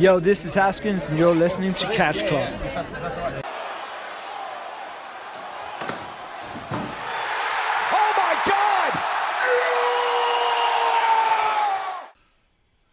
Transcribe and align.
Yo, 0.00 0.18
this 0.18 0.46
is 0.46 0.54
Haskins, 0.54 1.10
and 1.10 1.18
you're 1.18 1.34
listening 1.34 1.74
to 1.74 1.86
Catch 1.90 2.26
Club. 2.26 2.48
Oh 7.92 8.12
my 8.16 8.34
God! 8.46 8.92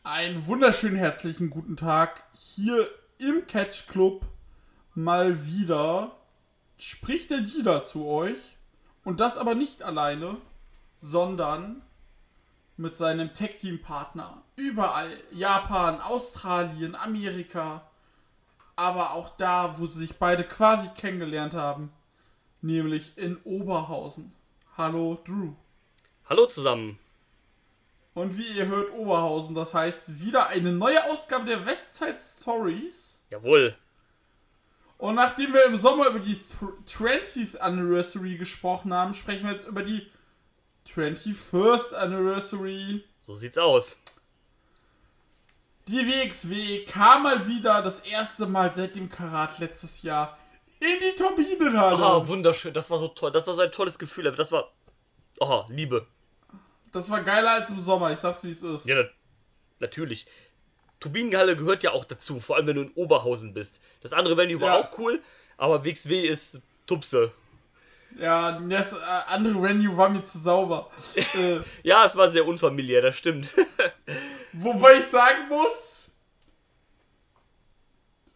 Einen 0.04 0.46
wunderschönen 0.48 0.98
herzlichen 0.98 1.50
guten 1.50 1.78
Tag 1.78 2.26
hier 2.34 2.90
im 3.20 3.48
Catch 3.48 3.88
Club 3.88 4.26
mal 4.94 5.46
wieder. 5.46 6.12
Spricht 6.78 7.30
der 7.30 7.40
Dieter 7.40 7.84
zu 7.84 8.06
euch 8.06 8.58
und 9.06 9.22
das 9.22 9.38
aber 9.38 9.56
nicht 9.56 9.82
alleine, 9.82 10.42
sondern 11.00 11.84
mit 12.78 12.96
seinem 12.96 13.34
Tech-Team-Partner. 13.34 14.42
Überall. 14.56 15.18
Japan, 15.32 16.00
Australien, 16.00 16.96
Amerika. 16.96 17.90
Aber 18.76 19.14
auch 19.14 19.36
da, 19.38 19.78
wo 19.80 19.88
sie 19.88 20.00
sich 20.00 20.18
beide 20.18 20.44
quasi 20.44 20.88
kennengelernt 20.90 21.56
haben. 21.56 21.92
Nämlich 22.62 23.18
in 23.18 23.38
Oberhausen. 23.44 24.32
Hallo, 24.78 25.20
Drew. 25.26 25.54
Hallo 26.30 26.46
zusammen. 26.46 27.00
Und 28.14 28.38
wie 28.38 28.48
ihr 28.48 28.68
hört, 28.68 28.94
Oberhausen, 28.94 29.56
das 29.56 29.74
heißt 29.74 30.20
wieder 30.20 30.48
eine 30.48 30.72
neue 30.72 31.04
Ausgabe 31.06 31.46
der 31.46 31.66
Westside 31.66 32.18
Stories. 32.18 33.22
Jawohl. 33.30 33.76
Und 34.98 35.16
nachdem 35.16 35.54
wir 35.54 35.66
im 35.66 35.78
Sommer 35.78 36.08
über 36.08 36.20
die 36.20 36.36
20th 36.36 37.58
Anniversary 37.58 38.36
gesprochen 38.36 38.94
haben, 38.94 39.14
sprechen 39.14 39.46
wir 39.46 39.54
jetzt 39.54 39.68
über 39.68 39.84
die 39.84 40.08
21st 40.88 41.94
Anniversary. 41.94 43.04
So 43.20 43.36
sieht's 43.36 43.58
aus. 43.58 43.98
Die 45.88 46.06
WXW 46.06 46.84
kam 46.86 47.24
mal 47.24 47.48
wieder 47.48 47.82
das 47.82 48.02
erste 48.02 48.46
Mal 48.46 48.74
seit 48.74 48.96
dem 48.96 49.10
Karat 49.10 49.60
letztes 49.60 50.02
Jahr 50.02 50.38
in 50.80 51.00
die 51.00 51.16
Turbinenhalle. 51.16 51.98
Ah, 52.04 52.28
wunderschön. 52.28 52.74
Das 52.74 52.90
war 52.92 52.98
so 52.98 53.08
toll. 53.08 53.32
Das 53.32 53.48
war 53.48 53.54
so 53.54 53.62
ein 53.62 53.72
tolles 53.72 53.98
Gefühl. 53.98 54.30
Das 54.32 54.52
war. 54.52 54.72
Oh, 55.40 55.64
Liebe. 55.70 56.06
Das 56.92 57.10
war 57.10 57.22
geiler 57.24 57.52
als 57.52 57.72
im 57.72 57.80
Sommer, 57.80 58.12
ich 58.12 58.20
sag's 58.20 58.44
wie 58.44 58.50
es 58.50 58.64
ist. 58.64 58.86
Ja, 58.86 58.96
na 58.96 59.10
natürlich. 59.80 60.26
Turbinenhalle 61.00 61.56
gehört 61.56 61.84
ja 61.84 61.92
auch 61.92 62.06
dazu, 62.06 62.40
vor 62.40 62.56
allem 62.56 62.68
wenn 62.68 62.76
du 62.76 62.82
in 62.84 62.92
Oberhausen 62.94 63.54
bist. 63.54 63.80
Das 64.02 64.14
andere 64.14 64.36
war 64.36 64.46
Ja. 64.46 64.80
auch 64.80 64.98
cool, 64.98 65.22
aber 65.58 65.86
WXW 65.86 66.22
ist 66.22 66.60
Tupse. 66.88 67.32
Ja, 68.20 68.60
das 68.60 68.94
äh, 68.94 68.98
andere 69.28 69.62
Venue 69.62 69.96
war 69.96 70.10
mir 70.10 70.24
zu 70.24 70.40
sauber. 70.40 70.90
äh, 71.16 71.60
Ja, 71.84 72.06
es 72.06 72.16
war 72.16 72.32
sehr 72.32 72.48
unfamiliär, 72.48 73.02
das 73.02 73.16
stimmt. 73.18 73.50
Wobei 74.54 74.96
ich 74.98 75.06
sagen 75.06 75.48
muss, 75.50 76.10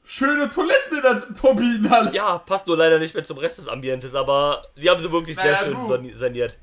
schöne 0.03 0.49
Toiletten 0.49 0.97
in 0.97 1.01
der 1.03 1.33
Turbinenhalle. 1.33 2.13
ja, 2.13 2.37
passt 2.39 2.67
nur 2.67 2.77
leider 2.77 2.99
nicht 2.99 3.13
mehr 3.15 3.23
zum 3.23 3.37
Rest 3.37 3.57
des 3.57 3.67
Ambientes, 3.67 4.13
aber 4.13 4.67
die 4.75 4.89
haben 4.89 5.01
sie 5.01 5.11
wirklich 5.11 5.35
sehr 5.37 5.53
Naja, 5.53 5.63
schön 5.63 5.73
du. 5.73 5.87
sani- 5.87 6.13
saniert. 6.13 6.57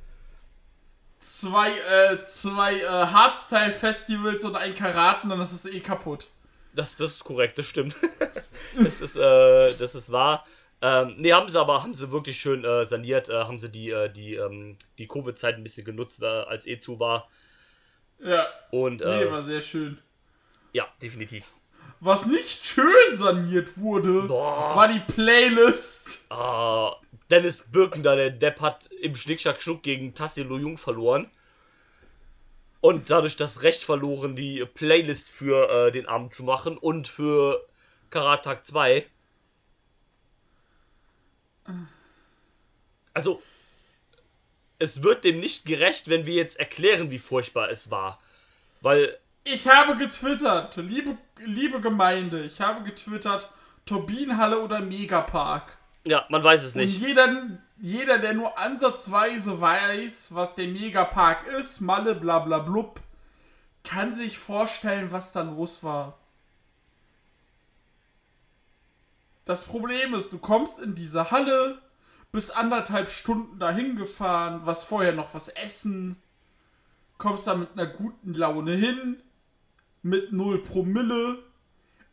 Zwei, 1.21 1.73
äh, 1.73 2.23
zwei 2.23 2.81
äh, 2.81 2.87
Hardstyle-Festivals 2.89 4.45
und 4.45 4.55
ein 4.57 4.75
Karaten, 4.75 5.29
dann 5.31 5.41
ist 5.41 5.53
es 5.53 5.65
eh 5.67 5.81
kaputt. 5.81 6.29
Das, 6.75 6.97
das 6.97 7.15
ist 7.15 7.25
korrekt, 7.25 7.59
das 7.59 7.67
stimmt. 7.67 7.97
das 8.79 9.01
ist, 9.01 9.17
äh, 9.17 9.75
das 9.75 9.95
ist 9.97 10.13
wahr. 10.13 10.45
Ähm, 10.81 11.15
nee, 11.19 11.33
haben 11.33 11.49
sie 11.49 11.59
aber, 11.61 11.83
haben 11.83 11.95
sie 11.95 12.13
wirklich 12.13 12.39
schön 12.39 12.65
äh, 12.65 12.87
saniert, 12.87 13.29
äh, 13.29 13.33
haben 13.45 13.59
sie 13.59 13.69
die, 13.71 13.91
äh, 13.91 14.09
die, 14.13 14.35
ähm, 14.37 14.77
die 14.99 15.09
Covid-Zeit 15.09 15.57
ein 15.57 15.65
bisschen 15.65 15.85
genutzt, 15.85 16.23
als 16.23 16.67
eh 16.67 16.79
zu 16.79 17.01
war. 17.01 17.29
Ja, 18.21 18.47
Und 18.71 19.01
nee, 19.01 19.23
äh, 19.23 19.31
war 19.31 19.43
sehr 19.43 19.61
schön. 19.61 19.99
ja, 20.73 20.87
definitiv. 21.03 21.45
Was 22.01 22.27
nicht 22.27 22.65
schön 22.65 23.17
saniert 23.17 23.77
wurde, 23.79 24.23
Boah. 24.23 24.77
war 24.77 24.87
die 24.87 25.01
Playlist. 25.01 26.21
Ah, 26.31 26.95
Dennis 27.29 27.63
Birken 27.73 28.05
da, 28.05 28.15
der 28.15 28.31
Depp 28.31 28.61
hat 28.61 28.87
im 29.03 29.17
Schnickschnack 29.17 29.61
Schnuck 29.61 29.83
gegen 29.83 30.15
Tassilo 30.15 30.59
Jung 30.59 30.79
verloren. 30.79 31.29
Und 32.81 33.11
dadurch 33.11 33.37
das 33.37 33.65
Recht 33.65 33.83
verloren, 33.83 34.37
die 34.37 34.65
Playlist 34.65 35.29
für 35.31 35.89
äh, 35.89 35.91
den 35.91 36.07
Abend 36.07 36.33
zu 36.33 36.45
machen 36.45 36.79
und 36.79 37.09
für 37.09 37.67
Karat 38.11 38.45
Tag 38.45 38.65
2. 38.65 39.05
Also, 43.15 43.43
es 44.79 45.03
wird 45.03 45.25
dem 45.25 45.41
nicht 45.41 45.67
gerecht, 45.67 46.09
wenn 46.09 46.27
wir 46.27 46.35
jetzt 46.35 46.59
erklären, 46.59 47.11
wie 47.11 47.19
furchtbar 47.19 47.71
es 47.71 47.91
war. 47.91 48.21
Weil, 48.81 49.19
Ich 49.45 49.67
habe 49.67 49.97
getwittert, 49.97 50.77
liebe, 50.77 51.17
liebe 51.45 51.81
Gemeinde, 51.81 52.45
ich 52.45 52.61
habe 52.61 52.85
getwittert, 52.85 53.51
Turbinenhalle 53.87 54.61
oder 54.61 54.81
Megapark. 54.81 55.77
ja, 56.07 56.25
man 56.29 56.45
weiß 56.45 56.63
es 56.63 56.75
Und 56.75 56.81
nicht. 56.83 57.01
jeder, 57.01 57.59
jeder, 57.81 58.19
der 58.19 58.35
nur 58.35 58.57
ansatzweise 58.59 59.61
weiß, 59.61 60.35
was 60.35 60.55
der 60.55 60.69
Megapark 60.69 61.47
ist, 61.59 61.81
Malle, 61.81 62.15
bla 62.15 62.39
bla 62.41 62.59
blub, 62.61 63.01
kann 63.85 64.13
sich 64.15 64.39
vorstellen, 64.39 65.11
was 65.11 65.33
da 65.33 65.43
los 65.43 65.83
war. 65.83 66.19
Das 69.49 69.65
Problem 69.65 70.13
ist, 70.13 70.31
du 70.31 70.37
kommst 70.37 70.79
in 70.79 70.95
diese 70.95 71.31
Halle, 71.31 71.81
bist 72.33 72.55
anderthalb 72.55 73.11
Stunden 73.11 73.59
dahin 73.59 73.97
gefahren, 73.97 74.61
was 74.65 74.85
vorher 74.85 75.15
noch 75.15 75.33
was 75.33 75.49
essen, 75.49 76.23
kommst 77.17 77.47
da 77.47 77.55
mit 77.55 77.71
einer 77.73 77.87
guten 77.87 78.35
Laune 78.35 78.73
hin, 78.75 79.23
mit 80.03 80.33
0 80.33 80.63
Promille 80.65 81.43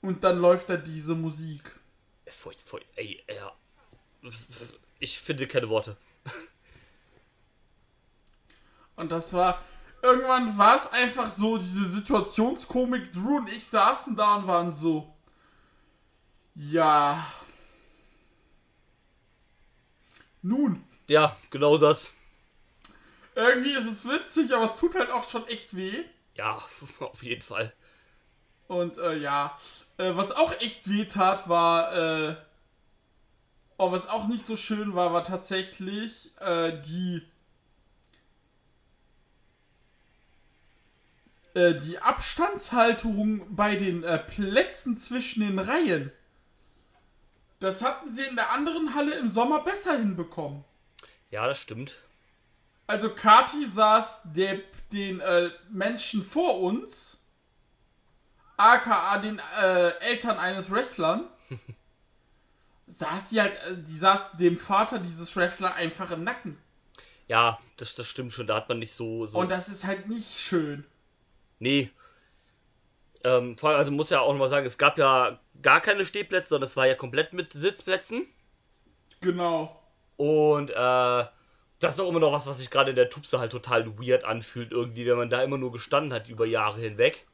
und 0.01 0.23
dann 0.23 0.39
läuft 0.39 0.69
da 0.69 0.77
diese 0.77 1.13
Musik. 1.13 1.77
Furcht, 2.25 2.61
furcht, 2.61 2.87
ey, 2.95 3.21
ja. 3.27 3.51
Ich 4.99 5.19
finde 5.19 5.45
keine 5.45 5.67
Worte. 5.67 5.97
Und 8.95 9.11
das 9.11 9.33
war. 9.33 9.61
Irgendwann 10.01 10.57
war 10.57 10.75
es 10.75 10.87
einfach 10.87 11.29
so, 11.29 11.57
diese 11.57 11.89
Situationskomik. 11.89 13.11
Drew 13.11 13.39
und 13.39 13.49
ich 13.49 13.67
saßen 13.67 14.15
da 14.15 14.35
und 14.35 14.47
waren 14.47 14.71
so. 14.71 15.14
Ja. 16.55 17.25
Nun. 20.41 20.83
Ja, 21.07 21.35
genau 21.51 21.77
das. 21.77 22.13
Irgendwie 23.35 23.73
ist 23.73 23.85
es 23.87 24.05
witzig, 24.05 24.53
aber 24.53 24.65
es 24.65 24.77
tut 24.77 24.95
halt 24.95 25.09
auch 25.09 25.29
schon 25.29 25.47
echt 25.47 25.75
weh. 25.75 26.03
Ja, 26.35 26.61
auf 26.99 27.23
jeden 27.23 27.41
Fall. 27.41 27.73
Und 28.67 28.97
äh, 28.97 29.15
ja. 29.17 29.57
Äh, 29.97 30.15
was 30.15 30.31
auch 30.31 30.53
echt 30.61 30.89
weh 30.89 31.05
tat, 31.05 31.47
war. 31.49 32.29
Äh, 32.29 32.35
oh, 33.77 33.91
was 33.91 34.07
auch 34.07 34.27
nicht 34.27 34.45
so 34.45 34.55
schön 34.55 34.93
war, 34.95 35.13
war 35.13 35.23
tatsächlich 35.23 36.31
äh, 36.39 36.79
die. 36.81 37.21
äh, 41.53 41.73
Die 41.75 41.99
Abstandshalterung 41.99 43.55
bei 43.55 43.75
den 43.75 44.03
äh, 44.03 44.19
Plätzen 44.19 44.97
zwischen 44.97 45.41
den 45.41 45.59
Reihen. 45.59 46.11
Das 47.59 47.83
hatten 47.83 48.11
sie 48.11 48.23
in 48.23 48.35
der 48.35 48.51
anderen 48.51 48.95
Halle 48.95 49.15
im 49.15 49.29
Sommer 49.29 49.63
besser 49.63 49.97
hinbekommen. 49.97 50.63
Ja, 51.31 51.47
das 51.47 51.57
stimmt. 51.57 51.95
Also 52.87 53.09
Kati 53.13 53.65
saß 53.65 54.33
der, 54.33 54.59
den 54.91 55.19
äh, 55.19 55.49
Menschen 55.69 56.23
vor 56.23 56.59
uns, 56.59 57.17
aka 58.57 59.17
den 59.17 59.41
äh, 59.59 59.89
Eltern 59.99 60.37
eines 60.37 60.69
Wrestlern, 60.69 61.27
saß 62.87 63.31
sie 63.31 63.41
halt, 63.41 63.55
äh, 63.55 63.77
die 63.77 63.95
saß 63.95 64.33
dem 64.33 64.55
Vater 64.55 64.99
dieses 64.99 65.35
Wrestler 65.35 65.73
einfach 65.73 66.11
im 66.11 66.23
Nacken. 66.23 66.57
Ja, 67.27 67.57
das, 67.77 67.95
das 67.95 68.05
stimmt 68.05 68.33
schon. 68.33 68.45
Da 68.45 68.55
hat 68.55 68.69
man 68.69 68.77
nicht 68.77 68.93
so. 68.93 69.25
so 69.25 69.39
Und 69.39 69.49
das 69.49 69.67
ist 69.67 69.85
halt 69.85 70.07
nicht 70.07 70.39
schön. 70.39 70.85
nee. 71.59 71.89
Ähm, 73.23 73.57
vor 73.57 73.69
allem, 73.69 73.79
also 73.79 73.91
muss 73.91 74.11
ja 74.11 74.19
auch 74.19 74.31
nochmal 74.31 74.49
sagen, 74.49 74.67
es 74.67 74.77
gab 74.77 74.99
ja 74.99 75.39
gar 75.61 75.81
keine 75.81 76.05
Stehplätze, 76.05 76.49
sondern 76.49 76.67
es 76.67 76.77
war 76.77 76.87
ja 76.87 76.95
komplett 76.95 77.33
mit 77.33 77.53
Sitzplätzen. 77.53 78.27
Genau. 79.21 79.81
Und 80.17 80.69
äh, 80.69 81.23
das 81.79 81.93
ist 81.93 81.99
auch 81.99 82.09
immer 82.09 82.19
noch 82.19 82.31
was, 82.31 82.47
was 82.47 82.59
sich 82.59 82.69
gerade 82.69 82.91
in 82.91 82.95
der 82.95 83.09
Tupse 83.09 83.39
halt 83.39 83.51
total 83.51 83.85
weird 83.99 84.23
anfühlt, 84.23 84.71
irgendwie, 84.71 85.05
wenn 85.05 85.17
man 85.17 85.29
da 85.29 85.41
immer 85.43 85.57
nur 85.57 85.71
gestanden 85.71 86.13
hat 86.13 86.27
über 86.27 86.45
Jahre 86.45 86.79
hinweg. 86.79 87.25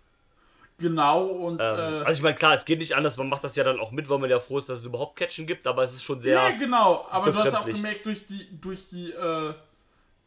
Genau 0.80 1.26
und 1.26 1.62
Ähm, 1.62 1.78
äh, 1.78 2.04
also 2.06 2.20
ich 2.20 2.24
meine, 2.24 2.36
klar, 2.36 2.54
es 2.56 2.66
geht 2.66 2.80
nicht 2.80 2.96
anders, 2.96 3.16
man 3.18 3.30
macht 3.30 3.44
das 3.44 3.56
ja 3.56 3.64
dann 3.64 3.80
auch 3.80 3.92
mit, 3.92 4.10
weil 4.10 4.18
man 4.18 4.30
ja 4.32 4.40
froh 4.40 4.58
ist, 4.58 4.68
dass 4.68 4.80
es 4.80 4.86
überhaupt 4.86 5.16
Catchen 5.16 5.46
gibt, 5.46 5.68
aber 5.68 5.84
es 5.84 5.94
ist 5.94 6.04
schon 6.04 6.20
sehr. 6.20 6.34
ja, 6.34 6.50
genau. 6.58 7.06
Aber 7.10 7.32
du 7.32 7.38
hast 7.38 7.54
auch 7.54 7.66
gemerkt, 7.66 8.06
durch 8.08 8.26
die, 8.26 8.48
durch 8.60 8.90
die, 8.90 9.12
äh, 9.12 9.54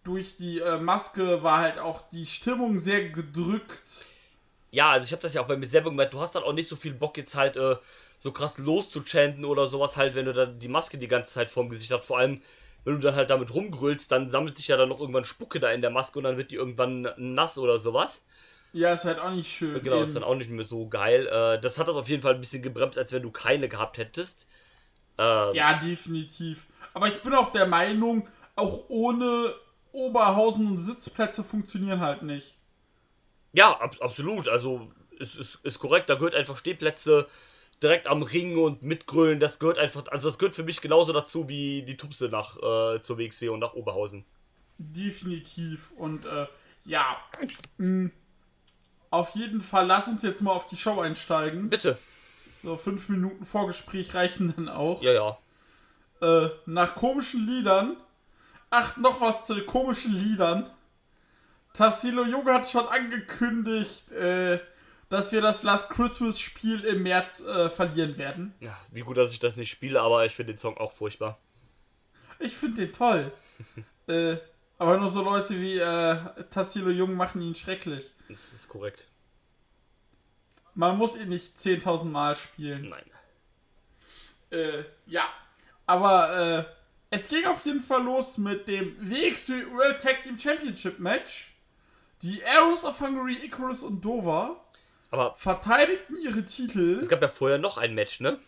durch 0.05 0.37
die 0.37 0.61
äh, 0.61 0.79
Maske 0.79 1.43
war 1.43 1.58
halt 1.58 1.79
auch 1.79 2.02
die 2.12 2.25
Stimmung 2.25 2.79
sehr 2.79 3.08
gedrückt. 3.08 4.05
Ja, 4.75 4.91
also 4.91 5.06
ich 5.06 5.12
habe 5.12 5.23
das 5.23 5.35
ja 5.35 5.41
auch 5.41 5.47
bei 5.47 5.56
mir 5.56 5.67
selber 5.67 5.91
gemerkt, 5.91 6.15
du 6.15 6.21
hast 6.21 6.35
dann 6.35 6.43
auch 6.43 6.53
nicht 6.53 6.69
so 6.69 6.75
viel 6.75 6.94
Bock 6.94 7.17
jetzt 7.17 7.37
halt 7.37 7.56
äh, 7.56 7.76
so 8.19 8.32
krass 8.32 8.59
loszuchanten 8.59 9.44
oder 9.44 9.69
sowas 9.69 9.97
halt, 9.97 10.17
wenn 10.17 10.26
du 10.26 10.32
dann 10.32 10.59
die 10.59 10.67
Maske 10.67 10.99
die 10.99 11.06
ganze 11.06 11.32
Zeit 11.32 11.50
vorm 11.50 11.69
Gesicht 11.69 11.93
hast. 11.93 12.05
Vor 12.05 12.19
allem, 12.19 12.43
wenn 12.82 12.94
du 12.94 13.00
dann 13.00 13.15
halt 13.15 13.31
damit 13.31 13.55
rumgrüllst, 13.55 14.11
dann 14.11 14.29
sammelt 14.29 14.56
sich 14.56 14.67
ja 14.67 14.76
dann 14.76 14.88
noch 14.88 14.99
irgendwann 14.99 15.25
Spucke 15.25 15.61
da 15.61 15.71
in 15.71 15.81
der 15.81 15.91
Maske 15.91 16.19
und 16.19 16.25
dann 16.25 16.37
wird 16.37 16.50
die 16.50 16.56
irgendwann 16.56 17.09
nass 17.17 17.56
oder 17.56 17.79
sowas. 17.79 18.23
Ja, 18.73 18.93
ist 18.93 19.05
halt 19.05 19.21
auch 19.21 19.31
nicht 19.31 19.49
schön. 19.49 19.81
Genau, 19.81 20.03
ist 20.03 20.11
Eben. 20.11 20.21
dann 20.21 20.25
auch 20.25 20.35
nicht 20.35 20.50
mehr 20.50 20.65
so 20.65 20.88
geil. 20.88 21.29
Äh, 21.29 21.61
das 21.61 21.79
hat 21.79 21.87
das 21.87 21.94
auf 21.94 22.09
jeden 22.09 22.23
Fall 22.23 22.35
ein 22.35 22.41
bisschen 22.41 22.62
gebremst, 22.62 22.99
als 22.99 23.12
wenn 23.12 23.23
du 23.23 23.31
keine 23.31 23.69
gehabt 23.69 23.99
hättest. 23.99 24.49
Ähm, 25.19 25.55
Ja, 25.55 25.75
definitiv. 25.79 26.67
Aber 26.93 27.06
ich 27.06 27.23
bin 27.23 27.32
auch 27.32 27.53
der 27.53 27.67
Meinung, 27.67 28.27
auch 28.56 28.87
ohne 28.88 29.55
Oberhausen 29.93 30.67
und 30.67 30.81
Sitzplätze 30.81 31.44
funktionieren 31.44 32.00
halt 32.00 32.23
nicht. 32.23 32.56
Ja, 33.55 33.71
ab, 33.81 33.97
absolut. 34.01 34.49
Also, 34.49 34.93
es 35.19 35.37
ist, 35.37 35.56
ist 35.65 35.79
korrekt. 35.79 36.11
Da 36.11 36.17
gehört 36.17 36.35
einfach 36.35 36.59
Stehplätze 36.59 37.27
direkt 37.83 38.06
am 38.06 38.23
Ring 38.23 38.59
und 38.59 38.83
mitgrölen. 38.83 39.41
Das 39.41 39.59
gehört 39.59 39.79
einfach, 39.79 40.05
also 40.09 40.29
das 40.29 40.39
gehört 40.39 40.55
für 40.55 40.65
mich 40.65 40.81
genauso 40.81 41.12
dazu 41.12 41.49
wie 41.49 41.83
die 41.83 41.97
Tupse 41.97 42.29
nach 42.29 42.56
äh, 42.56 43.01
zur 43.03 43.19
WXW 43.19 43.49
und 43.49 43.61
nach 43.61 43.75
Oberhausen. 43.75 44.25
Definitiv. 44.79 45.93
Und 45.97 46.25
äh, 46.25 46.47
ja, 46.85 47.17
mh, 47.79 48.11
auf 49.11 49.35
jeden 49.35 49.61
Fall 49.61 49.87
lass 49.87 50.09
uns 50.09 50.23
jetzt 50.23 50.43
mal 50.43 50.53
auf 50.53 50.67
die 50.67 50.77
Show 50.77 51.01
einsteigen. 51.01 51.71
Bitte. 51.71 51.99
So 52.62 52.77
fünf 52.77 53.09
Minuten 53.09 53.45
Vorgespräch 53.45 54.15
reichen 54.15 54.55
dann 54.56 54.69
auch. 54.69 55.03
Ja, 55.03 55.12
ja. 55.12 55.39
Äh, 56.21 56.51
nach 56.67 56.95
komischen 56.95 57.47
Liedern. 57.47 57.97
Ach, 58.71 58.97
noch 58.97 59.21
was 59.21 59.47
zu 59.47 59.55
den 59.55 59.67
komischen 59.67 60.15
Liedern. 60.15 60.69
Tassilo 61.75 62.25
Junge 62.25 62.55
hat 62.55 62.71
schon 62.71 62.87
angekündigt, 62.87 64.12
äh, 64.12 64.61
dass 65.09 65.32
wir 65.32 65.43
das 65.43 65.62
Last 65.65 65.91
Christmas 65.91 66.41
Spiel 66.41 66.81
im 66.85 67.03
März 67.03 67.41
äh, 67.41 67.69
verlieren 67.69 68.17
werden. 68.17 68.55
ja. 68.61 68.75
Wie 68.93 69.00
gut, 69.00 69.17
dass 69.17 69.32
ich 69.32 69.41
das 69.41 69.56
nicht 69.56 69.71
spiele, 69.71 70.00
aber 70.00 70.25
ich 70.25 70.35
finde 70.35 70.55
den 70.55 70.59
Song 70.59 70.79
auch 70.79 70.93
furchtbar. 70.93 71.38
Ich 72.38 72.56
finde 72.56 72.87
den 72.87 72.93
toll. 72.93 73.32
äh, 74.06 74.37
aber 74.79 74.99
nur 74.99 75.11
so 75.11 75.23
Leute 75.23 75.61
wie 75.61 75.79
äh, 75.79 76.17
Tassilo 76.50 76.91
Jung 76.91 77.15
machen 77.15 77.43
ihn 77.43 77.55
schrecklich. 77.55 78.12
Das 78.29 78.53
ist 78.53 78.69
korrekt. 78.69 79.09
Man 80.75 80.97
muss 80.97 81.17
ihn 81.17 81.29
nicht 81.29 81.56
10.000 81.56 82.05
Mal 82.05 82.37
spielen. 82.37 82.88
Nein. 82.88 83.05
Äh, 84.50 84.85
ja. 85.06 85.29
Aber 85.87 86.59
äh, 86.59 86.65
es 87.11 87.29
ging 87.29 87.44
auf 87.47 87.65
jeden 87.67 87.81
Fall 87.81 88.03
los 88.05 88.38
mit 88.38 88.67
dem 88.69 88.97
WXW 88.99 89.67
World 89.73 90.00
Tag 90.00 90.23
Team 90.23 90.38
Championship 90.38 90.99
Match. 90.99 91.54
Die 92.25 92.43
Arrows 92.43 92.87
of 92.87 92.99
Hungary, 93.03 93.35
Icarus 93.44 93.82
und 93.82 94.03
Dover 94.03 94.59
Aber 95.11 95.35
verteidigten 95.35 96.17
ihre 96.17 96.43
Titel. 96.43 96.99
es 97.03 97.11
gab 97.11 97.21
ja 97.21 97.29
vorher 97.29 97.59
noch 97.59 97.76
ein 97.76 97.94
Match, 97.94 98.21
ne? 98.21 98.38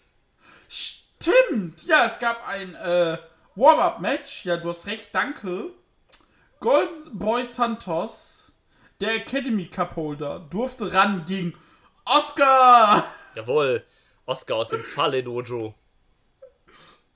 Stimmt! 0.67 1.83
Ja, 1.85 2.07
es 2.07 2.19
gab 2.19 2.49
ein 2.49 2.75
äh, 2.75 3.19
Warm-Up-Match. 3.55 4.47
Ja, 4.47 4.57
du 4.57 4.71
hast 4.71 4.87
recht, 4.87 5.11
danke. 5.13 5.75
Golden 6.59 7.19
Boy 7.19 7.45
Santos, 7.45 8.51
der 8.99 9.17
Academy 9.17 9.67
Cup 9.67 9.95
Holder, 9.97 10.39
durfte 10.39 10.95
ran 10.95 11.27
gegen 11.27 11.53
Oscar! 12.07 13.05
Jawohl. 13.35 13.85
Oscar 14.25 14.57
aus 14.57 14.71
dem 14.71 14.81
Falle 14.81 15.23
Dojo. 15.23 15.75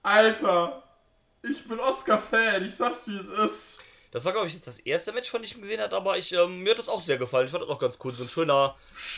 Alter, 0.03 0.83
ich 1.43 1.67
bin 1.67 1.81
Oscar-Fan, 1.81 2.67
ich 2.67 2.75
sag's 2.75 3.09
wie 3.09 3.17
es 3.17 3.51
ist. 3.51 3.90
Das 4.11 4.25
war, 4.25 4.33
glaube 4.33 4.49
ich, 4.49 4.55
jetzt 4.55 4.67
das 4.67 4.81
erste 4.81 5.13
Match, 5.13 5.31
von 5.31 5.41
dem 5.41 5.45
ich 5.45 5.55
ihn 5.55 5.61
gesehen 5.63 5.81
habe, 5.81 5.95
aber 5.97 6.19
ich, 6.19 6.33
ähm, 6.33 6.63
mir 6.63 6.73
hat 6.73 6.79
das 6.79 6.89
auch 6.89 7.01
sehr 7.01 7.17
gefallen. 7.17 7.47
Ich 7.47 7.53
fand 7.53 7.63
das 7.63 7.71
auch 7.71 7.79
ganz 7.79 7.99
cool. 8.03 8.13
So 8.13 8.25
ein 8.25 8.29
schöner, 8.29 8.75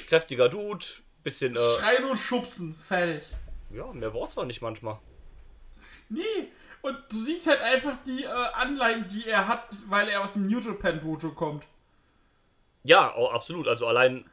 kräftiger 0.08 0.48
Dude. 0.48 0.84
Bisschen, 1.24 1.54
äh, 1.54 1.78
Schreien 1.78 2.04
und 2.04 2.16
schubsen, 2.16 2.74
fertig. 2.74 3.24
ja, 3.70 3.86
mehr 3.92 4.10
braucht's 4.10 4.36
auch 4.36 4.44
nicht 4.44 4.60
manchmal. 4.60 4.98
Nee, 6.08 6.50
und 6.82 6.98
du 7.08 7.16
siehst 7.16 7.46
halt 7.46 7.60
einfach 7.60 7.96
die 8.04 8.24
äh, 8.24 8.28
Anleihen, 8.28 9.06
die 9.06 9.28
er 9.28 9.46
hat, 9.46 9.68
weil 9.88 10.08
er 10.08 10.22
aus 10.22 10.32
dem 10.32 10.48
New 10.48 10.58
Japan 10.58 11.00
Dojo 11.00 11.30
kommt. 11.30 11.64
Ja, 12.82 13.14
oh, 13.16 13.28
absolut. 13.28 13.68
Also 13.68 13.86
allein 13.86 14.24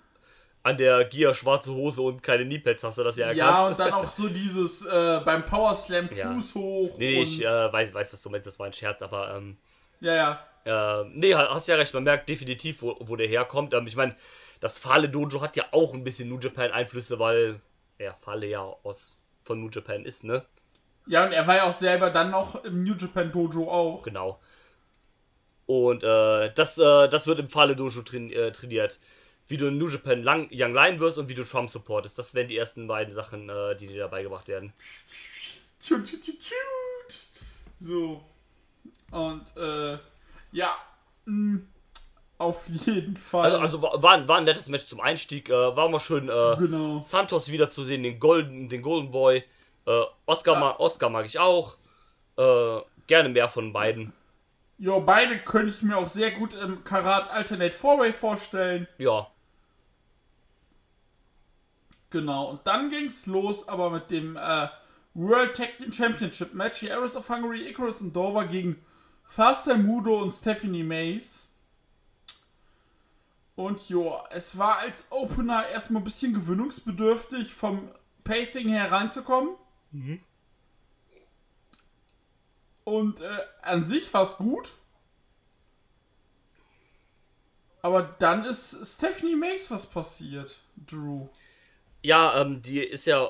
an 0.64 0.78
der 0.78 1.06
Gia 1.06 1.34
schwarze 1.34 1.72
Hose 1.74 2.02
und 2.02 2.24
keine 2.24 2.44
Kniepads 2.44 2.84
hast 2.84 2.98
du 2.98 3.04
das 3.04 3.18
ja 3.18 3.28
erkannt. 3.28 3.38
Ja, 3.40 3.68
und 3.68 3.80
dann 3.80 3.94
auch 3.94 4.10
so 4.10 4.28
dieses 4.28 4.84
äh, 4.84 5.22
beim 5.24 5.46
Power 5.46 5.76
Slam 5.76 6.08
Ja. 6.14 6.34
Fuß 6.34 6.56
hoch. 6.56 6.98
Nee, 6.98 7.18
und, 7.18 7.24
ich 7.24 7.46
äh, 7.46 7.72
weiß, 7.72 7.94
weiß, 7.94 8.12
dass 8.12 8.22
du 8.22 8.30
meinst, 8.32 8.48
das 8.48 8.58
war 8.60 8.66
ein 8.66 8.74
Scherz, 8.74 9.02
aber 9.04 9.36
ähm, 9.36 9.58
ja, 10.02 10.40
ja. 10.66 11.02
äh, 11.02 11.06
nee, 11.14 11.34
hast 11.34 11.68
ja 11.68 11.76
recht, 11.76 11.94
man 11.94 12.04
merkt 12.04 12.30
definitiv, 12.30 12.82
wo, 12.82 12.98
wo 13.00 13.16
der 13.16 13.28
herkommt. 13.28 13.74
Ähm, 13.74 13.88
ich 13.88 13.96
meine, 13.96 14.16
das 14.60 14.78
Fale 14.78 15.10
Dojo 15.10 15.42
hat 15.42 15.56
ja 15.56 15.66
auch 15.72 15.94
ein 15.94 16.04
bisschen 16.04 16.30
New 16.30 16.40
Japan 16.40 16.72
Einflüsse, 16.72 17.20
weil 17.20 17.62
ja, 17.98 18.14
Fale 18.14 18.48
ja 18.48 18.62
aus 18.62 19.14
von 19.42 19.62
New 19.62 19.70
Japan 19.70 20.06
ist, 20.06 20.24
ne? 20.24 20.46
Ja, 21.08 21.26
und 21.26 21.32
er 21.32 21.48
war 21.48 21.56
ja 21.56 21.64
auch 21.64 21.74
selber 21.74 22.12
dann 22.12 22.30
noch 22.30 22.64
im 22.64 22.84
New 22.84 22.94
Japan 22.94 23.32
Dojo 23.32 23.70
auch. 23.70 24.04
Genau. 24.04 24.40
Und 25.66 26.04
äh, 26.04 26.54
das, 26.54 26.78
äh, 26.78 27.08
das 27.10 27.28
wird 27.28 27.40
im 27.40 27.50
Fale 27.50 27.76
Dojo 27.76 28.02
train, 28.02 28.32
äh, 28.32 28.52
trainiert. 28.52 29.00
Wie 29.48 29.58
du 29.58 29.68
in 29.68 29.80
New 29.80 29.88
Japan 29.88 30.22
lang, 30.22 30.48
Young 30.52 30.74
Lion 30.74 31.00
wirst 31.00 31.18
und 31.18 31.30
wie 31.30 31.34
du 31.34 31.44
Trump 31.44 31.72
supportest. 31.72 32.18
Das 32.20 32.36
wären 32.36 32.48
die 32.48 32.58
ersten 32.58 32.88
beiden 32.88 33.14
Sachen, 33.14 33.50
äh, 33.50 33.76
die 33.76 33.88
dir 33.88 33.98
dabei 34.00 34.22
gebracht 34.22 34.48
werden. 34.48 34.74
So. 37.80 38.24
Und, 39.12 39.56
äh, 39.58 39.98
ja. 40.52 40.76
mh, 41.26 41.62
auf 42.38 42.68
jeden 42.68 43.18
Fall. 43.18 43.52
Also, 43.56 43.80
also 43.80 44.02
war, 44.04 44.28
war, 44.28 44.38
ein- 44.38 44.44
nettes 44.46 44.70
Match 44.70 44.86
zum 44.86 45.02
Einstieg. 45.02 45.50
Äh, 45.50 45.54
war 45.76 45.90
mal 45.90 46.00
schön, 46.00 46.30
äh, 46.30 46.56
Genau. 46.58 47.02
Santos 47.02 47.52
wiederzusehen, 47.52 48.04
den 48.04 48.20
Golden, 48.20 48.70
den 48.70 48.82
Golden 48.82 49.12
Boy. 49.12 49.44
Äh, 49.86 50.02
Oscar, 50.26 50.60
ma 50.60 50.76
Oscar 50.78 51.10
mag 51.10 51.26
ich 51.26 51.40
auch. 51.40 51.78
Äh, 52.38 52.80
gerne 53.08 53.30
mehr 53.30 53.50
von 53.50 53.74
beiden. 53.74 54.14
Jo, 54.78 55.02
beide 55.02 55.40
könnte 55.40 55.74
ich 55.74 55.82
mir 55.82 55.98
auch 55.98 56.08
sehr 56.08 56.32
gut 56.32 56.54
im 56.54 56.84
Karat 56.86 57.30
Alternate 57.30 57.74
Fourway 57.74 58.14
vorstellen. 58.14 58.88
Ja, 58.98 59.28
Genau, 62.12 62.50
und 62.50 62.66
dann 62.66 62.90
ging's 62.90 63.26
los, 63.28 63.68
aber 63.68 63.90
mit 63.92 64.10
dem 64.10 64.36
äh, 64.36 64.68
World 65.20 65.56
Tag 65.56 65.76
Team 65.76 65.92
Championship 65.92 66.54
Match. 66.54 66.80
Die 66.80 66.92
Arrows 66.92 67.16
of 67.16 67.28
Hungary, 67.30 67.68
Icarus 67.68 68.00
und 68.02 68.16
Dover 68.16 68.46
gegen 68.46 68.82
Faster 69.26 69.78
Mudo 69.78 70.22
und 70.22 70.32
Stephanie 70.32 70.84
Mays. 70.84 71.48
Und 73.56 73.90
jo, 73.90 74.18
es 74.30 74.58
war 74.58 74.78
als 74.78 75.06
Opener 75.10 75.68
erstmal 75.68 76.02
ein 76.02 76.06
bisschen 76.06 76.34
gewöhnungsbedürftig, 76.34 77.54
vom 77.54 77.92
Pacing 78.24 78.70
her 78.70 78.90
reinzukommen. 78.90 79.56
Und 82.86 83.20
äh, 83.20 83.40
an 83.62 83.84
sich 83.84 84.12
war's 84.14 84.38
gut. 84.38 84.72
Aber 87.82 88.04
dann 88.04 88.46
ist 88.46 88.96
Stephanie 88.96 89.36
Mays 89.36 89.70
was 89.70 89.86
passiert, 89.86 90.60
Drew. 90.88 91.28
ja 92.02 92.42
ähm, 92.42 92.62
die 92.62 92.80
ist 92.80 93.06
ja 93.06 93.30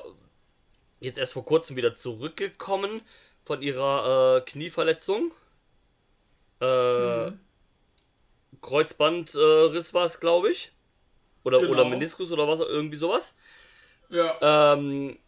jetzt 1.00 1.18
erst 1.18 1.32
vor 1.32 1.44
kurzem 1.44 1.76
wieder 1.76 1.94
zurückgekommen 1.94 3.00
von 3.44 3.62
ihrer 3.62 4.36
äh, 4.36 4.40
Knieverletzung. 4.42 5.32
Äh, 6.60 7.32
Kreuzbandriss 8.60 9.94
war 9.94 10.04
es, 10.04 10.20
glaube 10.20 10.50
ich. 10.50 10.72
Oder, 11.44 11.60
Genau. 11.60 11.72
oder 11.72 11.84
Meniskus 11.86 12.30
oder 12.30 12.46
was, 12.46 12.60
irgendwie 12.60 12.98
sowas. 12.98 13.34
Ja. 14.10 14.74
Ähm, 14.74 15.18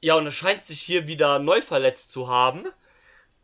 ja, 0.00 0.14
und 0.14 0.26
es 0.26 0.34
scheint 0.34 0.64
sich 0.64 0.80
hier 0.80 1.08
wieder 1.08 1.38
neu 1.38 1.60
verletzt 1.60 2.10
zu 2.10 2.28
haben. 2.28 2.64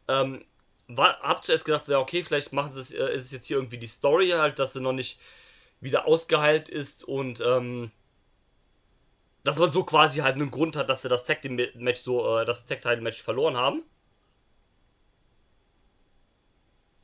Ähm, 0.09 0.45
war, 0.89 1.19
hab 1.21 1.45
zuerst 1.45 1.65
gedacht, 1.65 1.87
ja, 1.89 1.99
okay, 1.99 2.23
vielleicht 2.23 2.53
machen 2.53 2.73
sie 2.73 2.81
es, 2.81 2.93
äh, 2.93 3.13
ist 3.15 3.25
es 3.27 3.33
jetzt 3.33 3.47
hier 3.47 3.57
irgendwie 3.57 3.79
die 3.79 3.87
Story 3.87 4.31
halt, 4.31 4.59
dass 4.59 4.73
sie 4.73 4.81
noch 4.81 4.93
nicht 4.93 5.19
wieder 5.81 6.07
ausgeheilt 6.07 6.69
ist 6.69 7.05
und 7.05 7.41
ähm, 7.41 7.91
dass 9.45 9.59
man 9.59 9.73
so 9.73 9.85
quasi 9.85 10.21
halt 10.21 10.37
einen 10.37 10.51
Grund 10.51 10.77
hat, 10.77 10.89
dass 10.89 11.03
sie 11.03 11.09
das 11.09 11.25
Tag 11.25 11.43
Team 11.43 11.61
Match 11.75 12.03
so, 12.03 12.39
äh, 12.39 12.45
das 12.45 12.65
Tag 12.65 12.81
Title 12.81 13.01
Match 13.01 13.23
verloren 13.23 13.57
haben. 13.57 13.83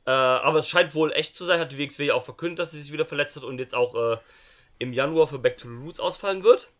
Äh, 0.05 0.11
aber 0.11 0.59
es 0.59 0.69
scheint 0.69 0.95
wohl 0.95 1.11
echt 1.11 1.35
zu 1.35 1.43
sein, 1.43 1.59
hat 1.59 1.71
die 1.71 1.77
WXW 1.77 2.05
ja 2.07 2.13
auch 2.13 2.23
verkündet, 2.23 2.59
dass 2.59 2.71
sie 2.71 2.81
sich 2.81 2.91
wieder 2.91 3.05
verletzt 3.05 3.35
hat 3.35 3.43
und 3.43 3.59
jetzt 3.59 3.75
auch 3.75 3.95
äh, 4.13 4.17
im 4.79 4.93
Januar 4.93 5.27
für 5.27 5.39
Back 5.39 5.57
to 5.57 5.67
the 5.69 5.75
Roots 5.83 5.99
ausfallen 5.99 6.43
wird. 6.43 6.71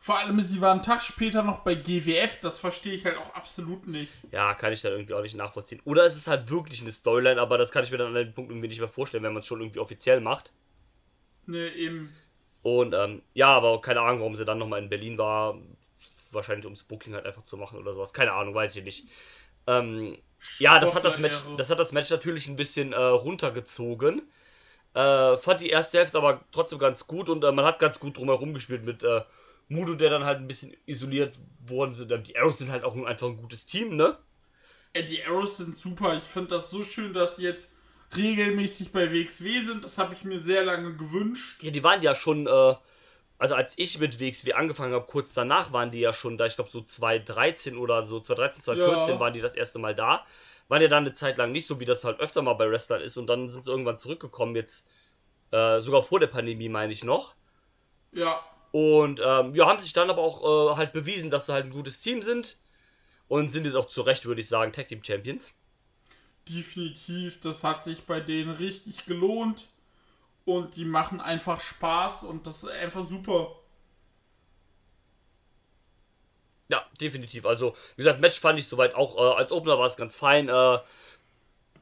Vor 0.00 0.18
allem, 0.18 0.40
sie 0.40 0.60
war 0.60 0.72
einen 0.72 0.82
Tag 0.82 1.02
später 1.02 1.42
noch 1.42 1.60
bei 1.60 1.74
GWF, 1.74 2.38
das 2.40 2.60
verstehe 2.60 2.94
ich 2.94 3.04
halt 3.04 3.16
auch 3.16 3.34
absolut 3.34 3.88
nicht. 3.88 4.12
Ja, 4.30 4.54
kann 4.54 4.72
ich 4.72 4.80
dann 4.80 4.92
irgendwie 4.92 5.14
auch 5.14 5.22
nicht 5.22 5.34
nachvollziehen. 5.34 5.80
Oder 5.84 6.04
es 6.04 6.16
ist 6.16 6.28
halt 6.28 6.50
wirklich 6.50 6.82
eine 6.82 6.92
Storyline, 6.92 7.40
aber 7.40 7.58
das 7.58 7.72
kann 7.72 7.82
ich 7.82 7.90
mir 7.90 7.98
dann 7.98 8.08
an 8.08 8.14
dem 8.14 8.32
Punkt 8.32 8.50
irgendwie 8.50 8.68
nicht 8.68 8.78
mehr 8.78 8.88
vorstellen, 8.88 9.24
wenn 9.24 9.32
man 9.32 9.40
es 9.40 9.46
schon 9.46 9.60
irgendwie 9.60 9.80
offiziell 9.80 10.20
macht. 10.20 10.52
Ne, 11.46 11.74
eben. 11.74 12.14
Und 12.76 12.94
ähm, 12.94 13.22
ja, 13.34 13.48
aber 13.48 13.80
keine 13.80 14.00
Ahnung, 14.00 14.20
warum 14.20 14.34
sie 14.34 14.44
dann 14.44 14.58
nochmal 14.58 14.82
in 14.82 14.88
Berlin 14.88 15.18
war. 15.18 15.58
Wahrscheinlich 16.30 16.66
ums 16.66 16.84
Booking 16.84 17.14
halt 17.14 17.26
einfach 17.26 17.44
zu 17.44 17.56
machen 17.56 17.78
oder 17.78 17.94
sowas. 17.94 18.12
Keine 18.12 18.32
Ahnung, 18.32 18.54
weiß 18.54 18.76
ich 18.76 18.84
nicht. 18.84 19.08
Ähm, 19.66 20.18
ja, 20.58 20.78
das 20.78 20.94
hat 20.94 21.04
das 21.04 21.18
Match, 21.18 21.36
das 21.56 21.70
hat 21.70 21.78
das 21.78 21.92
Match 21.92 22.10
natürlich 22.10 22.48
ein 22.48 22.56
bisschen 22.56 22.92
äh, 22.92 22.96
runtergezogen. 22.96 24.22
Äh, 24.94 25.36
fand 25.36 25.60
die 25.60 25.68
erste 25.70 25.98
Hälfte 25.98 26.18
aber 26.18 26.40
trotzdem 26.52 26.78
ganz 26.78 27.06
gut 27.06 27.28
und 27.28 27.44
äh, 27.44 27.52
man 27.52 27.64
hat 27.64 27.78
ganz 27.78 28.00
gut 28.00 28.16
drumherum 28.16 28.54
gespielt 28.54 28.84
mit 28.84 29.02
äh, 29.02 29.22
Mudo, 29.68 29.94
der 29.94 30.10
dann 30.10 30.24
halt 30.24 30.38
ein 30.38 30.48
bisschen 30.48 30.74
isoliert 30.86 31.34
worden 31.66 31.94
sind. 31.94 32.10
Ähm, 32.10 32.22
Die 32.22 32.36
Arrows 32.38 32.58
sind 32.58 32.70
halt 32.70 32.84
auch 32.84 32.96
einfach 33.04 33.26
ein 33.28 33.36
gutes 33.36 33.66
Team, 33.66 33.96
ne? 33.96 34.16
Ey, 34.94 35.04
die 35.04 35.22
Arrows 35.24 35.58
sind 35.58 35.76
super. 35.76 36.16
Ich 36.16 36.22
finde 36.22 36.50
das 36.50 36.70
so 36.70 36.82
schön, 36.82 37.12
dass 37.12 37.36
sie 37.36 37.44
jetzt 37.44 37.70
regelmäßig 38.16 38.92
bei 38.92 39.12
WXW 39.12 39.60
sind. 39.60 39.84
Das 39.84 39.98
habe 39.98 40.14
ich 40.14 40.24
mir 40.24 40.40
sehr 40.40 40.64
lange 40.64 40.96
gewünscht. 40.96 41.62
Ja, 41.62 41.70
die 41.70 41.82
waren 41.84 42.02
ja 42.02 42.14
schon, 42.14 42.46
äh, 42.46 42.74
also 43.38 43.54
als 43.54 43.78
ich 43.78 43.98
mit 43.98 44.20
WXW 44.20 44.54
angefangen 44.54 44.94
habe, 44.94 45.06
kurz 45.06 45.34
danach 45.34 45.72
waren 45.72 45.90
die 45.90 46.00
ja 46.00 46.12
schon 46.12 46.38
da, 46.38 46.46
ich 46.46 46.56
glaube 46.56 46.70
so 46.70 46.82
2013 46.82 47.76
oder 47.76 48.04
so, 48.04 48.20
2013, 48.20 48.62
2014 48.62 49.14
Ja. 49.14 49.20
waren 49.20 49.32
die 49.34 49.40
das 49.40 49.54
erste 49.54 49.78
Mal 49.78 49.94
da. 49.94 50.24
Waren 50.68 50.82
ja 50.82 50.88
dann 50.88 51.04
eine 51.04 51.12
Zeit 51.14 51.38
lang 51.38 51.52
nicht, 51.52 51.66
so 51.66 51.80
wie 51.80 51.84
das 51.86 52.04
halt 52.04 52.20
öfter 52.20 52.42
mal 52.42 52.54
bei 52.54 52.70
Wrestlern 52.70 53.00
ist 53.02 53.16
und 53.16 53.26
dann 53.26 53.48
sind 53.48 53.64
sie 53.64 53.70
irgendwann 53.70 53.98
zurückgekommen, 53.98 54.54
jetzt 54.56 54.86
äh, 55.52 55.80
sogar 55.80 56.02
vor 56.02 56.20
der 56.20 56.26
Pandemie, 56.28 56.68
meine 56.68 56.92
ich 56.92 57.04
noch. 57.04 57.34
Ja, 58.12 58.40
Und 58.70 59.20
ähm, 59.24 59.54
ja, 59.54 59.66
haben 59.66 59.78
sich 59.78 59.92
dann 59.92 60.10
aber 60.10 60.22
auch 60.22 60.72
äh, 60.74 60.76
halt 60.76 60.92
bewiesen, 60.92 61.30
dass 61.30 61.46
sie 61.46 61.52
halt 61.52 61.66
ein 61.66 61.70
gutes 61.72 62.00
Team 62.00 62.22
sind 62.22 62.58
und 63.28 63.52
sind 63.52 63.66
jetzt 63.66 63.76
auch 63.76 63.88
zu 63.88 64.02
Recht, 64.02 64.26
würde 64.26 64.40
ich 64.42 64.48
sagen, 64.48 64.72
Tag 64.72 64.88
Team 64.88 65.04
Champions. 65.04 65.57
Definitiv. 66.48 67.40
Das 67.40 67.64
hat 67.64 67.84
sich 67.84 68.02
bei 68.04 68.20
denen 68.20 68.50
richtig 68.50 69.06
gelohnt. 69.06 69.66
Und 70.44 70.76
die 70.76 70.86
machen 70.86 71.20
einfach 71.20 71.60
Spaß 71.60 72.22
und 72.22 72.46
das 72.46 72.62
ist 72.62 72.70
einfach 72.70 73.06
super. 73.06 73.54
Ja, 76.68 76.86
definitiv. 77.00 77.44
Also, 77.44 77.74
wie 77.96 78.02
gesagt, 78.02 78.20
Match 78.20 78.40
fand 78.40 78.58
ich 78.58 78.66
soweit 78.66 78.94
auch, 78.94 79.16
äh, 79.16 79.36
als 79.36 79.52
Opener 79.52 79.78
war 79.78 79.86
es 79.86 79.96
ganz 79.96 80.16
fein. 80.16 80.48
Äh, 80.48 80.78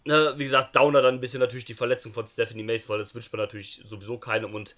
ne, 0.04 0.34
wie 0.36 0.44
gesagt, 0.44 0.74
Downer 0.74 1.02
dann 1.02 1.16
ein 1.16 1.20
bisschen 1.20 1.40
natürlich 1.40 1.64
die 1.64 1.74
Verletzung 1.74 2.12
von 2.12 2.26
Stephanie 2.26 2.62
Mace, 2.62 2.88
weil 2.88 2.98
das 2.98 3.14
wünscht 3.14 3.32
man 3.32 3.40
natürlich 3.40 3.82
sowieso 3.84 4.18
keinem. 4.18 4.54
Und 4.54 4.76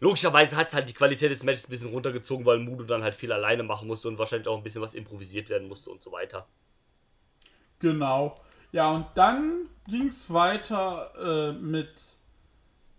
logischerweise 0.00 0.56
hat 0.56 0.68
es 0.68 0.74
halt 0.74 0.88
die 0.88 0.94
Qualität 0.94 1.30
des 1.30 1.44
Matches 1.44 1.68
ein 1.68 1.70
bisschen 1.70 1.90
runtergezogen, 1.90 2.44
weil 2.46 2.58
Mudo 2.58 2.84
dann 2.84 3.02
halt 3.02 3.14
viel 3.14 3.32
alleine 3.32 3.62
machen 3.62 3.86
musste 3.86 4.08
und 4.08 4.18
wahrscheinlich 4.18 4.48
auch 4.48 4.56
ein 4.56 4.62
bisschen 4.62 4.82
was 4.82 4.94
improvisiert 4.94 5.48
werden 5.50 5.68
musste 5.68 5.90
und 5.90 6.02
so 6.02 6.12
weiter. 6.12 6.46
Genau. 7.78 8.38
Ja, 8.72 8.90
und 8.90 9.06
dann 9.14 9.68
ging 9.88 10.06
es 10.06 10.32
weiter 10.32 11.12
äh, 11.18 11.52
mit 11.52 12.16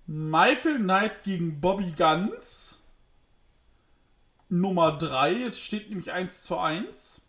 Michael 0.06 0.78
Knight 0.80 1.24
gegen 1.24 1.62
Bobby 1.62 1.94
Guns. 1.98 2.80
Nummer 4.50 4.98
3. 4.98 5.44
Es 5.44 5.60
steht 5.60 5.90
nämlich 5.90 6.12
1 6.12 6.44
zu 6.44 6.58
1. 6.58 7.22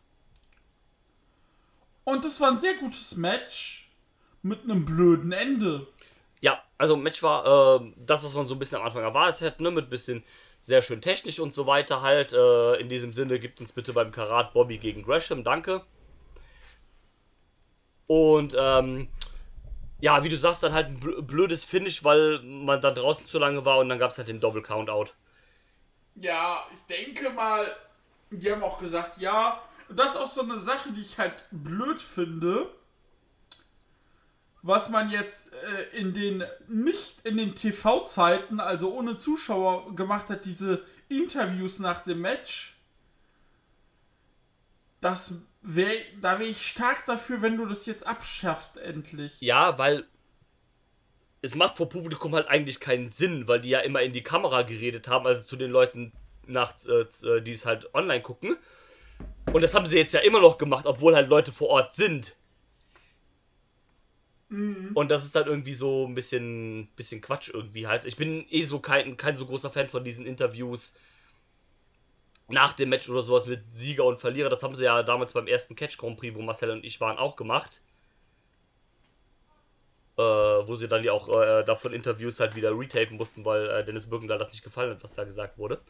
Und 2.05 2.25
das 2.25 2.41
war 2.41 2.51
ein 2.51 2.59
sehr 2.59 2.75
gutes 2.75 3.17
Match 3.17 3.89
mit 4.43 4.65
einem 4.65 4.85
blöden 4.85 5.31
Ende. 5.31 5.87
Ja, 6.41 6.61
also 6.79 6.97
Match 6.97 7.23
war 7.23 7.81
äh, 7.81 7.93
das, 7.97 8.25
was 8.25 8.35
man 8.35 8.49
so 8.49 8.57
ein 8.57 8.59
bisschen 8.59 8.79
am 8.79 8.87
Anfang 8.87 9.05
erwartet 9.05 9.41
hätte, 9.43 9.63
ne? 9.63 9.71
mit 9.71 9.87
ein 9.87 9.91
bisschen 9.91 10.25
sehr 10.61 10.83
schön 10.83 11.01
technisch 11.01 11.39
und 11.39 11.55
so 11.55 11.69
weiter 11.69 12.03
halt. 12.03 12.33
Äh, 12.33 12.81
in 12.81 12.89
diesem 12.89 13.13
Sinne, 13.13 13.39
gibt 13.39 13.61
uns 13.61 13.73
bitte 13.73 13.93
beim 13.93 14.11
Karat 14.11 14.53
Bobby 14.53 14.79
gegen 14.79 15.05
Gresham, 15.05 15.45
danke. 15.45 15.83
Und 18.13 18.55
ähm, 18.59 19.09
ja, 20.01 20.25
wie 20.25 20.29
du 20.29 20.37
sagst, 20.39 20.63
dann 20.63 20.73
halt 20.75 20.89
ein 20.89 21.01
bl- 21.01 21.23
blödes 21.23 21.65
Finish, 21.65 22.05
weil 22.05 22.41
man 22.43 22.81
da 22.81 22.91
draußen 22.91 23.27
zu 23.27 23.39
lange 23.39 23.65
war 23.65 23.79
und 23.79 23.89
dann 23.89 23.99
gab 23.99 24.11
es 24.11 24.19
halt 24.19 24.29
den 24.29 24.41
Double 24.41 24.63
Countout. 24.63 25.13
Ja, 26.15 26.67
ich 26.73 26.81
denke 26.83 27.31
mal, 27.31 27.75
die 28.31 28.51
haben 28.51 28.63
auch 28.63 28.79
gesagt, 28.79 29.19
ja, 29.19 29.63
das 29.89 30.11
ist 30.11 30.17
auch 30.17 30.27
so 30.27 30.43
eine 30.43 30.59
Sache, 30.61 30.93
die 30.93 31.01
ich 31.03 31.19
halt 31.19 31.45
blöd 31.51 32.01
finde. 32.01 32.71
Was 34.65 34.91
man 34.91 35.11
jetzt 35.11 35.53
äh, 35.53 35.97
in 35.97 36.15
den, 36.15 36.45
nicht 36.69 37.27
in 37.27 37.37
den 37.37 37.55
TV-Zeiten, 37.57 38.61
also 38.61 38.95
ohne 38.95 39.19
Zuschauer 39.19 39.95
gemacht 39.97 40.31
hat, 40.31 40.45
diese 40.45 40.85
Interviews 41.09 41.81
nach 41.81 42.03
dem 42.03 42.21
Match. 42.21 42.77
Das 45.01 45.35
wär, 45.63 45.93
da 46.21 46.39
wäre 46.39 46.51
ich 46.51 46.67
stark 46.67 47.07
dafür, 47.07 47.43
wenn 47.43 47.57
du 47.57 47.67
das 47.67 47.87
jetzt 47.87 48.07
abschaffst, 48.07 48.77
endlich. 48.79 49.41
Ja, 49.41 49.79
weil 49.79 50.05
es 51.41 51.55
macht 51.55 51.77
vor 51.77 51.89
Publikum 51.89 52.35
halt 52.35 52.49
eigentlich 52.49 52.81
keinen 52.81 53.09
Sinn, 53.09 53.49
weil 53.49 53.61
die 53.61 53.71
ja 53.71 53.81
immer 53.81 54.03
in 54.03 54.13
die 54.13 54.23
Kamera 54.23 54.63
geredet 54.63 55.09
haben, 55.09 55.27
also 55.27 55.43
zu 55.43 55.57
den 55.57 55.71
Leuten, 55.71 56.13
nach, 56.47 56.75
äh, 56.87 57.41
die 57.41 57.53
es 57.53 57.67
halt 57.67 57.93
online 57.95 58.23
gucken. 58.23 58.57
Und 59.53 59.63
das 59.63 59.75
haben 59.75 59.87
sie 59.87 59.97
jetzt 59.97 60.13
ja 60.13 60.21
immer 60.21 60.41
noch 60.41 60.59
gemacht, 60.59 60.87
obwohl 60.87 61.15
halt 61.15 61.29
Leute 61.29 61.53
vor 61.53 61.69
Ort 61.69 61.95
sind. 61.95 62.37
Und 64.95 65.11
das 65.11 65.25
ist 65.25 65.35
dann 65.35 65.47
irgendwie 65.47 65.73
so 65.73 66.07
ein 66.07 66.15
bisschen, 66.15 66.89
bisschen 66.95 67.23
Quatsch 67.23 67.49
irgendwie 67.49 67.87
halt. 67.87 68.05
Ich 68.05 68.17
bin 68.17 68.47
eh 68.51 68.65
so 68.65 68.81
kein, 68.81 69.17
kein 69.17 69.37
so 69.37 69.47
großer 69.47 69.71
Fan 69.71 69.89
von 69.89 70.05
diesen 70.05 70.27
Interviews 70.27 70.95
nach 72.53 72.75
dem 72.75 72.91
Match 72.91 73.09
oder 73.09 73.23
sowas 73.23 73.47
mit 73.47 73.63
Sieger 73.75 74.05
und 74.05 74.21
Verlierer. 74.21 74.49
Das 74.51 74.63
haben 74.63 74.75
sie 74.75 74.85
ja 74.85 75.03
damals 75.03 75.33
beim 75.33 75.47
ersten 75.47 75.75
Catch 75.75 75.99
Grand 75.99 76.19
Prix, 76.19 76.37
wo 76.37 76.43
Marcel 76.43 76.71
und 76.71 76.85
ich 76.85 77.01
waren, 77.01 77.19
auch 77.19 77.37
gemacht. 77.37 77.81
Äh, 80.19 80.23
wo 80.23 80.77
sie 80.77 80.89
dann 80.89 81.05
ja 81.05 81.13
auch 81.13 81.29
äh, 81.29 81.65
davon 81.65 81.93
Interviews 81.95 82.39
halt 82.39 82.55
wieder 82.55 82.79
retapen 82.79 83.17
mussten, 83.17 83.45
weil 83.47 83.69
äh, 83.71 83.85
Dennis 83.85 84.09
Birkendahl 84.11 84.39
das 84.39 84.53
nicht 84.53 84.63
gefallen 84.63 84.91
hat, 84.91 85.03
was 85.03 85.15
da 85.15 85.25
gesagt 85.25 85.57
wurde. 85.59 85.81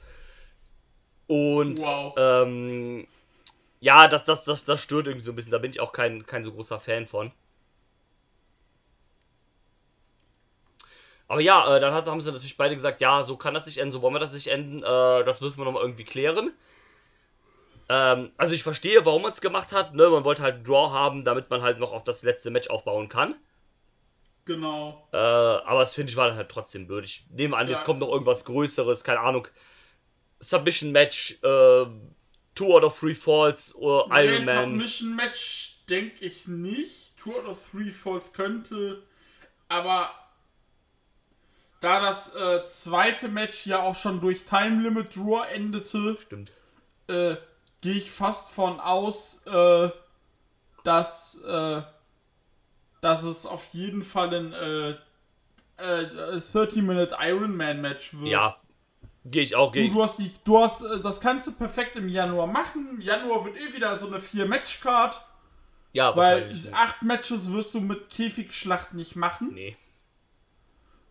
Und 1.26 1.80
Wow. 1.80 2.14
ähm, 2.16 3.06
ja, 3.80 4.08
das, 4.08 4.24
das, 4.24 4.44
das, 4.44 4.64
das 4.64 4.80
stört 4.82 5.06
irgendwie 5.06 5.24
so 5.24 5.32
ein 5.32 5.36
bisschen. 5.36 5.52
Da 5.52 5.58
bin 5.58 5.70
ich 5.72 5.80
auch 5.80 5.92
kein, 5.92 6.26
kein 6.26 6.44
so 6.44 6.52
großer 6.52 6.78
Fan 6.78 7.06
von. 7.06 7.32
Aber 11.32 11.40
ja, 11.40 11.74
äh, 11.74 11.80
dann 11.80 11.94
hat, 11.94 12.04
haben 12.08 12.20
sie 12.20 12.30
natürlich 12.30 12.58
beide 12.58 12.74
gesagt, 12.74 13.00
ja, 13.00 13.24
so 13.24 13.38
kann 13.38 13.54
das 13.54 13.64
nicht 13.64 13.78
enden, 13.78 13.90
so 13.90 14.02
wollen 14.02 14.12
wir 14.14 14.18
das 14.20 14.34
nicht 14.34 14.48
enden, 14.48 14.82
äh, 14.82 15.24
das 15.24 15.40
müssen 15.40 15.58
wir 15.58 15.64
nochmal 15.64 15.80
irgendwie 15.80 16.04
klären. 16.04 16.52
Ähm, 17.88 18.32
also 18.36 18.54
ich 18.54 18.62
verstehe, 18.62 19.06
warum 19.06 19.22
man 19.22 19.32
es 19.32 19.40
gemacht 19.40 19.72
hat, 19.72 19.94
ne? 19.94 20.10
Man 20.10 20.26
wollte 20.26 20.42
halt 20.42 20.56
einen 20.56 20.64
Draw 20.64 20.90
haben, 20.90 21.24
damit 21.24 21.48
man 21.48 21.62
halt 21.62 21.78
noch 21.78 21.92
auf 21.92 22.04
das 22.04 22.22
letzte 22.22 22.50
Match 22.50 22.68
aufbauen 22.68 23.08
kann. 23.08 23.34
Genau. 24.44 25.08
Äh, 25.14 25.16
aber 25.16 25.78
das 25.78 25.94
finde 25.94 26.10
ich 26.10 26.18
war 26.18 26.28
dann 26.28 26.36
halt 26.36 26.50
trotzdem 26.50 26.86
blöd. 26.86 27.06
Ich 27.06 27.24
nehme 27.30 27.56
an, 27.56 27.66
jetzt 27.66 27.80
Ja. 27.80 27.86
kommt 27.86 28.00
noch 28.00 28.10
irgendwas 28.10 28.44
Größeres, 28.44 29.02
keine 29.02 29.20
Ahnung. 29.20 29.48
Submission 30.38 30.92
Match, 30.92 31.38
äh, 31.42 31.86
Two 32.54 32.76
out 32.76 32.84
of 32.84 32.98
Three 33.00 33.14
Falls 33.14 33.74
oder 33.74 34.04
Iron 34.22 34.40
Nee, 34.40 34.44
Man. 34.44 34.64
Submission 34.72 35.16
Match 35.16 35.76
denke 35.88 36.26
ich 36.26 36.46
nicht. 36.46 37.16
Two 37.16 37.30
out 37.32 37.46
of 37.46 37.66
Three 37.70 37.90
Falls 37.90 38.34
könnte. 38.34 39.02
Aber 39.68 40.10
da 41.82 42.00
das 42.00 42.34
äh, 42.34 42.64
zweite 42.66 43.28
Match 43.28 43.66
ja 43.66 43.82
auch 43.82 43.94
schon 43.94 44.20
durch 44.20 44.44
Time 44.44 44.82
Limit 44.82 45.14
Draw 45.14 45.44
endete, 45.52 46.16
Stimmt. 46.20 46.52
äh, 47.08 47.36
gehe 47.82 47.94
ich 47.94 48.10
fast 48.10 48.50
von 48.50 48.80
aus, 48.80 49.42
äh, 49.46 49.90
dass, 50.84 51.40
äh, 51.44 51.82
dass 53.00 53.22
es 53.24 53.44
auf 53.46 53.66
jeden 53.72 54.04
Fall 54.04 54.32
ein 54.34 54.52
äh, 54.52 54.90
äh, 55.76 56.36
30-Minute 56.38 57.16
Iron 57.20 57.56
Man 57.56 57.80
Match 57.80 58.14
wird. 58.14 58.28
Ja. 58.28 58.56
Gehe 59.24 59.42
ich 59.42 59.54
auch, 59.54 59.70
Du, 59.70 59.78
gehe 59.78 59.90
du 59.90 60.02
hast 60.02 60.18
die, 60.18 60.32
du 60.44 60.58
hast, 60.60 60.82
äh, 60.82 61.00
das 61.00 61.20
kannst 61.20 61.46
du 61.46 61.52
perfekt 61.52 61.96
im 61.96 62.08
Januar 62.08 62.46
machen. 62.46 62.88
Im 62.90 63.00
Januar 63.00 63.44
wird 63.44 63.56
eh 63.56 63.72
wieder 63.72 63.96
so 63.96 64.06
eine 64.08 64.18
4-Match-Card, 64.18 65.20
Ja, 65.92 66.14
weil 66.16 66.52
acht 66.72 67.02
Matches 67.02 67.52
wirst 67.52 67.74
du 67.74 67.80
mit 67.80 68.10
Käfigschlacht 68.10 68.94
nicht 68.94 69.14
machen. 69.16 69.50
Nee. 69.54 69.76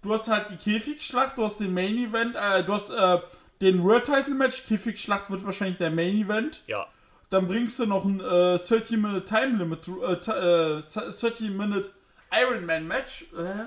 Du 0.01 0.13
hast 0.13 0.27
halt 0.27 0.49
die 0.49 0.57
Käfigschlacht, 0.57 1.37
du 1.37 1.43
hast 1.43 1.59
den 1.59 1.73
Main 1.73 1.95
Event, 1.97 2.35
äh, 2.35 2.63
du 2.63 2.73
hast 2.73 2.89
äh, 2.89 3.19
den 3.61 3.83
World 3.83 4.05
Title 4.05 4.33
Match, 4.33 4.63
Käfigschlacht 4.65 5.29
wird 5.29 5.45
wahrscheinlich 5.45 5.77
der 5.77 5.91
Main 5.91 6.15
Event. 6.15 6.63
Ja. 6.67 6.87
Dann 7.29 7.47
bringst 7.47 7.77
du 7.79 7.85
noch 7.85 8.03
ein 8.03 8.19
äh, 8.19 8.23
30-Minute 8.23 9.23
Time 9.25 9.57
Limit, 9.57 9.87
äh, 9.87 9.91
äh, 9.91 10.79
30-Minute 10.79 11.91
Iron 12.31 12.65
Man 12.65 12.87
Match. 12.87 13.25
Äh, 13.37 13.65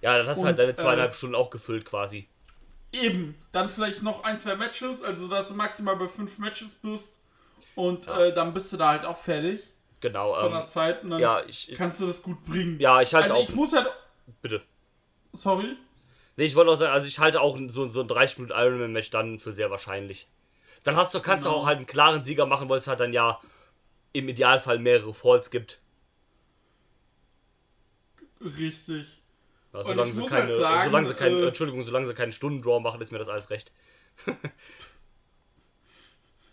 Ja, 0.00 0.16
dann 0.18 0.26
hast 0.26 0.40
du 0.40 0.46
halt 0.46 0.58
deine 0.58 0.74
zweieinhalb 0.74 1.12
äh, 1.12 1.14
Stunden 1.14 1.34
auch 1.36 1.50
gefüllt 1.50 1.84
quasi. 1.84 2.26
Eben, 2.92 3.34
dann 3.52 3.68
vielleicht 3.68 4.02
noch 4.02 4.24
ein, 4.24 4.38
zwei 4.38 4.54
Matches, 4.56 5.02
also 5.02 5.28
dass 5.28 5.48
du 5.48 5.54
maximal 5.54 5.96
bei 5.96 6.08
fünf 6.08 6.38
Matches 6.38 6.68
bist. 6.80 7.16
Und 7.74 8.06
Ja. 8.06 8.24
äh, 8.26 8.34
dann 8.34 8.54
bist 8.54 8.72
du 8.72 8.76
da 8.76 8.90
halt 8.90 9.04
auch 9.04 9.16
fertig 9.18 9.60
Genau. 10.00 10.34
von 10.34 10.50
der 10.52 10.60
Ähm, 10.60 10.66
Zeit 10.66 11.02
und 11.04 11.10
dann 11.10 11.20
ja, 11.20 11.42
ich, 11.46 11.72
kannst 11.76 12.00
du 12.00 12.06
das 12.06 12.22
gut 12.22 12.44
bringen. 12.44 12.78
ja, 12.80 13.02
ich 13.02 13.12
halte 13.14 13.32
also 13.32 13.42
auch. 13.44 13.48
ich 13.48 13.54
muss 13.54 13.72
halt. 13.74 13.88
bitte. 14.42 14.62
Sorry. 15.34 15.76
Nee, 16.36 16.44
ich 16.44 16.54
wollte 16.56 16.70
auch 16.72 16.76
sagen, 16.76 16.92
also 16.92 17.06
ich 17.06 17.18
halte 17.18 17.40
auch 17.40 17.58
so, 17.68 17.88
so 17.88 18.00
ein 18.00 18.08
30 18.08 18.38
Minuten 18.38 18.58
Ironman 18.58 18.92
Match 18.92 19.10
dann 19.10 19.38
für 19.38 19.52
sehr 19.52 19.70
wahrscheinlich. 19.70 20.26
Dann 20.82 20.96
hast 20.96 21.14
du, 21.14 21.20
kannst 21.20 21.44
Genau. 21.46 21.56
du 21.56 21.62
auch 21.62 21.66
halt 21.66 21.76
einen 21.78 21.86
klaren 21.86 22.24
Sieger 22.24 22.46
machen, 22.46 22.68
weil 22.68 22.78
es 22.78 22.86
halt 22.88 23.00
dann 23.00 23.12
ja 23.12 23.40
im 24.12 24.28
Idealfall 24.28 24.78
mehrere 24.78 25.14
Falls 25.14 25.50
gibt. 25.50 25.80
Richtig. 28.40 29.20
Ja, 29.72 29.82
solange 29.84 30.12
sie 30.12 30.24
keine, 30.24 30.42
halt 30.48 30.54
sagen, 30.54 30.84
solange 30.84 31.06
sie 31.08 31.14
keinen, 31.14 31.42
äh, 31.42 31.46
Entschuldigung, 31.48 31.82
solange 31.84 32.06
sie 32.06 32.14
keinen 32.14 32.32
Stundendraw 32.32 32.80
machen, 32.80 33.00
ist 33.00 33.10
mir 33.12 33.18
das 33.18 33.28
alles 33.28 33.50
recht. 33.50 33.72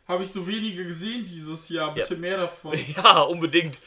Habe 0.07 0.23
ich 0.23 0.31
so 0.31 0.47
wenige 0.47 0.85
gesehen 0.85 1.25
dieses 1.25 1.69
Jahr. 1.69 1.93
Bitte 1.93 2.13
Ja. 2.15 2.19
mehr 2.19 2.37
davon. 2.37 2.73
Ja, 2.95 3.21
unbedingt. 3.21 3.79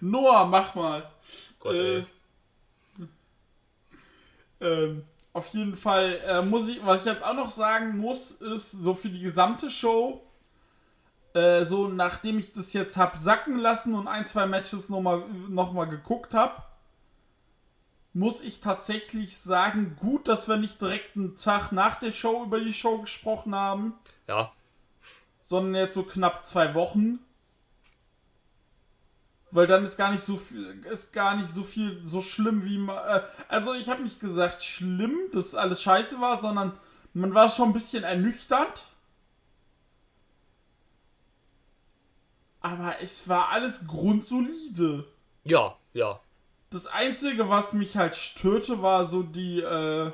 Noah, 0.00 0.44
mach 0.46 0.74
mal. 0.74 1.10
Gott, 1.60 1.74
Äh. 1.76 2.04
Ähm, 4.62 5.04
auf 5.32 5.48
jeden 5.54 5.76
Fall 5.76 6.20
äh, 6.26 6.42
muss 6.42 6.68
ich, 6.68 6.84
was 6.84 7.00
ich 7.00 7.06
jetzt 7.06 7.22
auch 7.22 7.34
noch 7.34 7.48
sagen 7.48 7.96
muss, 7.96 8.32
ist 8.32 8.72
so 8.72 8.94
für 8.94 9.08
die 9.08 9.20
gesamte 9.20 9.70
Show 9.70 10.22
äh, 11.34 11.64
so 11.64 11.88
nachdem 11.88 12.38
ich 12.38 12.52
das 12.52 12.72
jetzt 12.72 12.96
hab 12.96 13.16
sacken 13.16 13.58
lassen 13.58 13.94
und 13.94 14.08
ein, 14.08 14.26
zwei 14.26 14.46
Matches 14.46 14.88
nochmal 14.88 15.22
noch 15.48 15.72
mal 15.72 15.84
geguckt 15.84 16.34
habe, 16.34 16.62
muss 18.12 18.40
ich 18.40 18.58
tatsächlich 18.58 19.38
sagen, 19.38 19.96
gut, 20.00 20.26
dass 20.26 20.48
wir 20.48 20.56
nicht 20.56 20.80
direkt 20.80 21.16
einen 21.16 21.36
Tag 21.36 21.70
nach 21.70 21.96
der 21.96 22.10
Show 22.10 22.42
über 22.42 22.60
die 22.60 22.72
Show 22.72 22.98
gesprochen 22.98 23.54
haben, 23.54 23.94
Ja, 24.26 24.50
sondern 25.44 25.76
jetzt 25.76 25.94
so 25.94 26.02
knapp 26.02 26.42
zwei 26.42 26.74
Wochen. 26.74 27.20
Weil 29.52 29.66
dann 29.66 29.82
ist 29.82 29.96
gar 29.96 30.12
nicht 30.12 30.22
so 30.22 30.36
viel, 30.36 30.80
ist 30.90 31.12
gar 31.12 31.36
nicht 31.36 31.48
so 31.48 31.62
viel 31.62 32.00
so 32.04 32.20
schlimm 32.20 32.64
wie 32.64 32.78
äh, 32.88 33.22
also 33.48 33.74
ich 33.74 33.88
habe 33.88 34.02
nicht 34.02 34.20
gesagt 34.20 34.62
schlimm, 34.62 35.16
dass 35.32 35.54
alles 35.54 35.82
scheiße 35.82 36.20
war, 36.20 36.40
sondern 36.40 36.78
man 37.14 37.34
war 37.34 37.48
schon 37.48 37.70
ein 37.70 37.72
bisschen 37.72 38.04
ernüchternd. 38.04 38.84
Aber 42.60 43.00
es 43.00 43.28
war 43.28 43.48
alles 43.48 43.86
grundsolide. 43.86 45.06
ja, 45.44 45.76
ja. 45.94 46.20
Das 46.68 46.86
Einzige, 46.86 47.48
was 47.48 47.72
mich 47.72 47.96
halt 47.96 48.14
störte, 48.14 48.80
war 48.80 49.04
so 49.04 49.24
die, 49.24 49.60
äh, 49.60 50.12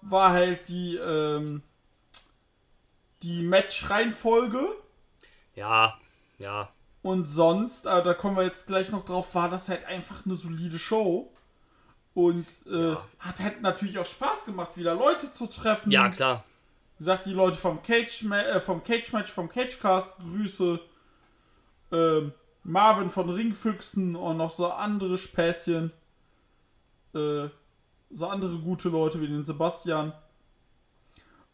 war 0.00 0.30
halt 0.30 0.66
die, 0.68 0.96
ähm, 0.96 1.62
die 3.22 3.42
Match-Reihenfolge. 3.42 4.66
Ja, 5.54 5.98
ja. 6.38 6.70
Und 7.06 7.26
sonst, 7.26 7.86
aber 7.86 8.02
da 8.02 8.14
kommen 8.14 8.36
wir 8.36 8.42
jetzt 8.42 8.66
gleich 8.66 8.90
noch 8.90 9.04
drauf, 9.04 9.32
war 9.36 9.48
das 9.48 9.68
halt 9.68 9.84
einfach 9.84 10.26
eine 10.26 10.34
solide 10.34 10.78
Show. 10.80 11.32
Und 12.14 12.46
äh, 12.66 12.92
Ja. 12.94 13.06
hat 13.20 13.38
halt 13.38 13.62
natürlich 13.62 13.96
auch 14.00 14.06
Spaß 14.06 14.44
gemacht, 14.44 14.76
wieder 14.76 14.94
Leute 14.94 15.30
zu 15.30 15.46
treffen. 15.46 15.92
Ja, 15.92 16.08
klar. 16.08 16.42
Wie 16.96 17.04
gesagt, 17.04 17.26
die 17.26 17.32
Leute 17.32 17.56
vom 17.58 17.80
Cage, 17.80 18.24
äh, 18.24 18.58
vom 18.58 18.82
Cage 18.82 19.12
Match, 19.12 19.30
vom 19.30 19.48
Cagecast, 19.48 20.14
Grüße. 20.18 20.80
Ähm, 21.92 22.32
Marvin 22.64 23.08
von 23.08 23.30
Ringfüchsen 23.30 24.16
und 24.16 24.38
noch 24.38 24.50
so 24.50 24.68
andere 24.72 25.16
Späßchen. 25.16 25.92
Äh, 27.14 27.48
so 28.10 28.26
andere 28.26 28.58
gute 28.58 28.88
Leute 28.88 29.20
wie 29.20 29.28
den 29.28 29.44
Sebastian. 29.44 30.12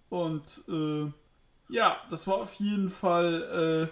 Und 0.08 0.62
äh, 0.68 1.12
ja, 1.68 1.98
das 2.08 2.26
war 2.26 2.36
auf 2.36 2.54
jeden 2.54 2.88
Fall, 2.88 3.90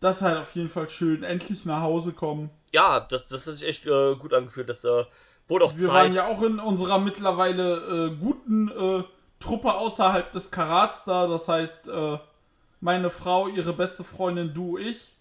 das 0.00 0.22
halt 0.22 0.38
auf 0.38 0.54
jeden 0.54 0.68
Fall 0.68 0.88
schön. 0.90 1.22
Endlich 1.22 1.64
nach 1.64 1.82
Hause 1.82 2.12
kommen. 2.12 2.50
Ja, 2.72 3.00
das, 3.00 3.28
das 3.28 3.46
hat 3.46 3.56
sich 3.56 3.68
echt 3.68 3.86
äh, 3.86 4.14
gut 4.16 4.34
angefühlt. 4.34 4.68
Das 4.68 4.84
äh, 4.84 5.04
wurde 5.48 5.64
auch 5.64 5.76
Wir 5.76 5.86
Zeit. 5.88 5.94
waren 5.94 6.12
ja 6.12 6.26
auch 6.26 6.42
in 6.42 6.58
unserer 6.58 6.98
mittlerweile 6.98 8.06
äh, 8.06 8.16
guten 8.16 8.68
äh, 8.70 9.04
Truppe 9.40 9.74
außerhalb 9.74 10.32
des 10.32 10.50
Karats 10.50 11.04
da. 11.04 11.26
Das 11.26 11.48
heißt, 11.48 11.88
äh, 11.88 12.18
meine 12.80 13.10
Frau, 13.10 13.48
ihre 13.48 13.72
beste 13.72 14.04
Freundin, 14.04 14.52
du, 14.52 14.78
ich. 14.78 15.14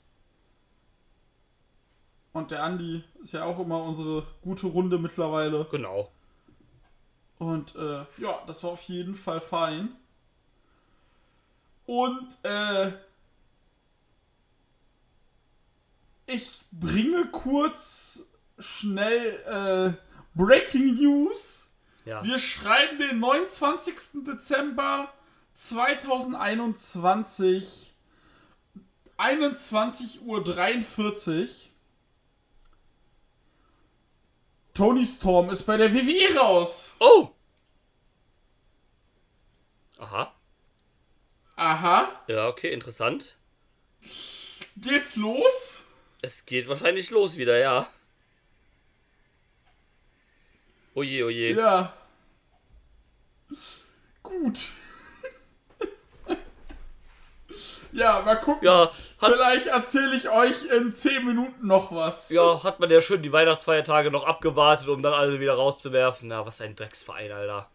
Und 2.33 2.51
der 2.51 2.63
Andi 2.63 3.03
ist 3.23 3.31
ja 3.33 3.45
auch 3.45 3.59
immer 3.59 3.81
unsere 3.81 4.23
gute 4.41 4.67
Runde 4.67 4.97
mittlerweile. 4.97 5.65
Genau. 5.71 6.11
Und 7.39 7.75
äh, 7.75 8.03
ja, 8.17 8.39
das 8.45 8.63
war 8.63 8.71
auf 8.71 8.81
jeden 8.83 9.15
Fall 9.15 9.39
fein. 9.39 9.95
Und 11.85 12.37
äh, 12.43 12.91
ich 16.25 16.61
bringe 16.71 17.27
kurz 17.27 18.23
schnell 18.57 19.43
äh, 19.45 19.93
Breaking 20.35 20.95
News. 20.95 21.67
Ja. 22.05 22.23
Wir 22.23 22.39
schreiben 22.39 22.97
den 22.99 23.19
29. 23.19 24.23
Dezember 24.25 25.13
2021, 25.55 27.93
21.43 29.17 30.21
Uhr. 30.25 30.43
Tony 34.73 35.05
Storm 35.05 35.49
ist 35.49 35.63
bei 35.63 35.77
der 35.77 35.93
WWE 35.93 36.37
raus. 36.37 36.93
Oh! 36.99 37.29
Aha. 39.97 40.33
Aha. 41.55 42.09
Ja, 42.27 42.49
okay, 42.49 42.73
interessant. 42.73 43.37
Geht's 44.75 45.15
los? 45.15 45.84
Es 46.25 46.43
geht 46.43 46.67
wahrscheinlich 46.67 47.11
los 47.11 47.37
wieder, 47.37 47.55
ja. 47.59 47.87
Oje, 50.95 51.23
oje. 51.23 51.53
Ja. 51.53 51.93
Gut. 54.23 54.69
ja, 57.91 58.23
mal 58.23 58.41
gucken. 58.41 58.65
Ja, 58.65 58.89
hat, 59.21 59.33
Vielleicht 59.33 59.67
erzähle 59.67 60.15
ich 60.15 60.27
euch 60.27 60.63
in 60.65 60.95
10 60.95 61.23
Minuten 61.27 61.67
noch 61.67 61.93
was. 61.93 62.31
ja, 62.31 62.63
hat 62.63 62.79
man 62.79 62.89
ja 62.89 63.01
schön 63.01 63.21
die 63.21 63.31
Weihnachtsfeiertage 63.31 64.09
noch 64.09 64.23
abgewartet, 64.23 64.87
um 64.87 65.03
dann 65.03 65.13
alle 65.13 65.39
wieder 65.39 65.53
rauszuwerfen. 65.53 66.29
Na, 66.29 66.43
was 66.43 66.59
ein 66.59 66.75
Drecksverein, 66.75 67.31
Alter. 67.31 67.69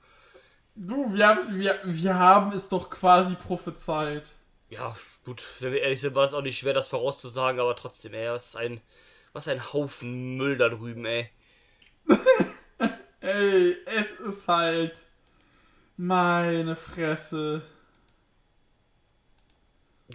Du, 0.75 1.15
wir 1.15 1.29
haben, 1.29 1.57
wir, 1.57 1.79
wir 1.85 2.19
haben 2.19 2.51
es 2.51 2.69
doch 2.69 2.91
quasi 2.91 3.37
prophezeit. 3.37 4.31
Ja, 4.71 4.97
gut, 5.31 5.45
wenn 5.61 5.73
wir 5.73 5.83
ehrlich 5.83 6.01
sind, 6.01 6.17
war 6.17 6.25
es 6.25 6.35
auch 6.35 6.43
nicht 6.43 6.59
schwer, 6.59 6.75
das 6.75 6.89
vorauszusagen, 6.89 7.61
aber 7.61 7.77
trotzdem, 7.77 8.15
ey, 8.15 8.29
was 8.31 8.57
ein, 8.57 8.81
was 9.33 9.47
ein 9.47 9.73
Haufen 9.73 10.37
Müll 10.37 10.57
da 10.57 10.69
drüben, 10.69 11.05
ey. 11.05 11.31
Ey, 13.21 13.77
es 13.85 14.13
ist 14.13 14.49
halt. 14.49 15.05
Meine 15.99 16.75
Fresse. 16.75 17.63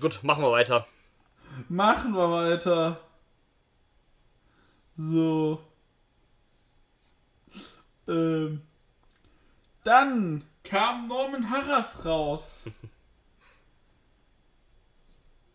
Gut, 0.02 0.24
machen 0.24 0.44
wir 0.44 0.52
weiter. 0.52 0.88
Machen 1.70 2.14
wir 2.14 2.32
weiter. 2.32 3.00
So. 4.96 5.64
Ähm. 8.08 8.64
Dann 9.84 10.44
kam 10.64 11.08
Norman 11.08 11.52
Harras 11.52 12.04
raus. 12.06 12.64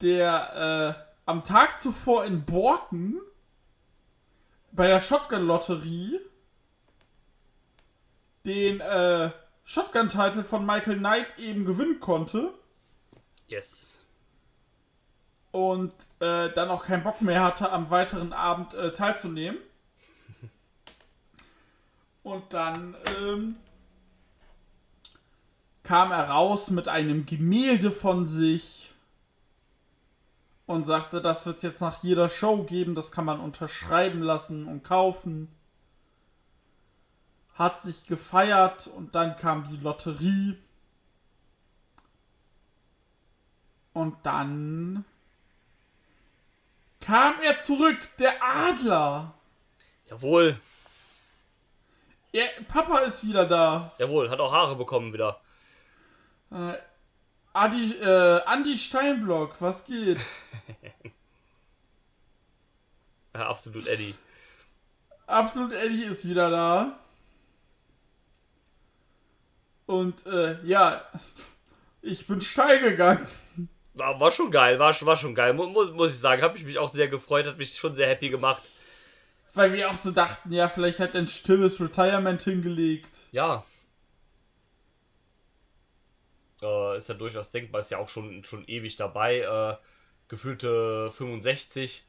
Der 0.00 0.96
äh, 0.96 1.04
am 1.26 1.44
Tag 1.44 1.78
zuvor 1.78 2.24
in 2.24 2.44
Borken 2.44 3.20
bei 4.72 4.86
der 4.86 5.00
Shotgun-Lotterie 5.00 6.20
den 8.46 8.80
äh, 8.80 9.30
Shotgun-Titel 9.64 10.42
von 10.42 10.64
Michael 10.64 10.98
Knight 10.98 11.38
eben 11.38 11.64
gewinnen 11.64 12.00
konnte 12.00 12.54
Yes. 13.48 14.06
und 15.50 15.92
äh, 16.20 16.50
dann 16.52 16.70
auch 16.70 16.84
keinen 16.84 17.02
Bock 17.02 17.20
mehr 17.20 17.42
hatte, 17.42 17.70
am 17.70 17.90
weiteren 17.90 18.32
Abend 18.32 18.74
äh, 18.74 18.92
teilzunehmen. 18.92 19.58
Und 22.22 22.52
dann 22.52 22.96
ähm, 23.18 23.56
kam 25.82 26.12
er 26.12 26.28
raus 26.30 26.70
mit 26.70 26.86
einem 26.86 27.26
Gemälde 27.26 27.90
von 27.90 28.26
sich 28.26 28.89
und 30.70 30.85
sagte, 30.85 31.20
das 31.20 31.46
wird 31.46 31.56
es 31.56 31.62
jetzt 31.62 31.80
nach 31.80 32.02
jeder 32.02 32.28
Show 32.28 32.62
geben, 32.62 32.94
das 32.94 33.11
kann 33.11 33.24
man 33.24 33.40
unterschreiben 33.40 34.22
lassen 34.22 34.66
und 34.66 34.85
kaufen. 34.85 35.48
Hat 37.54 37.83
sich 37.83 38.06
gefeiert 38.06 38.87
und 38.87 39.14
dann 39.16 39.35
kam 39.37 39.68
die 39.68 39.76
Lotterie. 39.78 40.56
Und 43.92 44.16
dann 44.22 45.04
kam 47.00 47.35
er 47.42 47.59
zurück, 47.59 47.98
der 48.18 48.40
Adler. 48.42 49.35
Jawohl, 50.09 50.56
Er, 52.33 52.46
Papa 52.68 52.98
ist 53.00 53.26
wieder 53.26 53.44
da. 53.46 53.92
jawohl, 53.98 54.30
hat 54.30 54.38
auch 54.38 54.52
Haare 54.52 54.76
bekommen 54.76 55.12
wieder. 55.12 55.40
Äh, 56.52 56.74
Adi, 57.61 57.92
äh, 58.01 58.40
Andi 58.46 58.79
Steinblock, 58.79 59.57
was 59.61 59.85
geht? 59.85 60.20
Ja, 63.33 63.49
absolut, 63.49 63.87
Eddie. 63.87 64.14
Absolut 65.29 65.73
Eddie 65.73 66.03
ist 66.03 66.27
wieder 66.29 66.51
da. 66.51 66.99
Und 69.87 70.27
äh, 70.27 70.59
ja, 70.64 71.05
ich 72.03 72.27
bin 72.27 72.40
steil 72.40 72.81
gegangen. 72.81 73.25
War, 73.94 74.18
war 74.18 74.33
schon 74.33 74.51
geil, 74.51 74.81
war, 74.81 74.92
war 75.03 75.16
schon 75.16 75.37
geil, 75.37 75.55
mu- 75.55 75.68
muss, 75.68 75.92
muss 75.92 76.12
ich 76.12 76.18
sagen. 76.18 76.42
Habe 76.42 76.57
ich 76.59 76.64
mich 76.64 76.79
auch 76.79 76.88
sehr 76.88 77.07
gefreut, 77.07 77.46
hat 77.46 77.57
mich 77.57 77.73
schon 77.77 77.94
sehr 77.94 78.09
happy 78.09 78.31
gemacht. 78.31 78.62
Weil 79.55 79.73
wir 79.73 79.88
auch 79.90 79.96
so 79.96 80.11
dachten, 80.11 80.53
ja, 80.53 80.68
vielleicht 80.68 80.99
hat 80.99 81.14
er 81.14 81.20
ein 81.23 81.29
stilles 81.29 81.81
Retirement 81.81 82.42
hingelegt. 82.42 83.11
Ja. 83.31 83.64
Äh, 86.62 86.99
ist 86.99 87.09
ja 87.09 87.14
durchaus 87.14 87.51
denkbar, 87.51 87.81
ist 87.81 87.90
ja 87.90 87.99
auch 87.99 88.09
schon, 88.09 88.44
schon 88.44 88.64
ewig 88.66 88.96
dabei. 88.96 89.40
Äh, 89.40 89.77
gefühlte 90.29 91.11
65. 91.11 92.05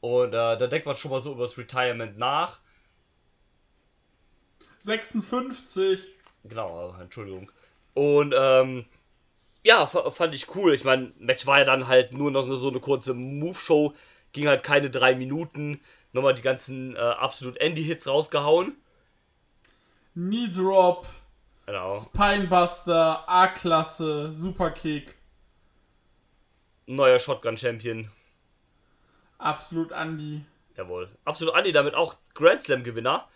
Und 0.00 0.28
äh, 0.28 0.56
da 0.56 0.66
denkt 0.66 0.86
man 0.86 0.96
schon 0.96 1.10
mal 1.10 1.20
so 1.20 1.32
über 1.32 1.44
das 1.44 1.58
Retirement 1.58 2.18
nach. 2.18 2.60
56. 4.78 6.00
Genau, 6.44 6.94
äh, 6.98 7.02
Entschuldigung. 7.02 7.52
Und 7.94 8.34
ähm, 8.36 8.86
ja, 9.62 9.86
fand 9.86 10.34
ich 10.34 10.54
cool. 10.54 10.74
Ich 10.74 10.84
meine, 10.84 11.12
Match 11.18 11.46
war 11.46 11.58
ja 11.58 11.64
dann 11.64 11.86
halt 11.86 12.14
nur 12.14 12.30
noch 12.30 12.50
so 12.56 12.68
eine 12.68 12.80
kurze 12.80 13.12
Move-Show. 13.12 13.94
Ging 14.32 14.48
halt 14.48 14.62
keine 14.62 14.88
drei 14.88 15.14
Minuten. 15.14 15.80
Nochmal 16.12 16.34
die 16.34 16.42
ganzen 16.42 16.96
äh, 16.96 16.98
absolut 16.98 17.58
Andy-Hits 17.58 18.08
rausgehauen. 18.08 18.76
Knee 20.14 20.48
Drop, 20.48 21.06
Genau. 21.70 22.00
Spinebuster, 22.00 23.28
A-Klasse, 23.28 24.32
Superkick. 24.32 25.14
Neuer 26.86 27.20
Shotgun-Champion. 27.20 28.08
Absolut 29.38 29.92
Andy. 29.92 30.44
Jawohl. 30.76 31.08
Absolut 31.24 31.54
Andy, 31.54 31.70
damit 31.70 31.94
auch 31.94 32.16
Grand 32.34 32.60
Slam-Gewinner. 32.60 33.28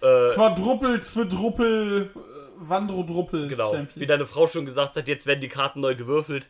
Äh, 0.00 0.30
Quadruppelt 0.32 1.04
für 1.04 1.26
Druppel, 1.26 2.10
äh, 2.14 2.18
Wandrodruppel. 2.56 3.48
genau. 3.48 3.74
Champion. 3.74 4.00
Wie 4.00 4.06
deine 4.06 4.24
Frau 4.24 4.46
schon 4.46 4.64
gesagt 4.64 4.96
hat, 4.96 5.06
jetzt 5.06 5.26
werden 5.26 5.42
die 5.42 5.48
Karten 5.48 5.80
neu 5.80 5.94
gewürfelt. 5.94 6.48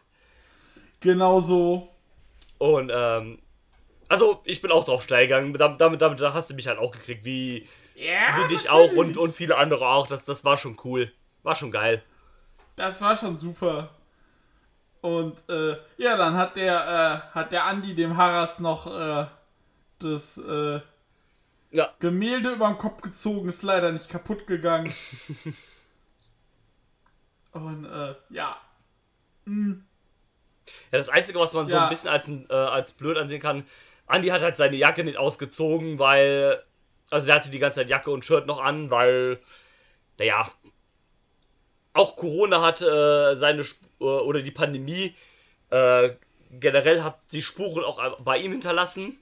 Genau 1.01 1.41
so. 1.41 1.89
Und, 2.59 2.93
ähm, 2.95 3.41
also, 4.09 4.43
ich 4.45 4.63
bin 4.63 4.71
auch 4.71 4.85
drauf 4.85 5.03
steigern. 5.03 5.53
Damit, 5.55 5.81
damit, 5.81 6.01
damit 6.01 6.21
da 6.21 6.35
hast 6.35 6.51
du 6.51 6.55
mich 6.55 6.69
halt 6.69 6.79
auch 6.79 6.93
gekriegt, 6.93 7.25
wie, 7.25 7.67
Ja, 8.03 8.43
wie 8.43 8.49
dich 8.49 8.71
auch 8.71 8.93
und, 8.93 9.19
und 9.19 9.33
viele 9.35 9.59
andere 9.59 9.87
auch. 9.89 10.07
Das, 10.07 10.25
das 10.25 10.45
war 10.45 10.57
schon 10.57 10.79
cool. 10.85 11.13
War 11.43 11.55
schon 11.55 11.71
geil. 11.71 12.03
Das 12.77 13.01
war 13.03 13.15
schon 13.15 13.37
super. 13.37 13.91
Und 15.03 15.37
äh, 15.49 15.77
ja, 15.99 16.17
dann 16.17 16.37
hat 16.37 16.57
der 16.57 17.31
äh, 17.33 17.35
hat 17.35 17.53
der 17.53 17.65
Andi 17.65 17.95
dem 17.95 18.17
Harras 18.17 18.59
noch 18.59 18.87
äh, 18.87 19.27
das 19.99 20.39
äh, 20.39 20.81
Ja, 21.71 21.91
Gemälde 21.99 22.53
über 22.53 22.69
den 22.69 22.79
Kopf 22.79 23.03
gezogen, 23.03 23.49
ist 23.49 23.63
leider 23.63 23.93
nicht 23.93 24.09
kaputt 24.09 24.47
gegangen. 24.47 24.93
Und 27.53 27.85
äh, 27.85 28.15
ja, 28.31 28.57
Ja, 29.47 30.99
das 30.99 31.09
Einzige, 31.09 31.41
was 31.41 31.53
man 31.53 31.67
so 31.67 31.75
Ja. 31.75 31.85
ein 31.85 31.89
bisschen 31.91 32.09
als, 32.11 32.29
äh, 32.29 32.55
als 32.55 32.93
blöd 32.93 33.19
ansehen 33.19 33.41
kann, 33.41 33.65
Andi 34.07 34.29
hat 34.29 34.43
halt 34.43 34.57
seine 34.57 34.77
Jacke 34.77 35.05
nicht 35.05 35.19
ausgezogen, 35.19 35.99
weil. 35.99 36.63
Also 37.11 37.27
der 37.27 37.35
hatte 37.37 37.51
die 37.51 37.59
ganze 37.59 37.81
Zeit 37.81 37.91
Jacke 37.91 38.11
und 38.11 38.25
Shirt 38.25 38.47
noch 38.47 38.61
an, 38.61 38.91
weil. 38.91 39.39
Naja. 40.19 40.49
Auch 41.93 42.17
Corona 42.17 42.63
hat 42.63 42.81
äh, 42.81 43.35
seine. 43.35 43.63
Sp- 43.67 43.83
äh, 44.01 44.05
oder 44.05 44.43
die 44.43 44.51
Pandemie. 44.53 45.15
Äh, 45.71 46.11
generell 46.53 47.03
hat 47.03 47.21
die 47.33 47.43
Spuren 47.43 47.85
auch 47.85 48.19
bei 48.21 48.39
ihm 48.39 48.53
hinterlassen. 48.53 49.19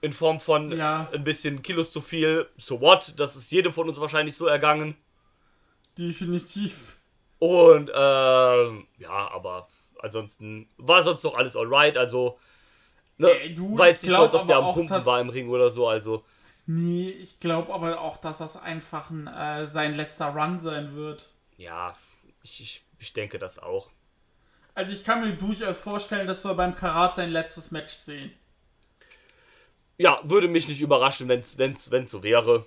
In 0.00 0.12
Form 0.12 0.40
von 0.40 0.76
Ja. 0.76 1.08
ein 1.12 1.22
bisschen 1.24 1.62
Kilos 1.62 1.92
zu 1.92 2.00
viel. 2.00 2.48
So 2.56 2.80
what? 2.80 3.12
Das 3.16 3.36
ist 3.36 3.50
jedem 3.52 3.72
von 3.72 3.88
uns 3.88 4.00
wahrscheinlich 4.00 4.36
so 4.36 4.46
ergangen. 4.46 4.96
definitiv. 5.98 6.96
Und 7.38 7.90
ähm, 7.94 8.86
ja, 8.98 9.30
aber 9.32 9.68
ansonsten 10.00 10.68
war 10.76 11.02
sonst 11.02 11.24
noch 11.24 11.34
alles 11.36 11.56
alright. 11.56 11.98
Also, 11.98 12.38
ne, 13.18 13.30
Ey, 13.30 13.54
du, 13.54 13.74
ich 13.74 13.80
jetzt 13.84 14.02
nicht 14.04 14.12
so, 14.12 14.22
als 14.22 14.34
ob 14.34 14.46
der 14.46 14.56
am 14.58 14.72
Pumpen 14.72 15.04
war 15.04 15.20
im 15.20 15.28
Ring 15.28 15.48
oder 15.50 15.70
so. 15.70 15.88
Also, 15.88 16.24
Nee, 16.66 17.10
ich 17.10 17.38
glaube 17.40 17.72
aber 17.74 18.00
auch, 18.00 18.16
dass 18.18 18.38
das 18.38 18.56
einfach 18.56 19.10
ein, 19.10 19.26
äh, 19.26 19.66
sein 19.66 19.94
letzter 19.94 20.28
Run 20.34 20.60
sein 20.60 20.94
wird. 20.94 21.28
ja, 21.56 21.96
ich, 22.44 22.60
ich, 22.60 22.84
ich 22.98 23.12
denke 23.12 23.38
das 23.38 23.58
auch. 23.58 23.90
Also 24.74 24.92
ich 24.92 25.04
kann 25.04 25.20
mir 25.20 25.36
durchaus 25.36 25.78
vorstellen, 25.80 26.26
dass 26.26 26.44
wir 26.44 26.54
beim 26.54 26.74
Karat 26.74 27.14
sein 27.16 27.30
letztes 27.30 27.70
Match 27.70 27.92
sehen. 27.94 28.32
Ja, 29.98 30.20
würde 30.24 30.48
mich 30.48 30.68
nicht 30.68 30.80
überraschen, 30.80 31.28
wenn 31.28 31.40
es 31.40 31.58
wenn's, 31.58 31.90
wenn's 31.90 32.10
so 32.10 32.22
wäre. 32.22 32.66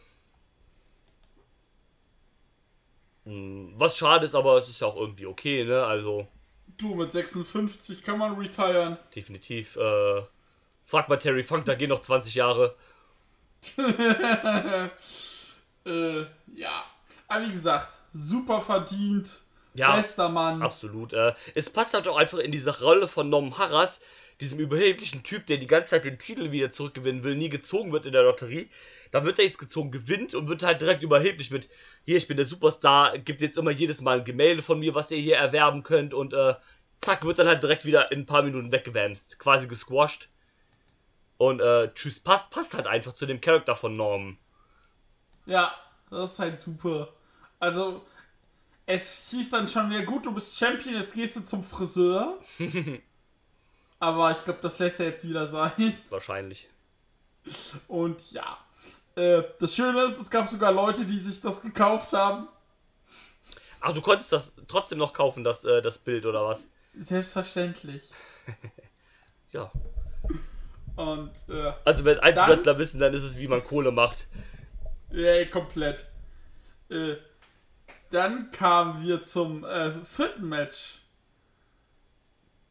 Hm, 3.25 3.73
Was 3.77 3.97
schade 3.97 4.25
ist, 4.25 4.35
aber 4.35 4.57
es 4.59 4.69
ist 4.69 4.81
ja 4.81 4.87
auch 4.87 4.95
irgendwie 4.97 5.25
okay, 5.25 5.63
ne? 5.65 5.83
Also, 5.85 6.27
Du, 6.77 6.93
mit 6.95 7.11
56 7.11 8.03
kann 8.03 8.17
man 8.19 8.35
retiren. 8.37 8.97
definitiv. 9.15 9.77
Äh, 9.77 10.23
frag 10.83 11.09
mal 11.09 11.17
Terry 11.17 11.43
Funk, 11.43 11.65
da 11.65 11.75
gehen 11.75 11.89
noch 11.89 12.01
20 12.01 12.35
Jahre. 12.35 12.75
Äh, 15.85 16.25
ja. 16.55 16.83
Aber 17.27 17.45
wie 17.45 17.51
gesagt, 17.51 17.97
super 18.13 18.61
verdient. 18.61 19.41
Ja, 19.75 19.95
Bester 19.95 20.29
Mann. 20.29 20.61
Absolut. 20.61 21.13
Äh, 21.13 21.33
es 21.53 21.69
passt 21.69 21.93
halt 21.93 22.07
auch 22.07 22.17
einfach 22.17 22.39
in 22.39 22.51
diese 22.51 22.81
Rolle 22.81 23.07
von 23.07 23.29
Norman 23.29 23.57
Harras, 23.57 24.01
diesem 24.41 24.59
überheblichen 24.59 25.23
Typ, 25.23 25.45
der 25.45 25.57
die 25.57 25.67
ganze 25.67 25.91
Zeit 25.91 26.05
den 26.05 26.17
Titel 26.17 26.51
wieder 26.51 26.71
zurückgewinnen 26.71 27.23
will, 27.23 27.35
nie 27.35 27.49
gezogen 27.49 27.91
wird 27.91 28.05
in 28.05 28.13
der 28.13 28.23
Lotterie. 28.23 28.69
Da 29.11 29.23
wird 29.25 29.39
er 29.39 29.45
jetzt 29.45 29.59
gezogen, 29.59 29.91
gewinnt 29.91 30.33
und 30.33 30.49
wird 30.49 30.63
halt 30.63 30.81
direkt 30.81 31.03
überheblich 31.03 31.51
mit, 31.51 31.69
hier, 32.05 32.17
ich 32.17 32.27
bin 32.27 32.37
der 32.37 32.45
Superstar, 32.45 33.17
gibt 33.17 33.41
jetzt 33.41 33.57
immer 33.57 33.71
jedes 33.71 34.01
Mal 34.01 34.19
ein 34.19 34.25
Gemälde 34.25 34.61
von 34.61 34.79
mir, 34.79 34.95
was 34.95 35.11
ihr 35.11 35.17
hier 35.17 35.37
erwerben 35.37 35.83
könnt 35.83 36.13
und 36.13 36.33
äh, 36.33 36.55
zack, 36.97 37.25
wird 37.25 37.39
dann 37.39 37.47
halt 37.47 37.63
direkt 37.63 37.85
wieder 37.85 38.11
in 38.11 38.21
ein 38.21 38.25
paar 38.25 38.43
Minuten 38.43 38.71
weggewämst, 38.71 39.39
quasi 39.39 39.67
gesquasht. 39.67 40.29
Und 41.37 41.59
äh, 41.59 41.93
tschüss, 41.93 42.19
passt, 42.19 42.49
passt 42.49 42.73
halt 42.73 42.87
einfach 42.87 43.13
zu 43.13 43.25
dem 43.25 43.41
Charakter 43.41 43.75
von 43.75 43.93
Norman. 43.93 44.37
Ja, 45.45 45.73
das 46.09 46.33
ist 46.33 46.39
halt 46.39 46.59
super. 46.59 47.09
Also, 47.59 48.05
es 48.85 49.29
hieß 49.31 49.49
dann 49.49 49.67
schon, 49.67 49.91
ja 49.91 50.03
gut, 50.03 50.25
du 50.25 50.33
bist 50.33 50.55
Champion, 50.57 50.95
jetzt 50.95 51.13
gehst 51.13 51.35
du 51.35 51.41
zum 51.41 51.63
Friseur. 51.63 52.39
Aber 53.99 54.31
ich 54.31 54.43
glaube, 54.43 54.59
das 54.61 54.79
lässt 54.79 54.99
er 54.99 55.07
jetzt 55.07 55.27
wieder 55.27 55.47
sein. 55.47 55.97
Wahrscheinlich. 56.09 56.69
Und 57.87 58.31
ja. 58.31 58.57
Äh, 59.15 59.43
das 59.59 59.75
Schöne 59.75 60.03
ist, 60.03 60.19
es 60.19 60.29
gab 60.29 60.47
sogar 60.47 60.71
Leute, 60.71 61.05
die 61.05 61.17
sich 61.17 61.39
das 61.41 61.61
gekauft 61.61 62.11
haben. 62.13 62.47
Ach, 63.79 63.93
du 63.93 64.01
konntest 64.01 64.31
das 64.31 64.53
trotzdem 64.67 64.97
noch 64.97 65.13
kaufen, 65.13 65.43
das, 65.43 65.63
äh, 65.63 65.81
das 65.81 65.99
Bild, 65.99 66.25
oder 66.25 66.45
was? 66.45 66.67
Selbstverständlich. 66.97 68.03
Ja. 69.51 69.71
Und, 70.95 71.31
äh, 71.49 71.73
Also 71.83 72.05
wenn 72.05 72.19
eins 72.19 72.39
Wrestler 72.47 72.77
wissen, 72.79 72.99
dann 72.99 73.13
ist 73.13 73.23
es, 73.23 73.37
wie 73.37 73.47
man 73.47 73.63
Kohle 73.63 73.91
macht. 73.91 74.27
ja, 75.11 75.45
komplett. 75.45 76.05
Äh, 76.89 77.15
dann 78.11 78.51
kamen 78.51 79.03
wir 79.03 79.23
zum 79.23 79.63
äh, 79.65 79.91
vierten 80.05 80.47
Match. 80.47 81.01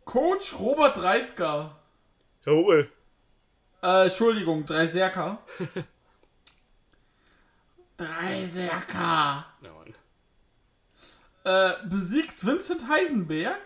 Coach 0.04 0.54
Robert 0.58 0.96
Dreisker. 0.96 1.76
Jawohl. 2.46 2.90
Äh, 3.82 4.04
Entschuldigung, 4.04 4.64
Dreiserker. 4.64 5.38
Dreiserker. 7.96 9.46
Ja, 9.62 9.72
Mann. 9.72 9.94
Äh, 11.44 11.86
besiegt 11.88 12.44
Vincent 12.44 12.88
Heisenberg 12.88 13.60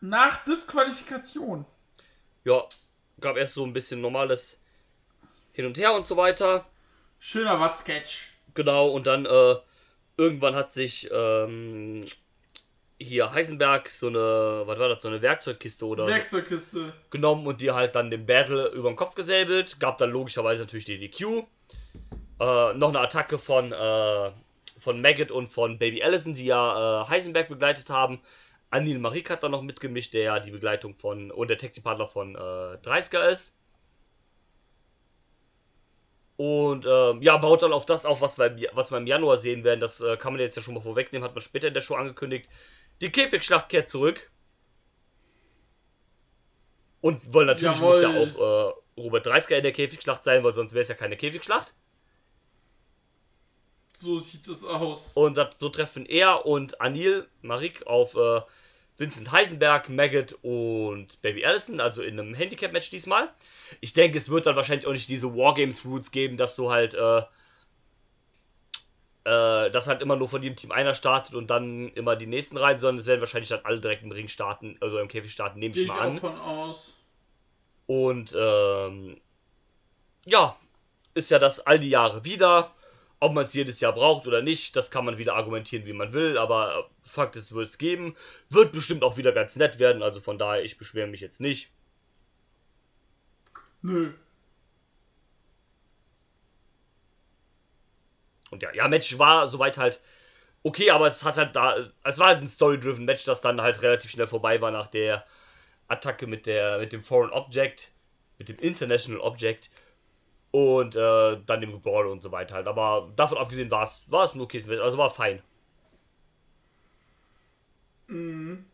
nach 0.00 0.44
Disqualifikation. 0.44 1.66
Ja, 2.44 2.64
gab 3.20 3.36
erst 3.36 3.54
so 3.54 3.64
ein 3.64 3.72
bisschen 3.72 4.00
normales 4.00 4.60
Hin 5.52 5.66
und 5.66 5.76
Her 5.76 5.94
und 5.94 6.06
so 6.06 6.16
weiter. 6.16 6.66
Schöner 7.18 7.58
Watt-Sketch. 7.58 8.32
Genau, 8.54 8.88
und 8.88 9.06
dann 9.06 9.26
äh, 9.26 9.56
irgendwann 10.16 10.54
hat 10.54 10.72
sich 10.72 11.08
ähm, 11.12 12.04
hier 12.98 13.32
Heisenberg 13.32 13.88
so 13.90 14.08
eine, 14.08 14.62
was 14.66 14.78
war 14.78 14.88
das, 14.88 15.02
so 15.02 15.08
eine 15.08 15.22
Werkzeugkiste 15.22 15.86
oder 15.86 16.04
so 16.04 16.10
Werkzeugkiste. 16.10 16.92
genommen 17.10 17.46
und 17.46 17.60
die 17.60 17.70
halt 17.70 17.94
dann 17.94 18.10
den 18.10 18.26
Battle 18.26 18.68
über 18.68 18.90
den 18.90 18.96
Kopf 18.96 19.14
gesäbelt. 19.14 19.78
Gab 19.80 19.98
dann 19.98 20.10
logischerweise 20.10 20.62
natürlich 20.62 20.84
die 20.84 20.98
DQ. 20.98 21.44
Äh, 22.40 22.74
noch 22.74 22.88
eine 22.88 23.00
Attacke 23.00 23.38
von, 23.38 23.72
äh, 23.72 24.30
von 24.78 25.00
Maggot 25.00 25.30
und 25.30 25.48
von 25.48 25.78
Baby 25.78 26.02
Allison, 26.02 26.34
die 26.34 26.46
ja 26.46 27.02
äh, 27.02 27.08
Heisenberg 27.08 27.48
begleitet 27.48 27.90
haben. 27.90 28.20
Anil 28.70 28.98
Marik 28.98 29.30
hat 29.30 29.42
dann 29.42 29.52
noch 29.52 29.62
mitgemischt, 29.62 30.14
der 30.14 30.22
ja 30.22 30.40
die 30.40 30.50
Begleitung 30.50 30.94
von 30.94 31.30
und 31.30 31.48
der 31.48 31.58
Technikpartner 31.58 32.06
von 32.06 32.34
äh, 32.34 32.78
Dreisker 32.82 33.28
ist. 33.28 33.56
Und 36.36 36.86
ähm, 36.86 37.20
ja, 37.20 37.36
baut 37.36 37.62
dann 37.62 37.72
auf 37.72 37.84
das 37.84 38.06
auf, 38.06 38.20
was 38.20 38.38
wir, 38.38 38.70
was 38.72 38.92
wir 38.92 38.98
im 38.98 39.06
Januar 39.06 39.38
sehen 39.38 39.64
werden. 39.64 39.80
Das 39.80 40.00
äh, 40.00 40.16
kann 40.16 40.32
man 40.32 40.40
jetzt 40.40 40.56
ja 40.56 40.62
schon 40.62 40.74
mal 40.74 40.80
vorwegnehmen, 40.80 41.24
hat 41.26 41.34
man 41.34 41.42
später 41.42 41.66
in 41.66 41.74
der 41.74 41.80
Show 41.80 41.96
angekündigt. 41.96 42.48
Die 43.00 43.10
Käfigschlacht 43.10 43.68
kehrt 43.68 43.88
zurück. 43.88 44.30
Und 47.00 47.34
weil 47.34 47.46
natürlich 47.46 47.80
muss 47.80 48.02
ja 48.02 48.10
Jawohl. 48.10 48.28
auch 48.36 48.74
äh, 48.96 49.00
Robert 49.00 49.26
Dreisker 49.26 49.56
in 49.56 49.62
der 49.62 49.72
Käfigschlacht 49.72 50.24
sein, 50.24 50.44
weil 50.44 50.54
sonst 50.54 50.74
wäre 50.74 50.82
es 50.82 50.88
ja 50.88 50.94
keine 50.94 51.16
Käfigschlacht. 51.16 51.74
So 54.00 54.18
sieht 54.20 54.46
es 54.46 54.64
aus. 54.64 55.12
Und 55.14 55.36
das, 55.36 55.58
so 55.58 55.68
treffen 55.68 56.06
er 56.06 56.46
und 56.46 56.80
Anil 56.80 57.26
Marik 57.42 57.86
auf 57.86 58.14
äh, 58.14 58.40
Vincent 58.96 59.32
Heisenberg, 59.32 59.88
Maggot 59.88 60.36
und 60.42 61.20
Baby 61.22 61.44
Allison, 61.44 61.80
also 61.80 62.02
in 62.02 62.18
einem 62.18 62.34
Handicap-Match 62.34 62.90
diesmal. 62.90 63.28
Ich 63.80 63.94
denke, 63.94 64.18
es 64.18 64.30
wird 64.30 64.46
dann 64.46 64.56
wahrscheinlich 64.56 64.86
auch 64.86 64.92
nicht 64.92 65.08
diese 65.08 65.34
Wargames-Roots 65.34 66.12
geben, 66.12 66.36
dass 66.36 66.54
du 66.54 66.70
halt, 66.70 66.94
äh, 66.94 67.18
äh, 69.24 69.70
dass 69.70 69.88
halt 69.88 70.00
immer 70.00 70.16
nur 70.16 70.28
von 70.28 70.42
jedem 70.42 70.56
Team 70.56 70.70
einer 70.70 70.94
startet 70.94 71.34
und 71.34 71.48
dann 71.48 71.88
immer 71.90 72.14
die 72.14 72.26
nächsten 72.26 72.56
rein, 72.56 72.78
sondern 72.78 72.98
es 72.98 73.06
werden 73.06 73.20
wahrscheinlich 73.20 73.48
dann 73.48 73.64
alle 73.64 73.80
direkt 73.80 74.04
im 74.04 74.12
Ring 74.12 74.28
starten, 74.28 74.76
also 74.80 74.98
im 74.98 75.08
Käfig 75.08 75.32
starten, 75.32 75.58
nehme 75.58 75.76
ich 75.76 75.88
mal 75.88 76.00
an. 76.00 76.18
von 76.18 76.38
aus. 76.38 76.94
Und 77.86 78.36
ähm, 78.38 79.20
ja, 80.24 80.56
ist 81.14 81.30
ja 81.30 81.38
das 81.38 81.66
all 81.66 81.78
die 81.80 81.90
Jahre 81.90 82.24
wieder. 82.24 82.72
Ob 83.20 83.32
man 83.32 83.44
es 83.44 83.54
jedes 83.54 83.80
Jahr 83.80 83.92
braucht 83.92 84.26
oder 84.26 84.42
nicht, 84.42 84.76
das 84.76 84.90
kann 84.90 85.04
man 85.04 85.18
wieder 85.18 85.34
argumentieren, 85.34 85.86
wie 85.86 85.92
man 85.92 86.12
will, 86.12 86.38
aber 86.38 86.88
Fakt 87.02 87.34
ist, 87.36 87.46
es 87.46 87.54
wird 87.54 87.68
es 87.68 87.78
geben. 87.78 88.14
Wird 88.50 88.72
bestimmt 88.72 89.02
auch 89.02 89.16
wieder 89.16 89.32
ganz 89.32 89.56
nett 89.56 89.78
werden, 89.78 90.02
also 90.02 90.20
von 90.20 90.38
daher, 90.38 90.62
ich 90.64 90.78
beschwere 90.78 91.08
mich 91.08 91.20
jetzt 91.20 91.40
nicht. 91.40 91.70
Nö. 93.82 94.12
Und 98.50 98.62
ja, 98.62 98.72
ja, 98.72 98.88
Match 98.88 99.18
war 99.18 99.48
soweit 99.48 99.76
halt 99.78 100.00
okay, 100.62 100.90
aber 100.90 101.06
es 101.06 101.24
hat 101.24 101.36
halt 101.36 101.56
da, 101.56 101.76
es 102.04 102.18
war 102.18 102.28
halt 102.28 102.42
ein 102.42 102.48
story-driven 102.48 103.04
Match, 103.04 103.24
das 103.24 103.40
dann 103.40 103.60
halt 103.60 103.82
relativ 103.82 104.10
schnell 104.10 104.26
vorbei 104.26 104.60
war 104.60 104.70
nach 104.70 104.86
der 104.86 105.24
Attacke 105.88 106.26
mit 106.26 106.46
der, 106.46 106.78
mit 106.78 106.92
dem 106.92 107.02
Foreign 107.02 107.30
Object, 107.30 107.92
mit 108.38 108.48
dem 108.48 108.56
International 108.58 109.20
Object 109.20 109.70
und 110.50 110.96
äh, 110.96 111.38
dann 111.46 111.60
dem 111.60 111.80
Brawl 111.80 112.06
und 112.06 112.22
so 112.22 112.32
weiter 112.32 112.54
halt. 112.56 112.66
Aber 112.66 113.10
davon 113.16 113.38
abgesehen 113.38 113.70
war 113.70 113.84
es, 113.84 114.02
war 114.06 114.24
es 114.24 114.34
ein 114.34 114.40
okayes 114.40 114.66
Match, 114.66 114.80
also 114.80 114.98
war 114.98 115.10
fein. 115.10 115.42
Mhm. 118.08 118.64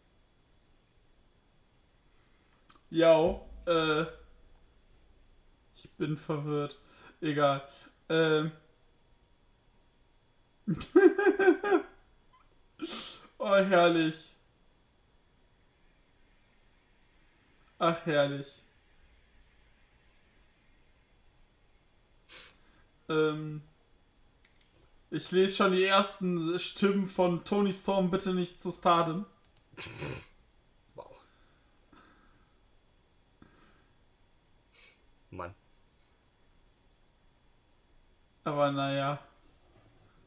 Ja, 2.90 3.40
äh. 3.66 4.04
Ich 5.76 5.90
bin 5.98 6.16
verwirrt. 6.16 6.78
Egal. 7.20 7.62
Ähm. 8.08 8.52
oh, 13.38 13.54
herrlich. 13.56 14.34
Ach, 17.78 18.04
herrlich. 18.06 18.63
Ähm. 23.08 23.62
Ich 25.10 25.30
lese 25.30 25.56
schon 25.56 25.72
die 25.72 25.84
ersten 25.84 26.58
Stimmen 26.58 27.06
von 27.06 27.44
Tony 27.44 27.72
Storm, 27.72 28.10
bitte 28.10 28.34
nicht 28.34 28.60
zu 28.60 28.72
Stardom. 28.72 29.26
Wow. 30.96 31.20
Mann. 35.30 35.54
Aber 38.42 38.72
naja. 38.72 39.20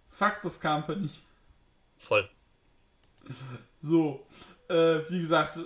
Fuck 0.10 0.42
das 0.44 0.60
Company. 0.62 1.10
Voll. 1.98 2.30
So. 3.82 4.26
Äh, 4.70 5.00
wie 5.10 5.20
gesagt, 5.20 5.60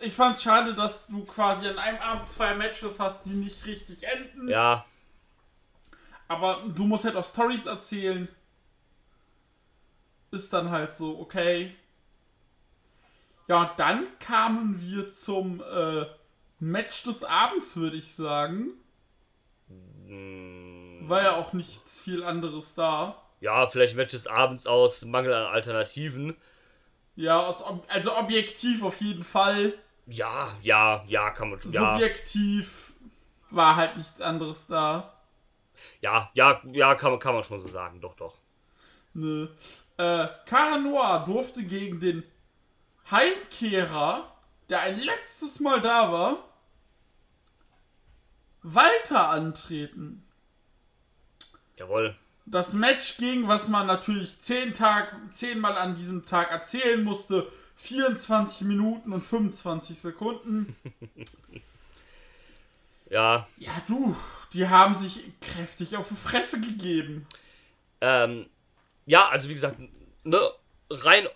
ich 0.00 0.14
fand's 0.14 0.42
schade, 0.42 0.74
dass 0.74 1.06
du 1.06 1.24
quasi 1.24 1.68
an 1.68 1.78
einem 1.78 1.98
Abend 1.98 2.28
zwei 2.28 2.54
Matches 2.54 2.98
hast, 2.98 3.24
die 3.26 3.34
nicht 3.34 3.66
richtig 3.66 4.04
enden. 4.04 4.48
Ja, 4.48 4.86
Aber 6.28 6.62
du 6.74 6.84
musst 6.84 7.04
halt 7.04 7.16
auch 7.16 7.24
Stories 7.24 7.66
erzählen. 7.66 8.28
Ist 10.30 10.52
dann 10.52 10.70
halt 10.70 10.94
so, 10.94 11.18
okay. 11.20 11.74
Ja, 13.46 13.62
und 13.62 13.78
dann 13.78 14.06
kamen 14.18 14.80
wir 14.80 15.10
zum 15.10 15.62
äh, 15.62 16.06
Match 16.58 17.02
des 17.02 17.24
Abends, 17.24 17.76
würde 17.76 17.96
ich 17.96 18.14
sagen. 18.14 18.70
War 21.06 21.22
ja 21.22 21.36
auch 21.36 21.52
nicht 21.52 21.88
viel 21.88 22.24
anderes 22.24 22.74
da. 22.74 23.22
ja, 23.40 23.66
vielleicht 23.66 23.96
Match 23.96 24.12
des 24.12 24.26
Abends 24.26 24.66
aus 24.66 25.04
Mangel 25.04 25.34
an 25.34 25.46
Alternativen. 25.52 26.36
Ja, 27.16 27.40
aus, 27.46 27.62
also 27.88 28.16
objektiv 28.16 28.82
auf 28.82 29.00
jeden 29.00 29.22
Fall. 29.24 29.74
Ja, 30.06 30.48
ja, 30.62 31.04
ja, 31.06 31.30
kann 31.30 31.50
man 31.50 31.60
schon. 31.60 31.72
Ja, 31.72 31.92
Subjektiv 31.92 32.92
war 33.50 33.76
halt 33.76 33.96
nichts 33.96 34.20
anderes 34.20 34.66
da. 34.66 35.13
Ja, 36.00 36.30
ja, 36.34 36.60
ja, 36.72 36.94
kann 36.94 37.12
man, 37.12 37.20
kann 37.20 37.34
man 37.34 37.44
schon 37.44 37.60
so 37.60 37.68
sagen, 37.68 38.00
doch, 38.00 38.14
doch. 38.16 38.36
Ne. 39.14 39.48
Äh, 39.96 40.28
Cara 40.46 40.78
Noir 40.78 41.24
durfte 41.24 41.62
gegen 41.62 42.00
den 42.00 42.24
Heimkehrer, 43.10 44.32
der 44.68 44.80
ein 44.80 44.98
letztes 44.98 45.60
Mal 45.60 45.80
da 45.80 46.10
war, 46.10 46.48
Walter 48.62 49.28
antreten. 49.28 50.26
Jawohl. 51.76 52.16
Das 52.46 52.72
Match 52.72 53.16
ging, 53.18 53.48
was 53.48 53.68
man 53.68 53.86
natürlich 53.86 54.40
zehn 54.40 54.74
Tag, 54.74 55.14
zehnmal 55.32 55.76
an 55.76 55.94
diesem 55.94 56.24
Tag 56.26 56.50
erzählen 56.50 57.02
musste, 57.02 57.50
24 57.76 58.62
Minuten 58.62 59.12
und 59.12 59.22
25 59.22 60.00
Sekunden. 60.00 60.74
Ja, 63.10 63.46
Ja, 63.58 63.70
du, 63.86 64.16
die 64.54 64.68
haben 64.68 64.96
sich 64.96 65.20
kräftig 65.40 65.96
auf 65.96 66.08
die 66.08 66.14
Fresse 66.14 66.60
gegeben. 66.60 67.26
ähm, 68.00 68.46
ja, 69.06 69.28
also 69.28 69.48
wie 69.48 69.54
gesagt, 69.54 69.76
ne, 70.22 70.40
rein 70.88 71.28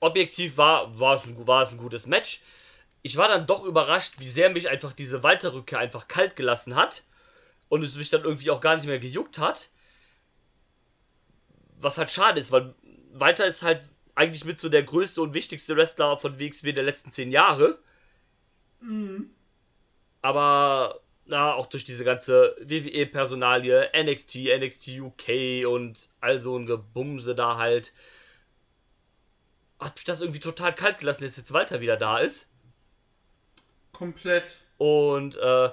objektiv 0.00 0.56
war, 0.56 0.98
war, 0.98 1.14
es 1.14 1.26
ein, 1.26 1.46
war 1.46 1.62
es 1.62 1.72
ein 1.72 1.78
gutes 1.78 2.06
Match. 2.06 2.40
Ich 3.02 3.16
war 3.16 3.28
dann 3.28 3.46
doch 3.46 3.64
überrascht, 3.64 4.14
wie 4.18 4.28
sehr 4.28 4.50
mich 4.50 4.68
einfach 4.68 4.92
diese 4.92 5.22
Walter-Rückkehr 5.22 5.78
einfach 5.78 6.08
kalt 6.08 6.36
gelassen 6.36 6.74
hat 6.74 7.04
und 7.68 7.84
es 7.84 7.94
mich 7.94 8.10
dann 8.10 8.24
irgendwie 8.24 8.50
auch 8.50 8.60
gar 8.60 8.76
nicht 8.76 8.86
mehr 8.86 8.98
gejuckt 8.98 9.38
hat. 9.38 9.70
Was 11.78 11.98
halt 11.98 12.10
schade 12.10 12.40
ist, 12.40 12.52
weil 12.52 12.74
Walter 13.12 13.46
ist 13.46 13.62
halt 13.62 13.84
eigentlich 14.14 14.44
mit 14.44 14.60
so 14.60 14.68
der 14.68 14.82
größte 14.82 15.22
und 15.22 15.34
wichtigste 15.34 15.76
Wrestler 15.76 16.18
von 16.18 16.38
WXW 16.38 16.72
der 16.72 16.84
letzten 16.84 17.12
zehn 17.12 17.30
Jahre. 17.30 17.78
Aber 20.22 21.00
na, 21.30 21.54
auch 21.54 21.66
durch 21.66 21.84
diese 21.84 22.04
ganze 22.04 22.56
WWE-Personalie, 22.60 23.90
NXT, 23.96 24.48
NXT 24.58 24.88
UK 25.00 25.66
und 25.66 26.08
all 26.20 26.42
so 26.42 26.58
ein 26.58 26.66
Gebumse 26.66 27.34
da 27.36 27.56
halt, 27.56 27.92
hat 29.78 29.94
mich 29.94 30.04
das 30.04 30.20
irgendwie 30.20 30.40
total 30.40 30.74
kalt 30.74 30.98
gelassen, 30.98 31.24
dass 31.24 31.36
jetzt 31.36 31.52
Walter 31.52 31.80
wieder 31.80 31.96
da 31.96 32.18
ist. 32.18 32.48
Komplett. 33.92 34.58
Und 34.76 35.36
äh, 35.36 35.70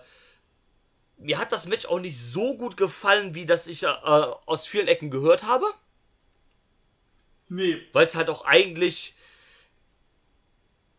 mir 1.17 1.39
hat 1.39 1.51
das 1.51 1.67
Match 1.67 1.85
auch 1.87 1.99
nicht 1.99 2.19
so 2.19 2.55
gut 2.55 2.77
gefallen, 2.77 3.33
wie 3.33 3.47
das 3.47 3.67
ich 3.67 3.83
äh, 3.83 3.87
aus 3.87 4.67
vielen 4.67 4.87
Ecken 4.87 5.09
gehört 5.09 5.43
habe. 5.43 5.65
Nee, 7.49 7.81
Weil 7.93 8.05
es 8.05 8.15
halt 8.15 8.29
auch 8.29 8.45
eigentlich, 8.45 9.15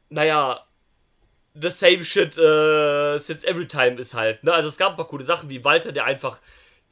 naja, 0.08 0.66
the 1.54 1.70
same 1.70 2.02
shit 2.04 2.36
äh, 2.38 3.18
since 3.18 3.44
every 3.46 3.66
time 3.68 3.96
ist 4.00 4.14
halt. 4.14 4.44
Ne? 4.44 4.52
Also 4.52 4.68
es 4.68 4.76
gab 4.78 4.92
ein 4.92 4.96
paar 4.96 5.06
coole 5.08 5.24
Sachen, 5.24 5.48
wie 5.50 5.64
Walter, 5.64 5.92
der 5.92 6.04
einfach 6.04 6.40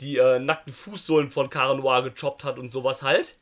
die 0.00 0.18
äh, 0.18 0.38
nackten 0.38 0.72
Fußsohlen 0.72 1.30
von 1.30 1.48
Cara 1.50 1.74
Noir 1.74 2.02
gechoppt 2.02 2.44
hat 2.44 2.58
und 2.58 2.72
sowas 2.72 3.02
halt. 3.02 3.36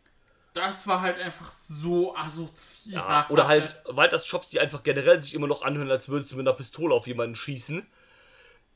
das 0.55 0.87
war 0.87 1.01
halt 1.01 1.19
einfach 1.19 1.51
so 1.53 2.15
asozial. 2.17 3.03
Ja, 3.09 3.27
oder 3.29 3.49
halt 3.49 3.77
Walters 3.87 4.27
Chops, 4.29 4.49
die 4.51 4.61
einfach 4.61 4.83
generell 4.85 5.21
sich 5.23 5.35
immer 5.35 5.49
noch 5.49 5.63
anhören, 5.63 5.91
als 5.91 6.09
würdest 6.09 6.33
du 6.33 6.37
mit 6.37 6.47
einer 6.47 6.57
Pistole 6.57 6.95
auf 6.95 7.07
jemanden 7.07 7.35
schießen. 7.35 7.87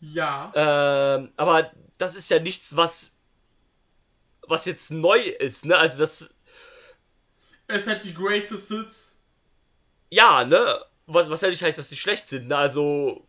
Ja. 0.01 0.55
Ähm, 0.55 1.33
aber 1.37 1.73
das 1.99 2.15
ist 2.17 2.31
ja 2.31 2.39
nichts, 2.41 2.77
was 2.77 3.15
was 4.47 4.65
jetzt 4.65 4.91
neu 4.91 5.19
ist, 5.21 5.65
ne? 5.67 5.77
Also 5.77 5.99
das, 5.99 6.35
Es 7.67 7.87
hat 7.87 8.03
die 8.05 8.13
Greatest 8.13 8.69
Hits. 8.69 9.17
ja, 10.11 10.45
ne? 10.45 10.85
Was, 11.11 11.31
was 11.31 11.41
ja 11.41 11.49
nicht 11.49 11.63
heißt, 11.63 11.79
dass 11.79 11.89
die 11.89 11.97
schlecht 11.97 12.29
sind, 12.29 12.49
ne? 12.49 12.57
Also, 12.57 13.27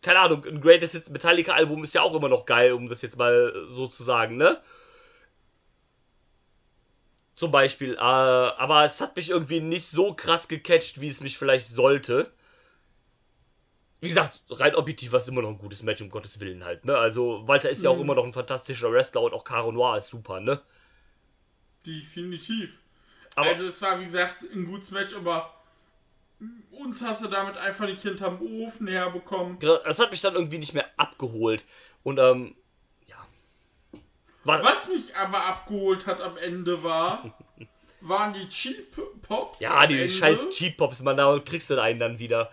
keine 0.00 0.20
Ahnung, 0.20 0.44
ein 0.46 0.60
Greatest 0.60 0.94
Hits 0.94 1.10
Metallica 1.10 1.52
Album 1.52 1.84
ist 1.84 1.94
ja 1.94 2.00
auch 2.02 2.14
immer 2.14 2.28
noch 2.30 2.46
geil, 2.46 2.72
um 2.72 2.88
das 2.88 3.02
jetzt 3.02 3.18
mal 3.18 3.52
so 3.68 3.86
zu 3.86 4.02
sagen, 4.02 4.36
ne? 4.38 4.58
Zum 7.34 7.50
Beispiel, 7.52 7.94
äh, 7.94 7.98
aber 7.98 8.84
es 8.84 9.00
hat 9.00 9.14
mich 9.16 9.30
irgendwie 9.30 9.60
nicht 9.60 9.86
so 9.86 10.12
krass 10.14 10.48
gecatcht, 10.48 11.00
wie 11.00 11.08
es 11.08 11.20
mich 11.20 11.38
vielleicht 11.38 11.68
sollte. 11.68 12.32
Wie 14.00 14.08
gesagt, 14.08 14.40
rein 14.50 14.74
objektiv 14.74 15.12
war 15.12 15.18
es 15.18 15.28
immer 15.28 15.42
noch 15.42 15.50
ein 15.50 15.58
gutes 15.58 15.82
Match, 15.82 16.00
um 16.00 16.08
Gottes 16.10 16.40
Willen 16.40 16.64
halt, 16.64 16.84
ne? 16.84 16.96
Also, 16.96 17.46
Walter 17.46 17.68
ist 17.70 17.84
ja 17.84 17.90
auch 17.90 18.00
immer 18.00 18.14
noch 18.14 18.24
ein 18.24 18.32
fantastischer 18.32 18.90
Wrestler 18.90 19.22
und 19.22 19.34
auch 19.34 19.44
Caro 19.44 19.70
Noir 19.72 19.98
ist 19.98 20.08
super, 20.08 20.40
ne? 20.40 20.60
Definitiv. 21.86 22.78
Aber- 23.36 23.50
also 23.50 23.66
es 23.66 23.80
war 23.82 24.00
wie 24.00 24.04
gesagt 24.06 24.42
ein 24.52 24.66
gutes 24.66 24.90
Match, 24.90 25.14
aber 25.14 25.54
uns 26.70 27.02
hast 27.02 27.22
du 27.22 27.28
damit 27.28 27.56
einfach 27.56 27.86
nicht 27.86 28.02
hinterm 28.02 28.40
Ofen 28.40 28.86
herbekommen. 28.86 29.58
Genau, 29.58 29.78
das 29.84 29.98
hat 29.98 30.10
mich 30.10 30.20
dann 30.20 30.34
irgendwie 30.34 30.58
nicht 30.58 30.74
mehr 30.74 30.86
abgeholt. 30.96 31.64
Und, 32.02 32.18
ähm, 32.18 32.54
ja. 33.06 33.16
War, 34.44 34.62
Was 34.62 34.88
mich 34.88 35.14
aber 35.16 35.44
abgeholt 35.44 36.06
hat 36.06 36.20
am 36.20 36.36
Ende 36.36 36.82
war, 36.82 37.34
waren 38.00 38.32
die 38.34 38.48
Cheap 38.48 38.96
Pops. 39.22 39.60
Ja, 39.60 39.86
die 39.86 39.94
Ende, 40.00 40.08
scheiß 40.08 40.50
Cheap 40.50 40.76
Pops, 40.76 41.02
man, 41.02 41.16
da 41.16 41.38
kriegst 41.44 41.68
du 41.70 41.80
einen 41.82 41.98
dann 41.98 42.18
wieder. 42.18 42.50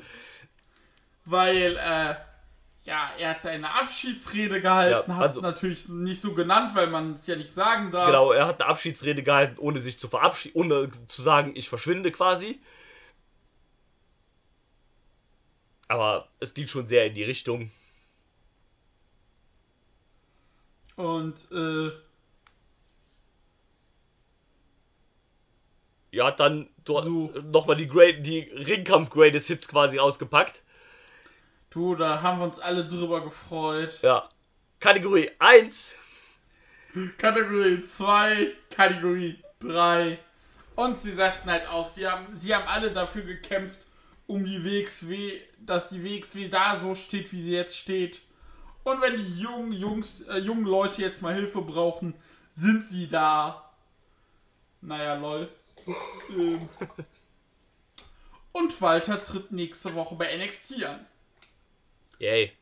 Weil, 1.26 1.78
äh, 1.78 2.16
ja, 2.84 3.12
er 3.18 3.30
hat 3.32 3.48
eine 3.48 3.72
Abschiedsrede 3.72 4.62
gehalten, 4.62 5.10
Ja, 5.12 5.16
hat 5.18 5.24
es 5.26 5.30
also- 5.30 5.42
natürlich 5.42 5.90
nicht 5.90 6.22
so 6.22 6.34
genannt, 6.34 6.72
weil 6.76 6.88
man 6.88 7.14
es 7.16 7.26
ja 7.28 7.36
nicht 7.36 7.52
sagen 7.52 7.92
darf. 7.92 8.08
Genau, 8.08 8.32
er 8.32 8.48
hat 8.48 8.62
eine 8.62 8.70
Abschiedsrede 8.70 9.24
gehalten, 9.24 9.58
ohne 9.60 9.80
sich 9.80 9.98
zu 10.00 10.08
verabschieden, 10.08 10.56
ohne 10.60 10.90
zu 11.08 11.22
sagen, 11.22 11.54
ich 11.56 11.70
verschwinde 11.70 12.12
quasi. 12.12 12.60
Aber 15.96 16.28
es 16.42 16.54
ging 16.54 16.68
schon 16.68 16.88
sehr 16.88 17.06
in 17.06 17.14
die 17.14 17.24
Richtung. 17.24 17.72
Und, 20.98 21.50
äh. 21.54 21.92
Ja, 26.12 26.32
dann 26.32 26.68
dann 26.84 27.04
so. 27.06 27.34
nochmal 27.46 27.78
die, 27.78 27.88
die 28.22 28.40
Ringkampf 28.40 29.10
Greatest 29.10 29.48
Hits 29.48 29.70
quasi 29.70 29.98
ausgepackt. 29.98 30.64
Du, 31.70 31.96
da 31.96 32.22
haben 32.22 32.40
wir 32.40 32.46
uns 32.46 32.60
alle 32.60 32.86
drüber 32.86 33.24
gefreut. 33.24 34.00
Ja. 34.02 34.28
Kategorie 34.82 35.32
1. 35.40 35.96
Kategorie 37.18 37.82
2. 37.82 38.54
Kategorie 38.70 39.38
3. 39.62 40.20
Und 40.76 40.98
sie 40.98 41.12
sagten 41.14 41.50
halt 41.50 41.70
auch, 41.70 41.88
sie 41.88 42.06
haben, 42.06 42.36
sie 42.36 42.54
haben 42.54 42.68
alle 42.68 42.92
dafür 42.92 43.22
gekämpft, 43.22 43.85
um 44.28 44.44
die 44.44 44.64
WXW, 44.64 45.40
dass 45.60 45.90
die 45.90 46.04
WXW 46.04 46.48
da 46.50 46.76
so 46.76 46.96
steht, 46.96 47.32
wie 47.32 47.42
sie 47.42 47.54
jetzt 47.54 47.78
steht. 47.78 48.22
Und 48.84 49.02
wenn 49.02 49.18
die 49.18 49.40
jungen 49.40 49.72
Jungs, 49.72 50.22
äh, 50.24 50.38
jungen 50.38 50.66
Leute 50.66 51.02
jetzt 51.02 51.22
mal 51.22 51.34
Hilfe 51.34 51.62
brauchen, 51.62 52.14
sind 52.50 52.86
sie 52.86 53.08
da. 53.08 53.74
Naja, 54.82 55.16
lol. 55.16 55.50
ähm. 56.30 56.60
Und 58.52 58.82
Walter 58.82 59.22
tritt 59.22 59.52
nächste 59.52 59.94
Woche 59.96 60.16
bei 60.16 60.36
NXT 60.38 60.84
an. 60.86 61.06
Yay. 62.20 62.54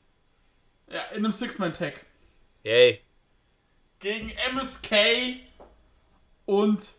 Ja, 0.89 1.03
in 1.11 1.17
einem 1.17 1.31
Six-Man-Tag. 1.31 2.03
Yay. 2.63 3.01
Gegen 3.99 4.31
MSK 4.53 5.41
und 6.45 6.95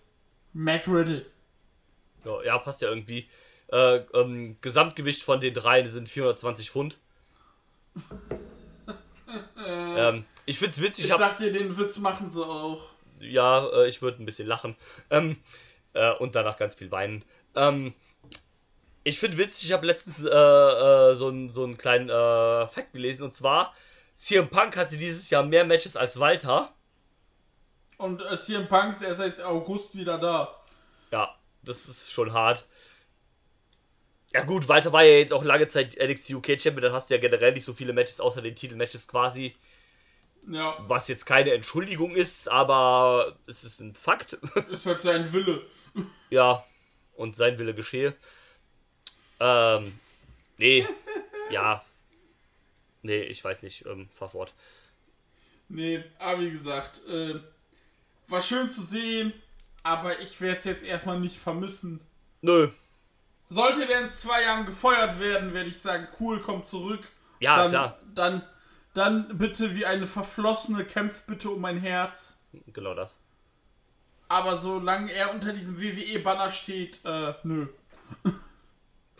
Matt 0.53 0.87
Riddle. 0.87 1.27
Ja, 2.25 2.43
ja, 2.45 2.59
passt 2.59 2.83
ja 2.83 2.89
irgendwie. 2.89 3.29
Äh, 3.75 4.05
ähm, 4.15 4.57
Gesamtgewicht 4.61 5.25
von 5.25 5.41
den 5.41 5.53
dreien 5.53 5.89
sind 5.89 6.09
420 6.09 6.71
Pfund. 6.71 6.97
ähm, 9.67 10.25
ich 10.47 10.61
find's 10.61 10.81
witzig, 10.81 11.07
Ich 11.07 11.11
ich 11.11 11.17
sag 11.17 11.39
dir, 11.39 11.51
den 11.51 11.77
Witz 11.77 11.99
machen 11.99 12.31
sie 12.31 12.47
auch. 12.47 12.83
ja, 13.19 13.67
äh, 13.73 13.89
ich 13.89 14.01
würde 14.01 14.23
ein 14.23 14.27
bisschen 14.27 14.47
lachen. 14.47 14.77
Ähm, 15.11 15.37
äh, 15.93 16.13
und 16.13 16.37
danach 16.37 16.57
ganz 16.57 16.77
viel 16.77 16.93
weinen. 16.93 17.25
Ähm, 17.57 17.95
ich 19.03 19.19
finde 19.19 19.39
witzig, 19.39 19.65
ich 19.65 19.73
habe 19.73 19.87
letztens 19.89 20.25
äh, 20.25 20.29
äh, 20.29 21.17
so, 21.17 21.27
einen 21.27 21.51
so 21.51 21.65
einen 21.65 21.77
kleinen 21.77 22.09
äh, 22.11 22.67
Fact 22.69 22.93
gelesen. 22.93 23.25
Und 23.25 23.35
zwar, 23.35 23.75
CM 24.15 24.51
Punk 24.51 24.77
hatte 24.77 24.97
dieses 24.97 25.31
Jahr 25.31 25.43
mehr 25.43 25.65
Matches 25.65 25.97
als 25.97 26.21
Walter. 26.21 26.73
Und 27.97 28.23
äh, 28.23 28.37
CM 28.37 28.69
Punk 28.69 28.93
ist 28.93 29.03
erst 29.03 29.19
seit 29.19 29.41
August 29.41 29.97
wieder 29.97 30.17
da. 30.19 30.63
Ja, 31.11 31.35
das 31.63 31.89
ist 31.89 32.13
schon 32.13 32.33
hart. 32.33 32.67
Ja 34.35 34.43
gut, 34.43 34.69
Walter 34.69 34.93
war 34.93 35.05
ja 35.05 35.13
jetzt 35.19 35.33
auch 35.33 35.45
lange 35.45 35.69
Zeit 35.69 35.97
NXT 35.97 36.31
UK 36.35 36.61
Champion, 36.61 36.83
dann 36.83 36.93
hast 36.93 37.09
du 37.09 37.15
ja 37.15 37.21
generell 37.21 37.53
nicht 37.53 37.65
so 37.65 37.73
viele 37.73 37.93
Matches 37.93 38.21
außer 38.21 38.43
den 38.43 38.57
Titelmatches 38.57 39.07
quasi, 39.07 39.55
Ja, 40.49 40.77
was 40.89 41.07
jetzt 41.09 41.25
keine 41.25 41.53
Entschuldigung 41.55 42.15
ist, 42.17 42.51
aber 42.51 43.39
es 43.47 43.63
ist 43.65 43.81
ein 43.81 43.95
Fakt. 43.95 44.33
ist 44.71 44.87
halt 44.87 45.03
sein 45.03 45.33
Wille. 45.33 45.65
ja, 46.31 46.65
und 47.15 47.37
sein 47.37 47.59
Wille 47.59 47.75
geschehe. 47.75 48.13
Ähm, 49.39 49.99
nee, 50.59 50.85
ja. 51.51 51.85
Nee, 53.03 53.23
ich 53.23 53.45
weiß 53.45 53.63
nicht, 53.63 53.87
ähm, 53.87 54.09
fahr 54.11 54.29
fort. 54.31 54.53
Nee, 55.69 56.03
aber 56.19 56.41
wie 56.41 56.51
gesagt, 56.51 57.07
äh, 57.07 57.35
war 58.27 58.43
schön 58.43 58.71
zu 58.71 58.83
sehen, 58.83 59.33
aber 59.85 60.21
ich 60.21 60.41
werde 60.41 60.59
es 60.59 60.65
jetzt 60.65 60.85
erstmal 60.85 61.21
nicht 61.21 61.39
vermissen. 61.39 62.01
Nö, 62.43 62.71
Sollte 63.49 63.87
der 63.87 64.03
in 64.03 64.11
zwei 64.11 64.43
Jahren 64.43 64.67
gefeuert 64.67 65.19
werden, 65.19 65.53
werde 65.55 65.69
ich 65.69 65.79
sagen, 65.79 66.09
cool, 66.21 66.41
komm 66.41 66.65
zurück. 66.65 67.09
Ja, 67.41 67.57
dann, 67.57 67.71
klar. 67.71 67.99
Dann, 68.15 68.43
dann 68.95 69.39
bitte 69.39 69.75
wie 69.75 69.87
eine 69.87 70.07
Verflossene, 70.07 70.85
kämpft 70.85 71.27
bitte 71.27 71.51
um 71.51 71.61
mein 71.61 71.79
Herz. 71.79 72.37
genau 72.73 72.95
das. 72.95 73.19
Aber 74.29 74.57
solange 74.57 75.13
er 75.13 75.33
unter 75.33 75.53
diesem 75.53 75.81
WWE-Banner 75.81 76.51
steht, 76.51 77.01
äh, 77.05 77.35
nö. 77.43 77.69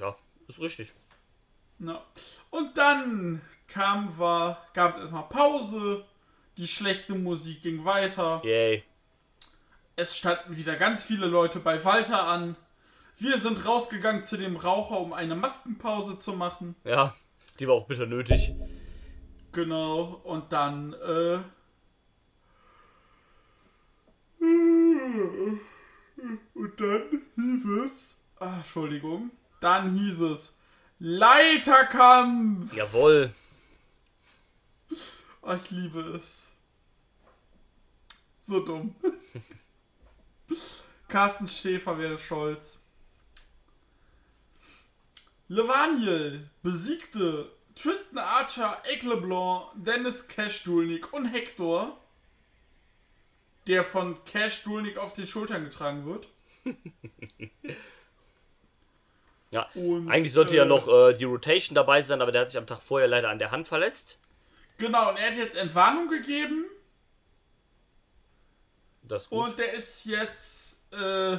Ja, 0.01 0.17
ist 0.49 0.61
richtig. 0.61 0.93
Ja. 1.79 2.03
Und 2.51 2.77
dann 2.77 3.41
kam 3.69 4.19
wir, 4.19 4.59
gab 4.73 4.91
es 4.91 4.97
erstmal 4.97 5.29
Pause, 5.29 6.05
die 6.57 6.67
schlechte 6.67 7.15
Musik 7.15 7.63
ging 7.63 7.85
weiter. 7.85 8.41
Yay. 8.45 8.83
Es 9.97 10.17
standen 10.17 10.57
wieder 10.57 10.77
ganz 10.77 11.03
viele 11.03 11.27
Leute 11.27 11.61
bei 11.61 11.85
Walter 11.85 12.25
an. 12.25 12.57
Wir 13.19 13.39
sind 13.39 13.65
rausgegangen 13.65 14.25
zu 14.25 14.37
dem 14.37 14.57
Raucher, 14.57 15.01
um 15.01 15.13
eine 15.13 15.37
Maskenpause 15.37 16.19
zu 16.19 16.33
machen. 16.33 16.75
Ja, 16.85 17.15
die 17.59 17.69
war 17.69 17.75
auch 17.75 17.87
bitter 17.87 18.07
nötig. 18.07 18.55
Genau. 19.53 20.21
Und 20.25 20.53
dann, 20.53 20.93
äh. 20.95 21.39
Und 26.55 26.81
dann 26.81 27.23
hieß 27.37 27.67
es. 27.85 28.17
Ah, 28.39 28.57
Entschuldigung. 28.57 29.31
Dann 29.61 29.95
hieß 29.95 30.21
es. 30.21 30.57
Leiterkampf! 30.99 32.75
Jawohl. 32.75 33.33
Oh, 35.43 35.53
ich 35.53 35.71
liebe 35.71 36.01
es. 36.17 36.49
So 38.43 38.61
dumm. 38.61 38.95
Carsten 41.09 41.49
Schäfer 41.49 41.99
wäre 41.99 42.19
stolz. 42.19 42.79
Levaniel 45.55 46.51
besiegte 46.63 47.51
Tristan 47.77 48.19
Archer, 48.19 48.83
Ek 48.85 49.03
LeBlanc, 49.03 49.69
Dennis 49.77 50.27
Cash 50.29 50.65
Dulnik 50.65 51.13
und 51.13 51.27
Hector, 51.27 51.97
der 53.67 53.85
von 53.85 54.23
Cash 54.25 54.65
Dulnik 54.65 54.99
auf 54.99 55.13
den 55.13 55.27
Schultern 55.27 55.65
getragen 55.65 56.05
wird. 56.07 56.29
Ja, 59.51 59.69
Und, 59.77 60.11
eigentlich 60.11 60.33
sollte 60.33 60.57
ja 60.57 60.65
äh, 60.65 60.67
noch 60.67 60.89
äh, 60.89 61.15
die 61.15 61.23
Rotation 61.23 61.77
dabei 61.77 62.03
sein, 62.03 62.21
aber 62.21 62.33
der 62.33 62.41
hat 62.41 62.51
sich 62.51 62.59
am 62.59 62.67
Tag 62.67 62.81
vorher 62.83 63.07
leider 63.07 63.31
an 63.31 63.39
der 63.39 63.53
Hand 63.53 63.69
verletzt. 63.69 64.19
Genau, 64.79 65.11
und 65.11 65.17
er 65.17 65.31
hat 65.31 65.37
jetzt 65.37 65.55
Entwarnung 65.55 66.09
gegeben 66.09 66.65
Das 69.05 69.23
ist 69.23 69.31
gut. 69.31 69.47
und 69.51 69.59
der 69.61 69.75
ist 69.75 70.07
jetzt, 70.07 70.83
äh, 70.93 71.39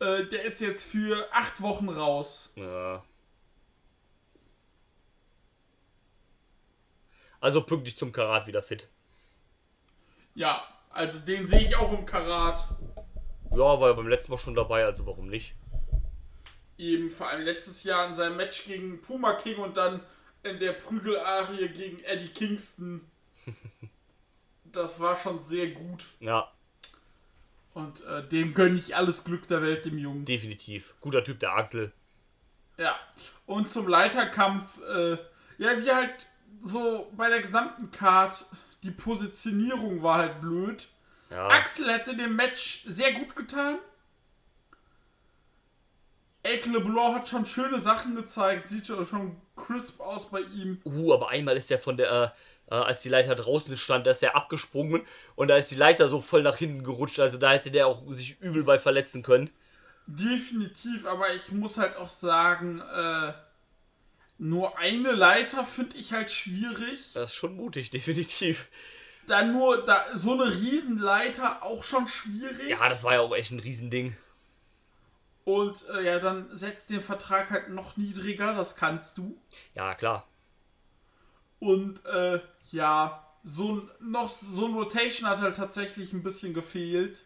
äh, 0.00 0.24
der 0.24 0.44
ist 0.44 0.60
jetzt 0.60 0.84
für 0.84 1.28
acht 1.32 1.60
Wochen 1.60 1.88
raus. 1.88 2.50
Ja. 2.56 3.04
Also 7.40 7.62
pünktlich 7.62 7.96
zum 7.96 8.12
Karat 8.12 8.46
wieder 8.46 8.62
fit. 8.62 8.88
Ja, 10.34 10.62
also 10.90 11.18
den 11.20 11.46
sehe 11.46 11.60
ich 11.60 11.76
auch 11.76 11.92
im 11.92 12.04
Karat. 12.04 12.68
Ja, 13.50 13.80
war 13.80 13.88
ja 13.88 13.92
beim 13.92 14.08
letzten 14.08 14.32
Mal 14.32 14.38
schon 14.38 14.54
dabei, 14.54 14.84
also 14.84 15.06
warum 15.06 15.28
nicht? 15.28 15.54
Eben 16.76 17.10
vor 17.10 17.28
allem 17.28 17.44
letztes 17.44 17.82
Jahr 17.82 18.06
in 18.06 18.14
seinem 18.14 18.36
Match 18.36 18.64
gegen 18.64 19.00
Puma 19.00 19.34
King 19.34 19.58
und 19.58 19.76
dann 19.76 20.00
in 20.42 20.58
der 20.58 20.72
Prügelarie 20.72 21.68
gegen 21.68 22.02
Eddie 22.04 22.28
Kingston. 22.28 23.08
Das 24.70 25.00
war 25.00 25.16
schon 25.16 25.42
sehr 25.42 25.68
gut. 25.68 26.04
Ja, 26.20 26.52
Und 27.78 28.04
äh, 28.06 28.26
dem 28.26 28.54
gönne 28.54 28.74
ich 28.76 28.96
alles 28.96 29.22
Glück 29.22 29.46
der 29.46 29.62
Welt, 29.62 29.84
dem 29.84 29.98
Jungen. 29.98 30.24
definitiv. 30.24 30.96
Guter 31.00 31.22
Typ, 31.22 31.38
der 31.38 31.52
Axel. 31.52 31.92
Ja. 32.76 32.96
Und 33.46 33.70
zum 33.70 33.86
Leiterkampf, 33.86 34.80
äh, 34.82 35.12
ja, 35.58 35.80
wie 35.80 35.92
halt 35.92 36.26
so 36.60 37.08
bei 37.16 37.28
der 37.28 37.38
gesamten 37.38 37.92
Card, 37.92 38.44
die 38.82 38.90
Positionierung 38.90 40.02
war 40.02 40.18
halt 40.18 40.40
blöd. 40.40 40.88
Ja, 41.30 41.46
Axel 41.46 41.88
hätte 41.88 42.16
dem 42.16 42.34
Match 42.34 42.82
sehr 42.88 43.12
gut 43.12 43.36
getan. 43.36 43.78
Elke 46.42 46.70
LeBlanc 46.70 47.14
hat 47.14 47.28
schon 47.28 47.46
schöne 47.46 47.78
Sachen 47.78 48.16
gezeigt, 48.16 48.66
sieht 48.66 48.88
ja 48.88 49.04
schon 49.04 49.40
crisp 49.54 50.00
aus 50.00 50.30
bei 50.30 50.40
ihm. 50.40 50.80
uh, 50.84 51.14
aber 51.14 51.28
einmal 51.28 51.56
ist 51.56 51.70
der 51.70 51.78
von 51.78 51.96
der, 51.96 52.10
äh, 52.10 52.28
äh, 52.70 52.74
als 52.74 53.02
die 53.02 53.08
Leiter 53.08 53.34
draußen 53.34 53.76
stand, 53.76 54.06
da 54.06 54.10
ist 54.10 54.22
der 54.22 54.36
abgesprungen 54.36 55.02
und 55.36 55.48
da 55.48 55.56
ist 55.56 55.70
die 55.70 55.76
Leiter 55.76 56.08
so 56.08 56.20
voll 56.20 56.42
nach 56.42 56.56
hinten 56.56 56.84
gerutscht. 56.84 57.20
Also 57.20 57.38
da 57.38 57.52
hätte 57.52 57.70
der 57.70 57.86
auch 57.86 58.02
sich 58.08 58.40
übel 58.40 58.64
bei 58.64 58.78
verletzen 58.78 59.22
können. 59.22 59.50
Definitiv, 60.06 61.06
aber 61.06 61.34
ich 61.34 61.52
muss 61.52 61.76
halt 61.76 61.96
auch 61.96 62.10
sagen, 62.10 62.80
äh, 62.80 63.32
nur 64.38 64.78
eine 64.78 65.12
Leiter 65.12 65.64
finde 65.64 65.98
ich 65.98 66.12
halt 66.12 66.30
schwierig. 66.30 67.12
Das 67.14 67.30
ist 67.30 67.34
schon 67.34 67.56
mutig, 67.56 67.90
definitiv. 67.90 68.66
Dann 69.26 69.52
nur 69.52 69.84
da, 69.84 70.06
so 70.14 70.32
eine 70.32 70.50
Riesenleiter 70.50 71.62
auch 71.62 71.84
schon 71.84 72.08
schwierig. 72.08 72.70
Ja, 72.70 72.88
das 72.88 73.04
war 73.04 73.14
ja 73.14 73.20
auch 73.20 73.34
echt 73.34 73.50
ein 73.50 73.60
Riesending. 73.60 74.16
Und 75.44 75.86
äh, 75.88 76.04
ja, 76.04 76.18
dann 76.18 76.48
setzt 76.54 76.90
den 76.90 77.00
Vertrag 77.00 77.50
halt 77.50 77.70
noch 77.70 77.96
niedriger, 77.96 78.54
das 78.54 78.76
kannst 78.76 79.18
du. 79.18 79.38
Ja, 79.74 79.94
klar. 79.94 80.26
Und 81.60 82.04
äh, 82.06 82.40
ja, 82.70 83.24
so 83.44 83.72
ein, 83.76 83.90
noch 84.00 84.28
so 84.30 84.66
ein 84.66 84.74
Rotation 84.74 85.28
hat 85.28 85.40
halt 85.40 85.56
tatsächlich 85.56 86.12
ein 86.12 86.22
bisschen 86.22 86.54
gefehlt. 86.54 87.24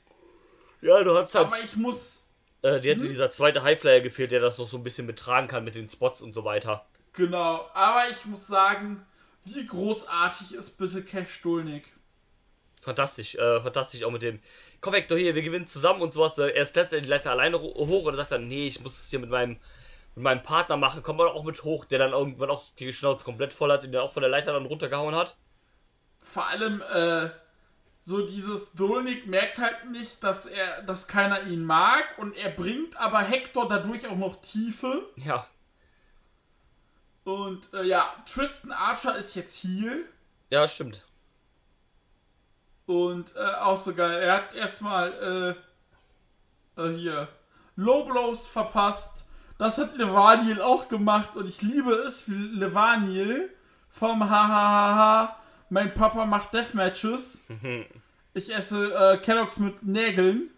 Ja, 0.80 1.03
du 1.03 1.14
hast 1.16 1.35
halt 1.35 1.47
Aber 1.47 1.61
ich 1.61 1.76
muss, 1.76 2.28
Äh, 2.62 2.80
die 2.80 2.91
hätte 2.91 3.07
dieser 3.09 3.30
zweite 3.30 3.62
Highflyer 3.62 4.01
gefehlt, 4.01 4.33
der 4.33 4.41
das 4.41 4.59
noch 4.59 4.66
so 4.66 4.76
ein 4.78 4.83
bisschen 4.85 5.07
mittragen 5.07 5.49
kann 5.49 5.64
mit 5.64 5.74
den 5.76 5.89
Spots 5.89 6.22
und 6.22 6.35
so 6.35 6.45
weiter. 6.45 6.87
genau, 7.12 7.68
aber 7.74 8.09
ich 8.11 8.24
muss 8.26 8.47
sagen, 8.47 9.07
wie 9.45 9.66
großartig 9.66 10.55
ist 10.55 10.72
bitte 10.78 11.03
Cash 11.05 11.30
Stolnik? 11.35 11.93
Fantastisch, 12.80 13.37
äh, 13.37 13.61
fantastisch 13.62 14.03
auch 14.03 14.11
mit 14.11 14.22
dem. 14.22 14.41
Komm 14.80 14.93
weg, 14.95 15.07
doch 15.09 15.16
hier, 15.16 15.35
wir 15.37 15.43
gewinnen 15.43 15.66
zusammen 15.68 16.03
und 16.03 16.12
sowas. 16.12 16.37
Äh, 16.39 16.49
er 16.51 16.62
ist 16.62 16.74
letztendlich 16.74 17.05
die 17.05 17.11
Leiter 17.11 17.30
alleine 17.30 17.61
hoch 17.61 18.05
und 18.07 18.16
sagt 18.16 18.33
dann, 18.33 18.49
nee, 18.49 18.66
ich 18.66 18.80
muss 18.80 18.99
es 18.99 19.09
hier 19.11 19.20
mit 19.20 19.30
meinem, 19.30 19.59
mit 20.15 20.25
meinem 20.25 20.43
Partner 20.43 20.77
machen. 20.77 21.03
Kommt 21.03 21.19
man 21.19 21.29
auch 21.29 21.45
mit 21.45 21.65
hoch, 21.65 21.85
der 21.85 21.99
dann 21.99 22.13
irgendwann 22.13 22.51
auch 22.51 22.65
die 22.79 22.93
Schnauze 22.93 23.25
komplett 23.25 23.53
voll 23.53 23.71
hat, 23.73 23.85
den 23.85 23.95
er 23.95 24.03
auch 24.03 24.13
von 24.13 24.23
der 24.23 24.31
Leiter 24.31 24.53
dann 24.53 24.67
runtergehauen 24.67 25.15
hat. 25.15 25.37
Vor 26.21 26.47
allem, 26.47 26.83
äh, 26.83 27.31
so 28.01 28.27
dieses 28.27 28.73
Dolnik 28.73 29.27
merkt 29.27 29.59
halt 29.59 29.91
nicht, 29.91 30.23
dass 30.25 30.47
er, 30.47 30.83
dass 30.83 31.07
keiner 31.07 31.45
ihn 31.45 31.65
mag 31.65 32.05
und 32.19 32.37
er 32.37 32.51
bringt 32.51 32.97
aber 32.97 33.21
Hector 33.21 33.69
dadurch 33.69 34.07
auch 34.09 34.17
noch 34.17 34.41
Tiefe. 34.43 35.09
Ja. 35.17 35.47
Und 37.25 37.73
äh, 37.73 37.85
ja, 37.85 38.13
Tristan 38.27 38.73
Archer 38.73 39.17
ist 39.17 39.37
jetzt 39.37 39.63
Heal. 39.63 40.05
Ja, 40.51 40.67
stimmt. 40.67 41.05
Und 42.87 43.35
äh, 43.37 43.55
auch 43.61 43.79
so 43.79 43.95
geil. 43.95 44.21
Er 44.21 44.35
hat 44.35 44.55
erstmal 44.55 45.57
äh, 46.77 46.83
äh, 46.83 46.93
hier 46.93 47.29
Low 47.77 48.05
Blows 48.05 48.49
verpasst. 48.49 49.27
Das 49.63 49.79
hat 49.79 49.97
Levaniel 49.97 50.61
auch 50.61 50.89
gemacht 50.89 51.37
und 51.37 51.49
ich 51.49 51.63
liebe 51.63 51.93
es, 51.93 52.29
wie 52.29 52.35
Levaniel 52.35 53.49
vom 53.89 54.29
Hahaha, 54.29 55.37
mein 55.71 55.95
Papa 55.95 56.27
macht 56.27 56.53
Deathmatches. 56.53 57.41
ich 58.35 58.53
esse 58.53 58.93
äh, 58.93 59.19
Kelloggs 59.19 59.59
mit 59.59 59.85
Nägeln. 59.85 60.51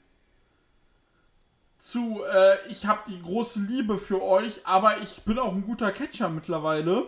Zu, 1.76 2.22
äh, 2.24 2.66
ich 2.68 2.86
habe 2.86 3.02
die 3.06 3.20
große 3.20 3.60
Liebe 3.60 3.98
für 3.98 4.22
euch, 4.22 4.66
aber 4.66 4.96
ich 5.02 5.20
bin 5.24 5.38
auch 5.38 5.52
ein 5.52 5.66
guter 5.66 5.92
Catcher 5.92 6.30
mittlerweile. 6.30 7.06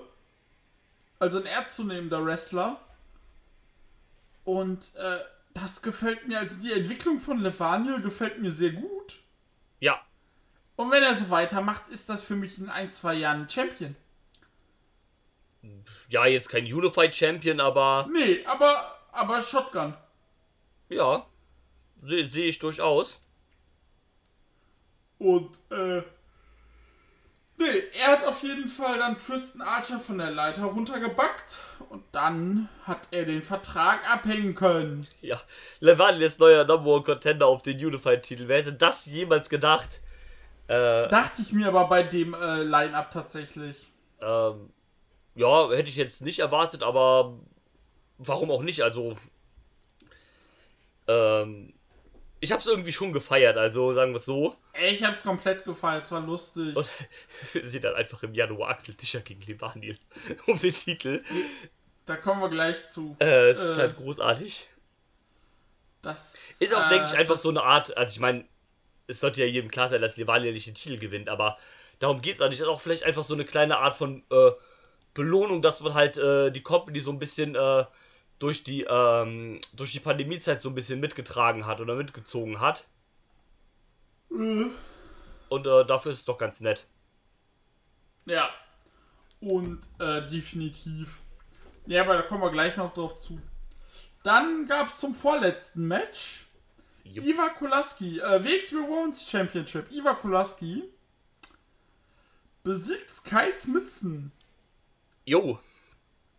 Also 1.19 1.39
ein 1.39 1.47
ernstzunehmender 1.47 2.23
Wrestler. 2.27 2.79
Und 4.45 4.95
äh, 4.97 5.21
das 5.55 5.81
gefällt 5.81 6.29
mir, 6.29 6.41
also 6.41 6.61
die 6.61 6.75
Entwicklung 6.75 7.21
von 7.21 7.41
Levaniel 7.41 8.03
gefällt 8.03 8.39
mir 8.39 8.51
sehr 8.51 8.73
gut. 8.73 9.23
Ja. 9.81 9.99
Und 10.77 10.91
wenn 10.91 11.03
er 11.03 11.14
so 11.14 11.31
weitermacht, 11.31 11.89
ist 11.89 12.09
das 12.09 12.22
für 12.22 12.37
mich 12.37 12.59
in 12.59 12.68
ein, 12.68 12.91
zwei 12.91 13.14
Jahren 13.14 13.43
ein 13.43 13.49
Champion. 13.49 13.97
Ja, 16.09 16.27
jetzt 16.27 16.49
kein 16.49 16.64
Unified 16.64 17.14
Champion, 17.16 17.61
aber 17.61 18.07
Nee, 18.12 18.45
aber, 18.47 18.95
aber 19.11 19.41
Shotgun. 19.43 19.95
ja, 20.89 21.27
sehe 22.01 22.29
seh 22.29 22.49
ich 22.49 22.59
durchaus. 22.59 23.20
Und, 25.18 25.59
äh. 25.70 26.03
Nee, 27.59 27.85
er 27.95 28.09
hat 28.09 28.24
auf 28.24 28.43
jeden 28.43 28.68
Fall 28.68 28.99
dann 28.99 29.16
Tristan 29.18 29.62
Archer 29.62 29.99
von 29.99 30.18
der 30.18 30.31
Leiter 30.31 30.64
runtergebackt. 30.64 31.59
Und 31.89 32.05
dann 32.12 32.68
hat 32.83 33.09
er 33.12 33.24
den 33.24 33.41
Vertrag 33.41 34.07
abhängen 34.09 34.55
können. 34.55 35.07
Ja, 35.22 35.41
Levaniel 35.81 36.22
ist 36.22 36.39
neuer 36.39 36.66
Number 36.66 36.91
One 36.91 37.03
Contender 37.03 37.47
auf 37.47 37.62
den 37.62 37.83
Unified-Titel. 37.85 38.45
Wer 38.47 38.59
hätte 38.59 38.74
das 38.74 39.07
jemals 39.07 39.49
gedacht? 39.49 40.03
Äh, 40.69 41.09
Dachte 41.09 41.43
ich 41.43 41.53
mir 41.53 41.69
aber 41.69 41.87
bei 41.89 42.03
dem 42.03 42.35
äh, 42.35 42.62
Line-Up 42.62 43.11
tatsächlich. 43.11 43.89
ähm, 44.21 44.71
ja, 45.35 45.69
hätte 45.71 45.89
ich 45.89 45.97
jetzt 45.97 46.23
nicht 46.23 46.39
erwartet, 46.39 46.83
aber 46.83 47.39
warum 48.19 48.51
auch 48.51 48.62
nicht? 48.62 48.83
Also, 48.83 49.17
ähm, 51.09 51.73
ich 52.41 52.53
habe 52.53 52.61
es 52.61 52.67
irgendwie 52.67 52.93
schon 52.93 53.12
gefeiert, 53.12 53.57
also 53.57 53.93
sagen 53.93 54.12
wir 54.12 54.17
es 54.17 54.25
so. 54.25 54.55
Ich 54.89 55.03
hab's 55.03 55.23
komplett 55.23 55.64
gefeiert, 55.64 56.05
es 56.05 56.12
war 56.12 56.21
lustig. 56.21 56.77
Und 56.77 56.91
wir 57.53 57.64
sehen 57.64 57.83
dann 57.83 57.95
einfach 57.95 58.23
im 58.23 58.35
Januar 58.35 58.71
Axel 58.71 58.95
Tischer 58.95 59.21
gegen 59.21 59.41
Levaniel 59.43 59.99
um 60.47 60.59
den 60.59 60.75
Titel. 60.75 61.23
Da 62.07 62.17
kommen 62.17 62.41
wir 62.41 62.49
gleich 62.51 62.89
zu. 62.89 63.17
Äh, 63.21 63.49
es 63.51 63.59
ist 63.61 63.77
Äh, 63.77 63.81
halt 63.81 63.97
großartig. 63.97 64.69
Das 66.03 66.35
Ist 66.61 66.75
auch, 66.75 66.87
äh, 66.87 66.89
denke 66.91 67.07
ich, 67.07 67.17
einfach 67.17 67.37
so 67.37 67.49
eine 67.49 67.62
Art, 67.62 67.97
also 67.97 68.12
ich 68.12 68.21
meine, 68.21 68.45
es 69.07 69.21
sollte 69.21 69.41
ja 69.41 69.47
jedem 69.47 69.71
klar 69.71 69.89
sein, 69.89 70.01
dass 70.01 70.17
Levaniel 70.17 70.53
nicht 70.53 70.67
den 70.67 70.75
Titel 70.75 70.99
gewinnt, 70.99 71.29
aber 71.29 71.57
darum 71.99 72.21
geht 72.21 72.37
es 72.37 72.41
auch 72.41 72.49
nicht. 72.49 72.61
Das 72.61 72.67
ist 72.67 72.73
auch 72.73 72.81
vielleicht 72.81 73.05
einfach 73.05 73.25
so 73.25 73.35
eine 73.35 73.45
kleine 73.45 73.79
Art 73.79 73.95
von 73.95 74.23
äh, 74.31 74.51
Belohnung, 75.15 75.63
dass 75.63 75.81
man 75.81 75.95
halt 75.95 76.17
äh, 76.17 76.51
die 76.51 76.63
Company 76.63 77.01
so 77.01 77.11
ein 77.11 77.19
bisschen 77.19 77.55
äh, 77.55 77.85
durch 78.39 78.65
die 78.65 78.83
ähm, 78.83 79.61
durch 79.73 79.93
die 79.93 80.01
Pandemiezeit 80.01 80.61
so 80.61 80.69
ein 80.69 80.75
bisschen 80.75 81.01
mitgetragen 81.01 81.67
hat 81.67 81.81
oder 81.81 81.95
mitgezogen 81.95 82.61
hat. 82.61 82.87
Und 84.29 85.67
äh, 85.67 85.87
dafür 85.87 86.13
ist 86.13 86.19
es 86.19 86.25
doch 86.25 86.39
ganz 86.39 86.61
nett. 86.61 86.87
Ja. 88.27 88.51
Und 89.41 89.81
äh, 89.99 90.23
definitiv. 90.27 91.19
Ja, 91.87 92.03
aber 92.03 92.15
da 92.15 92.23
kommen 92.23 92.43
wir 92.43 92.51
gleich 92.51 92.77
noch 92.77 92.93
drauf 92.93 93.19
zu. 93.19 93.41
Dann 94.25 94.67
gab 94.67 94.89
es 94.89 94.99
zum 94.99 95.15
vorletzten 95.15 95.87
Match 95.87 96.46
Jupp. 97.13 97.25
Iva 97.27 97.49
Kulaski, 97.51 98.21
äh, 98.21 98.43
WXW 98.45 98.77
Women's 98.89 99.29
Championship. 99.29 99.91
Iva 99.91 100.15
Kulaski 100.15 100.85
besiegt 102.63 103.13
Sky 103.13 103.51
Smitzen. 103.51 104.33
Jo, 105.25 105.59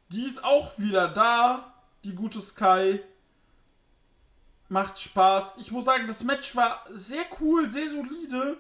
Die 0.10 0.26
ist 0.26 0.44
auch 0.44 0.78
wieder 0.78 1.08
da. 1.10 1.74
Die 2.04 2.16
gute 2.16 2.40
Sky. 2.42 3.02
Macht 4.70 5.00
Spaß. 5.00 5.56
Ich 5.60 5.72
muss 5.72 5.86
sagen, 5.86 6.08
das 6.08 6.24
Match 6.24 6.56
war 6.56 6.86
sehr 6.92 7.24
cool, 7.40 7.70
sehr 7.70 7.90
solide. 7.90 8.58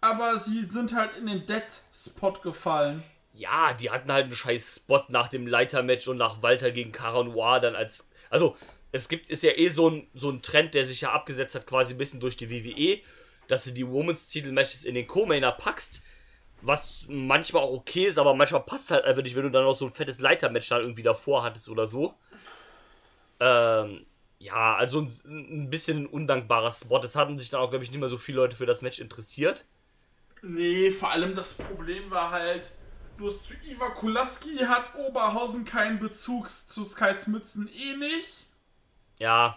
Aber 0.00 0.38
sie 0.38 0.62
sind 0.64 0.94
halt 0.94 1.16
in 1.16 1.26
den 1.26 1.46
Dead 1.46 1.64
Spot 1.92 2.32
gefallen. 2.32 3.02
ja, 3.34 3.74
die 3.74 3.90
hatten 3.90 4.10
halt 4.12 4.24
einen 4.24 4.34
scheiß 4.34 4.76
Spot 4.76 5.02
nach 5.08 5.28
dem 5.28 5.46
Leitermatch 5.46 6.06
und 6.08 6.16
nach 6.16 6.42
Walter 6.42 6.70
gegen 6.70 6.92
Cara 6.92 7.22
Noir 7.24 7.60
dann 7.60 7.74
als. 7.76 8.08
Also, 8.30 8.56
es 8.96 9.08
gibt, 9.08 9.30
ist 9.30 9.42
ja 9.42 9.52
eh 9.56 9.68
so 9.68 9.90
ein, 9.90 10.06
so 10.14 10.30
ein 10.30 10.42
Trend, 10.42 10.74
der 10.74 10.86
sich 10.86 11.02
ja 11.02 11.12
abgesetzt 11.12 11.54
hat, 11.54 11.66
quasi 11.66 11.94
ein 11.94 11.98
bisschen 11.98 12.20
durch 12.20 12.36
die 12.36 12.50
WWE, 12.50 13.00
dass 13.48 13.64
du 13.64 13.70
die 13.70 13.86
Women's 13.86 14.28
Titel-Matches 14.28 14.84
in 14.84 14.94
den 14.94 15.06
Co-Mainer 15.06 15.52
packst. 15.52 16.02
Was 16.62 17.04
manchmal 17.08 17.62
auch 17.62 17.72
okay 17.72 18.06
ist, 18.06 18.18
aber 18.18 18.34
manchmal 18.34 18.62
passt 18.62 18.90
halt 18.90 19.04
einfach 19.04 19.22
nicht, 19.22 19.36
wenn 19.36 19.42
du 19.42 19.50
dann 19.50 19.64
noch 19.64 19.74
so 19.74 19.86
ein 19.86 19.92
fettes 19.92 20.20
Leitermatch 20.20 20.68
dann 20.68 20.80
irgendwie 20.80 21.02
davor 21.02 21.44
hattest 21.44 21.68
oder 21.68 21.86
so. 21.86 22.14
Ähm, 23.40 24.06
ja, 24.38 24.74
also 24.74 25.00
ein, 25.00 25.10
ein 25.26 25.70
bisschen 25.70 26.04
ein 26.04 26.06
undankbarer 26.06 26.70
Spot. 26.70 26.98
Es 27.00 27.14
hatten 27.14 27.38
sich 27.38 27.50
dann 27.50 27.60
auch, 27.60 27.70
glaube 27.70 27.84
ich, 27.84 27.90
nicht 27.90 28.00
mehr 28.00 28.08
so 28.08 28.18
viele 28.18 28.38
Leute 28.38 28.56
für 28.56 28.66
das 28.66 28.82
Match 28.82 29.00
interessiert. 29.00 29.64
Nee, 30.42 30.90
vor 30.90 31.10
allem 31.10 31.34
das 31.34 31.54
Problem 31.54 32.10
war 32.10 32.30
halt, 32.30 32.70
du 33.16 33.26
hast 33.26 33.48
zu 33.48 33.54
Iva 33.66 33.90
Kulaski 33.90 34.58
hat 34.58 34.94
Oberhausen 34.96 35.64
keinen 35.64 35.98
Bezug 35.98 36.48
zu 36.48 36.84
Sky 36.84 37.14
Smitzen 37.14 37.68
eh 37.68 37.96
nicht. 37.96 38.45
Ja, 39.18 39.56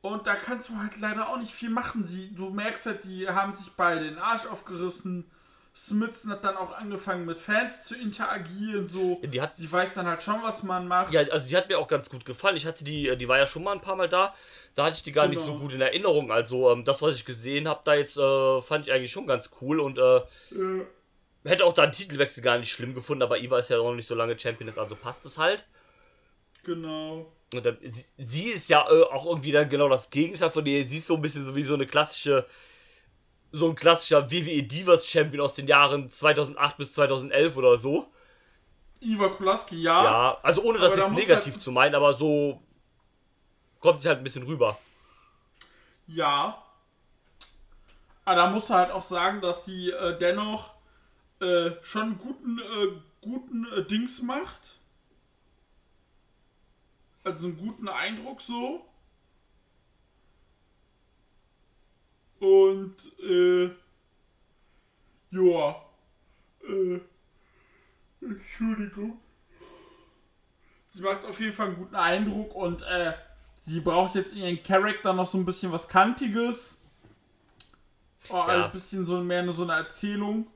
Und 0.00 0.26
da 0.26 0.34
kannst 0.36 0.68
du 0.68 0.76
halt 0.76 0.98
leider 1.00 1.28
auch 1.28 1.38
nicht 1.38 1.52
viel 1.52 1.70
machen. 1.70 2.04
Sie, 2.04 2.32
du 2.34 2.50
merkst 2.50 2.86
halt, 2.86 3.04
die 3.04 3.28
haben 3.28 3.52
sich 3.52 3.72
beide 3.72 4.04
den 4.04 4.18
Arsch 4.18 4.46
aufgerissen. 4.46 5.28
Smitzen 5.74 6.30
hat 6.30 6.42
dann 6.44 6.56
auch 6.56 6.72
angefangen 6.76 7.24
mit 7.24 7.38
Fans 7.38 7.84
zu 7.84 7.94
interagieren, 7.96 8.86
so. 8.86 9.20
Die 9.24 9.40
hat- 9.40 9.54
Sie 9.54 9.70
weiß 9.70 9.94
dann 9.94 10.06
halt 10.06 10.22
schon, 10.22 10.42
was 10.42 10.62
man 10.62 10.88
macht. 10.88 11.12
Ja, 11.12 11.20
also 11.20 11.46
die 11.48 11.56
hat 11.56 11.68
mir 11.68 11.78
auch 11.78 11.86
ganz 11.88 12.10
gut 12.10 12.24
gefallen. 12.24 12.56
Ich 12.56 12.66
hatte 12.66 12.82
die, 12.84 13.16
die 13.16 13.28
war 13.28 13.38
ja 13.38 13.46
schon 13.46 13.62
mal 13.62 13.72
ein 13.72 13.80
paar 13.80 13.94
Mal 13.96 14.08
da. 14.08 14.34
Da 14.74 14.84
hatte 14.86 14.96
ich 14.96 15.02
die 15.02 15.12
gar 15.12 15.28
nicht 15.28 15.40
so 15.40 15.48
Genau. 15.52 15.60
gut 15.60 15.72
in 15.74 15.80
Erinnerung. 15.80 16.32
Also 16.32 16.70
ähm, 16.72 16.84
das, 16.84 17.02
was 17.02 17.14
ich 17.16 17.24
gesehen 17.24 17.68
habe, 17.68 17.80
da 17.84 17.94
jetzt 17.94 18.16
äh, 18.16 18.60
fand 18.60 18.86
ich 18.88 18.92
eigentlich 18.92 19.12
schon 19.12 19.26
ganz 19.26 19.50
cool 19.60 19.78
und 19.80 19.98
äh, 19.98 20.20
Äh, 20.52 20.86
hätte 21.44 21.64
auch 21.64 21.72
da 21.72 21.82
einen 21.82 21.92
Titelwechsel 21.92 22.42
gar 22.42 22.58
nicht 22.58 22.70
schlimm 22.70 22.94
gefunden. 22.94 23.22
Aber 23.22 23.38
Iva 23.38 23.58
ist 23.58 23.70
ja 23.70 23.78
noch 23.78 23.94
nicht 23.94 24.06
so 24.08 24.14
lange 24.14 24.38
Champion 24.38 24.68
ist, 24.68 24.78
also 24.78 24.94
passt 24.96 25.24
es 25.26 25.38
halt. 25.38 25.66
genau. 26.62 27.32
Und 27.54 27.64
dann, 27.64 27.78
sie, 27.82 28.04
sie 28.18 28.48
ist 28.48 28.68
ja 28.68 28.86
äh, 28.90 29.02
auch 29.04 29.26
irgendwie 29.26 29.52
dann 29.52 29.68
genau 29.68 29.88
das 29.88 30.10
Gegenteil 30.10 30.50
von 30.50 30.66
ihr. 30.66 30.84
Sie 30.84 30.98
ist 30.98 31.06
so 31.06 31.14
ein 31.14 31.22
bisschen 31.22 31.44
so 31.44 31.56
wie 31.56 31.62
so 31.62 31.74
eine 31.74 31.86
klassische, 31.86 32.46
so 33.52 33.68
ein 33.68 33.74
klassischer 33.74 34.30
WWE 34.30 34.62
Divas 34.62 35.06
Champion 35.06 35.44
aus 35.44 35.54
den 35.54 35.66
Jahren 35.66 36.10
2008 36.10 36.76
bis 36.76 36.92
2011 36.92 37.56
oder 37.56 37.78
so. 37.78 38.06
Iva 39.00 39.28
Kulaski, 39.28 39.80
ja. 39.80 40.04
Ja, 40.04 40.38
also 40.42 40.62
ohne 40.62 40.78
das 40.78 40.96
jetzt 40.96 41.10
negativ 41.12 41.54
halt- 41.54 41.62
zu 41.62 41.72
meinen, 41.72 41.94
aber 41.94 42.12
so 42.14 42.60
kommt 43.80 44.00
sie 44.02 44.08
halt 44.08 44.18
ein 44.18 44.24
bisschen 44.24 44.42
rüber. 44.42 44.78
Ja. 46.06 46.62
Aber 48.24 48.36
da 48.36 48.50
muss 48.50 48.68
halt 48.68 48.90
auch 48.90 49.02
sagen, 49.02 49.40
dass 49.40 49.64
sie 49.64 49.90
äh, 49.90 50.18
dennoch 50.18 50.74
äh, 51.40 51.70
schon 51.82 52.18
guten, 52.18 52.58
äh, 52.58 53.00
guten 53.22 53.66
äh, 53.72 53.84
Dings 53.84 54.20
macht. 54.20 54.77
Also 57.28 57.48
einen 57.48 57.58
guten 57.58 57.88
Eindruck 57.88 58.40
so. 58.40 58.86
Und, 62.40 62.94
äh, 63.22 63.66
ja. 65.30 65.76
Äh, 66.66 67.00
Entschuldigung. 68.22 69.18
Sie 70.86 71.02
macht 71.02 71.24
auf 71.26 71.38
jeden 71.38 71.52
Fall 71.52 71.66
einen 71.66 71.76
guten 71.76 71.96
Eindruck 71.96 72.54
und, 72.54 72.80
äh, 72.82 73.12
sie 73.60 73.80
braucht 73.80 74.14
jetzt 74.14 74.32
in 74.32 74.38
ihren 74.38 74.62
Charakter 74.62 75.12
noch 75.12 75.26
so 75.26 75.36
ein 75.36 75.44
bisschen 75.44 75.70
was 75.70 75.86
Kantiges. 75.86 76.78
Oh, 78.30 78.36
Ja. 78.36 78.64
Ein 78.64 78.70
bisschen 78.70 79.04
so 79.04 79.20
mehr 79.22 79.52
so 79.52 79.64
eine 79.64 79.74
Erzählung. 79.74 80.46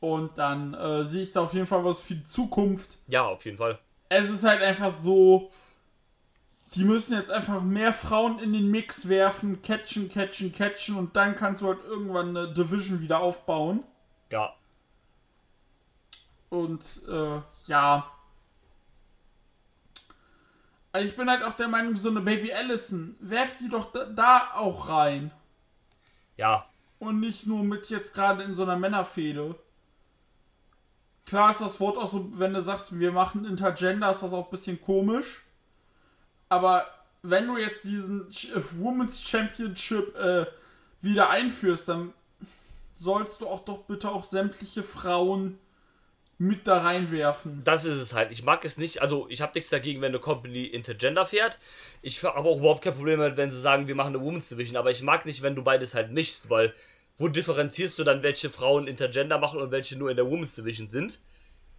Und 0.00 0.36
dann 0.36 0.74
äh, 0.74 1.04
sehe 1.04 1.22
ich 1.22 1.32
da 1.32 1.40
auf 1.40 1.54
jeden 1.54 1.66
Fall 1.66 1.82
was 1.84 2.02
für 2.02 2.16
die 2.16 2.26
Zukunft. 2.26 2.98
Ja, 3.08 3.24
auf 3.26 3.46
jeden 3.46 3.56
Fall. 3.56 3.78
Es 4.08 4.30
ist 4.30 4.44
halt 4.44 4.62
einfach 4.62 4.90
so, 4.90 5.50
die 6.74 6.84
müssen 6.84 7.14
jetzt 7.14 7.30
einfach 7.30 7.62
mehr 7.62 7.92
Frauen 7.92 8.38
in 8.38 8.52
den 8.52 8.70
Mix 8.70 9.08
werfen, 9.08 9.62
catchen, 9.62 10.08
catchen, 10.08 10.52
catchen 10.52 10.96
und 10.96 11.16
dann 11.16 11.36
kannst 11.36 11.62
du 11.62 11.68
halt 11.68 11.84
irgendwann 11.84 12.36
eine 12.36 12.52
Division 12.52 13.00
wieder 13.00 13.20
aufbauen. 13.20 13.82
Ja. 14.30 14.54
Und 16.48 16.82
äh, 17.08 17.40
ja. 17.66 18.10
Also 20.92 21.08
ich 21.08 21.16
bin 21.16 21.28
halt 21.28 21.42
auch 21.42 21.52
der 21.52 21.68
Meinung, 21.68 21.96
so 21.96 22.10
eine 22.10 22.20
Baby 22.20 22.52
Allison, 22.52 23.16
werft 23.20 23.60
die 23.60 23.68
doch 23.68 23.92
da, 23.92 24.04
da 24.04 24.50
auch 24.54 24.88
rein. 24.88 25.30
Ja. 26.36 26.66
Und 26.98 27.20
nicht 27.20 27.46
nur 27.46 27.62
mit 27.64 27.90
jetzt 27.90 28.14
gerade 28.14 28.42
in 28.42 28.54
so 28.54 28.62
einer 28.62 28.76
Männerfehde. 28.76 29.56
Klar 31.26 31.50
ist 31.50 31.60
das 31.60 31.80
Wort 31.80 31.98
auch 31.98 32.10
so, 32.10 32.30
wenn 32.38 32.54
du 32.54 32.62
sagst, 32.62 32.98
wir 32.98 33.10
machen 33.10 33.44
Intergender, 33.44 34.10
ist 34.10 34.22
das 34.22 34.32
auch 34.32 34.44
ein 34.44 34.50
bisschen 34.50 34.80
komisch. 34.80 35.44
Aber 36.48 36.86
wenn 37.22 37.48
du 37.48 37.58
jetzt 37.58 37.84
diesen 37.84 38.28
äh, 38.30 38.60
Women's 38.78 39.20
Championship 39.20 40.16
äh, 40.16 40.46
wieder 41.00 41.28
einführst, 41.28 41.88
dann 41.88 42.12
sollst 42.94 43.40
du 43.40 43.48
auch 43.48 43.64
doch 43.64 43.84
bitte 43.84 44.10
auch 44.10 44.24
sämtliche 44.24 44.84
Frauen 44.84 45.58
mit 46.38 46.68
da 46.68 46.78
reinwerfen. 46.78 47.62
Das 47.64 47.84
ist 47.84 47.96
es 47.96 48.14
halt. 48.14 48.30
Ich 48.30 48.44
mag 48.44 48.64
es 48.64 48.76
nicht. 48.78 49.02
Also, 49.02 49.26
ich 49.28 49.40
habe 49.40 49.52
nichts 49.54 49.70
dagegen, 49.70 50.02
wenn 50.02 50.12
eine 50.12 50.20
Company 50.20 50.64
Intergender 50.64 51.26
fährt. 51.26 51.58
Ich 52.02 52.22
habe 52.22 52.36
auch 52.36 52.58
überhaupt 52.58 52.84
kein 52.84 52.94
Problem 52.94 53.18
damit, 53.18 53.36
wenn 53.36 53.50
sie 53.50 53.60
sagen, 53.60 53.88
wir 53.88 53.94
machen 53.94 54.14
eine 54.14 54.24
Women's 54.24 54.48
Division. 54.48 54.76
Aber 54.76 54.90
ich 54.90 55.02
mag 55.02 55.24
nicht, 55.24 55.42
wenn 55.42 55.56
du 55.56 55.64
beides 55.64 55.94
halt 55.94 56.12
mischst, 56.12 56.50
weil 56.50 56.74
wo 57.16 57.28
differenzierst 57.28 57.98
du 57.98 58.04
dann, 58.04 58.22
welche 58.22 58.50
Frauen 58.50 58.86
Intergender 58.86 59.38
machen 59.38 59.60
und 59.60 59.70
welche 59.70 59.96
nur 59.98 60.10
in 60.10 60.16
der 60.16 60.26
Women's 60.30 60.54
Division 60.54 60.88
sind? 60.88 61.20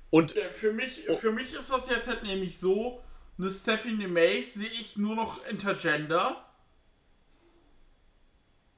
Und 0.09 0.33
Für 0.51 0.71
mich, 0.73 1.05
für 1.17 1.31
mich 1.31 1.53
ist 1.53 1.69
das 1.69 1.89
jetzt 1.89 2.07
halt 2.07 2.23
nämlich 2.23 2.59
so, 2.59 3.03
eine 3.37 3.49
Stephanie 3.51 4.07
Mays 4.07 4.53
sehe 4.55 4.69
ich 4.69 4.97
nur 4.97 5.15
noch 5.15 5.45
Intergender. 5.47 6.43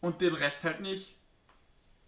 Und 0.01 0.21
den 0.21 0.33
Rest 0.33 0.63
halt 0.63 0.81
nicht. 0.81 1.17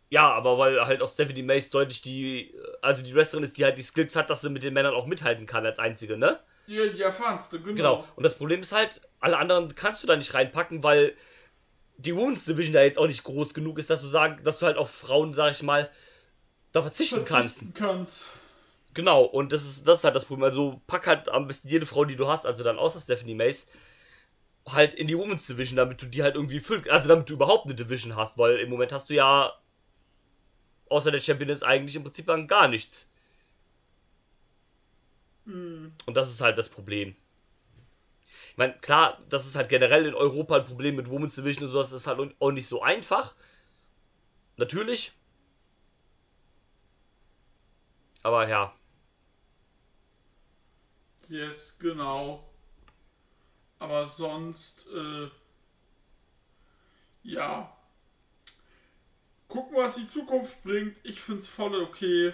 ja, 0.10 0.30
aber 0.32 0.58
weil 0.58 0.86
halt 0.86 1.02
auch 1.02 1.10
Stephanie 1.10 1.44
Mace 1.44 1.70
deutlich 1.70 2.02
die, 2.02 2.54
also 2.82 3.04
die 3.04 3.16
Wrestlerin 3.16 3.44
ist, 3.46 3.58
die 3.58 3.64
halt 3.64 3.78
die 3.78 3.82
Skills 3.84 4.16
hat, 4.16 4.30
dass 4.30 4.42
sie 4.42 4.50
mit 4.50 4.64
den 4.64 4.74
Männern 4.74 4.94
auch 4.94 5.06
mithalten 5.06 5.46
kann 5.46 5.66
als 5.66 5.80
einzige, 5.80 6.18
ne? 6.18 6.40
Ja, 6.68 6.86
die 6.88 7.02
erfahrenste, 7.02 7.60
genau. 7.60 7.76
Genau. 7.76 8.08
Und 8.16 8.24
das 8.24 8.38
Problem 8.38 8.62
ist 8.62 8.72
halt, 8.72 9.02
alle 9.20 9.38
anderen 9.38 9.74
kannst 9.76 10.04
du 10.04 10.08
da 10.08 10.16
nicht 10.16 10.34
reinpacken, 10.34 10.84
weil 10.84 11.16
die 12.06 12.16
Women's 12.16 12.46
Division 12.46 12.74
da 12.74 12.82
jetzt 12.82 12.98
auch 12.98 13.08
nicht 13.08 13.24
groß 13.24 13.54
genug 13.54 13.80
ist, 13.80 13.90
dass 13.90 14.02
du 14.02 14.08
sagen, 14.08 14.44
dass 14.44 14.60
du 14.60 14.66
halt 14.66 14.78
auf 14.78 14.92
Frauen, 14.92 15.34
sag 15.34 15.52
ich 15.52 15.64
mal, 15.64 15.90
da 16.72 16.82
verzichten 16.82 17.26
kannst. 17.26 17.58
Verzichten 17.58 17.74
kannst. 17.74 18.32
Genau, 18.94 19.24
und 19.24 19.54
das 19.54 19.64
ist, 19.64 19.88
das 19.88 20.00
ist 20.00 20.04
halt 20.04 20.16
das 20.16 20.26
Problem. 20.26 20.44
Also 20.44 20.82
pack 20.88 21.08
halt 21.08 21.30
am 21.30 21.48
besten 21.48 21.70
jede 21.70 21.86
Frau, 21.86 22.06
die 22.06 22.16
du 22.16 22.28
hast, 22.28 22.46
also 22.46 22.64
dann 22.64 22.80
außer 22.80 23.00
Stephanie 23.00 23.36
Mace, 23.36 23.70
halt 24.68 24.94
in 24.94 25.08
die 25.08 25.18
Women's 25.18 25.48
Division, 25.48 25.78
damit 25.78 26.02
du 26.02 26.06
die 26.06 26.24
halt 26.24 26.36
irgendwie 26.36 26.60
füllst. 26.60 26.90
Also 26.90 27.08
damit 27.08 27.30
du 27.30 27.34
überhaupt 27.34 27.66
eine 27.66 27.76
Division 27.76 28.16
hast, 28.16 28.38
weil 28.38 28.58
im 28.58 28.70
Moment 28.70 28.92
hast 28.92 29.10
du 29.10 29.14
ja 29.14 29.54
außer 30.90 31.12
der 31.12 31.20
Championess 31.20 31.64
eigentlich 31.64 31.96
im 31.96 32.04
Prinzip 32.04 32.28
dann 32.28 32.48
gar 32.48 32.68
nichts. 32.68 33.10
Und 35.46 35.94
das 36.08 36.30
ist 36.30 36.42
halt 36.42 36.58
das 36.58 36.70
Problem. 36.70 37.16
Ich 38.52 38.58
meine, 38.58 38.74
klar, 38.80 39.18
das 39.30 39.48
ist 39.48 39.56
halt 39.56 39.70
generell 39.70 40.06
in 40.06 40.14
Europa 40.14 40.58
ein 40.58 40.66
Problem 40.66 40.98
mit 40.98 41.10
Women's 41.10 41.36
Division 41.36 41.64
und 41.64 41.72
sowas, 41.72 41.92
das 41.92 42.02
ist 42.02 42.08
halt 42.08 42.36
auch 42.38 42.52
nicht 42.52 42.68
so 42.68 42.82
einfach. 42.82 43.34
Natürlich. 44.58 45.14
Aber 48.24 48.50
ja. 48.50 48.74
Yes, 51.30 51.78
genau. 51.80 52.46
Aber 53.80 54.06
sonst, 54.06 54.86
äh, 54.88 55.30
ja. 57.24 57.74
Gucken, 59.48 59.78
was 59.78 59.96
die 59.96 60.10
Zukunft 60.10 60.62
bringt. 60.64 60.98
Ich 61.04 61.22
find's 61.22 61.48
voll 61.48 61.74
okay. 61.82 62.34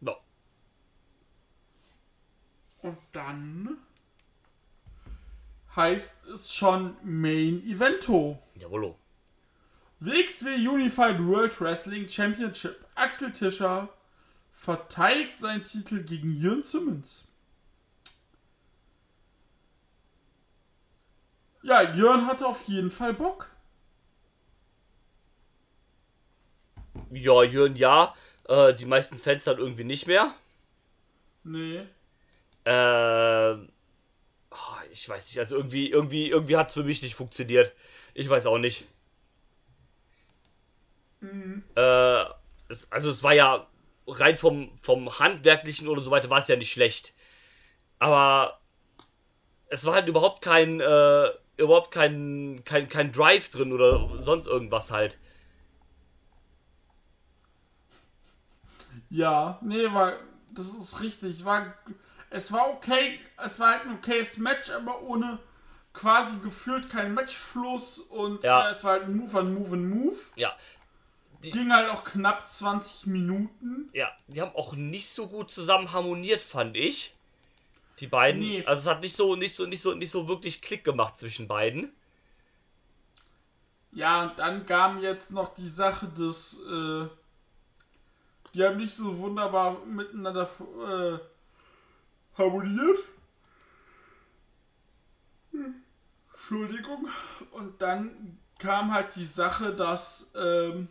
No. 0.00 0.16
Und 2.80 2.96
dann 3.12 3.76
heißt 5.76 6.24
es 6.26 6.52
schon 6.52 6.96
Main 7.02 7.62
Evento. 7.64 8.38
Jawollo. 8.54 8.96
WXW 10.00 10.68
Unified 10.68 11.18
World 11.20 11.60
Wrestling 11.60 12.08
Championship. 12.08 12.86
Axel 12.94 13.32
Tischer 13.32 13.88
verteidigt 14.50 15.38
seinen 15.40 15.62
Titel 15.62 16.02
gegen 16.04 16.34
Jürgen 16.34 16.62
Simmons. 16.62 17.24
Ja, 21.62 21.82
Jörn 21.92 22.26
hatte 22.26 22.46
auf 22.46 22.62
jeden 22.68 22.90
Fall 22.90 23.14
Bock. 23.14 23.50
Ja, 27.10 27.42
Jürgen, 27.42 27.76
ja. 27.76 28.14
Äh, 28.48 28.74
die 28.74 28.86
meisten 28.86 29.18
Fans 29.18 29.46
halt 29.46 29.58
irgendwie 29.58 29.84
nicht 29.84 30.06
mehr. 30.06 30.32
Nee. 31.44 31.86
Ähm. 32.64 33.68
Oh, 34.50 34.56
ich 34.90 35.08
weiß 35.08 35.28
nicht, 35.28 35.38
also 35.38 35.56
irgendwie, 35.56 35.90
irgendwie, 35.90 36.28
irgendwie 36.28 36.56
hat 36.56 36.68
es 36.68 36.74
für 36.74 36.84
mich 36.84 37.02
nicht 37.02 37.14
funktioniert. 37.14 37.74
Ich 38.14 38.28
weiß 38.28 38.46
auch 38.46 38.58
nicht. 38.58 38.86
Äh, 41.76 42.24
es, 42.68 42.90
also 42.90 43.10
es 43.10 43.22
war 43.22 43.34
ja 43.34 43.66
rein 44.06 44.36
vom, 44.36 44.70
vom 44.80 45.18
Handwerklichen 45.18 45.88
oder 45.88 46.02
so 46.02 46.10
weiter 46.10 46.30
war 46.30 46.38
es 46.38 46.48
ja 46.48 46.56
nicht 46.56 46.72
schlecht. 46.72 47.14
Aber 47.98 48.60
es 49.68 49.84
war 49.84 49.94
halt 49.94 50.08
überhaupt 50.08 50.42
kein, 50.42 50.80
äh, 50.80 51.28
überhaupt 51.56 51.90
kein, 51.90 52.62
kein, 52.64 52.88
kein 52.88 53.12
Drive 53.12 53.50
drin 53.50 53.72
oder 53.72 54.20
sonst 54.20 54.46
irgendwas 54.46 54.90
halt. 54.90 55.18
Ja, 59.10 59.58
nee, 59.62 59.92
war, 59.92 60.18
das 60.54 60.68
ist 60.68 61.00
richtig. 61.00 61.44
War, 61.44 61.74
es 62.30 62.52
war 62.52 62.68
okay, 62.70 63.18
es 63.42 63.58
war 63.58 63.72
halt 63.72 63.86
ein 63.86 63.94
okayes 63.96 64.36
Match, 64.38 64.70
aber 64.70 65.02
ohne 65.02 65.38
quasi 65.92 66.36
gefühlt 66.42 66.88
kein 66.90 67.14
Matchfluss 67.14 67.98
und 67.98 68.44
Ja. 68.44 68.68
äh, 68.68 68.72
es 68.72 68.84
war 68.84 68.92
halt 68.92 69.04
ein 69.04 69.16
Move 69.16 69.38
an 69.38 69.54
Move 69.54 69.72
an 69.74 69.88
Move. 69.88 70.18
Ja, 70.36 70.54
Ging 71.40 71.72
halt 71.72 71.88
auch 71.90 72.02
knapp 72.04 72.48
20 72.48 73.06
Minuten. 73.06 73.88
ja, 73.92 74.10
die 74.26 74.40
haben 74.40 74.54
auch 74.56 74.74
nicht 74.74 75.08
so 75.08 75.28
gut 75.28 75.50
zusammen 75.52 75.92
harmoniert, 75.92 76.40
fand 76.42 76.76
ich. 76.76 77.14
Die 78.00 78.08
beiden. 78.08 78.40
Nee. 78.40 78.64
Also 78.66 78.88
es 78.90 78.94
hat 78.96 79.02
nicht 79.02 79.14
so, 79.16 79.36
nicht 79.36 79.54
so, 79.54 79.66
nicht 79.66 79.80
so, 79.80 79.94
nicht 79.94 80.10
so 80.10 80.26
wirklich 80.28 80.60
Klick 80.62 80.82
gemacht 80.84 81.16
zwischen 81.16 81.46
beiden. 81.48 81.92
Ja, 83.92 84.24
und 84.24 84.38
dann 84.38 84.66
kam 84.66 85.00
jetzt 85.00 85.30
noch 85.30 85.54
die 85.54 85.68
Sache 85.68 86.06
des, 86.08 86.54
äh, 86.60 87.06
die 88.54 88.62
haben 88.64 88.76
nicht 88.76 88.94
so 88.94 89.16
wunderbar 89.18 89.84
miteinander 89.84 90.42
äh, 90.42 91.18
harmoniert. 92.38 92.98
Hm, 95.52 95.82
Entschuldigung. 96.32 97.08
Und 97.50 97.82
dann 97.82 98.38
kam 98.58 98.92
halt 98.92 99.14
die 99.16 99.26
Sache, 99.26 99.74
dass, 99.74 100.30
ähm, 100.34 100.88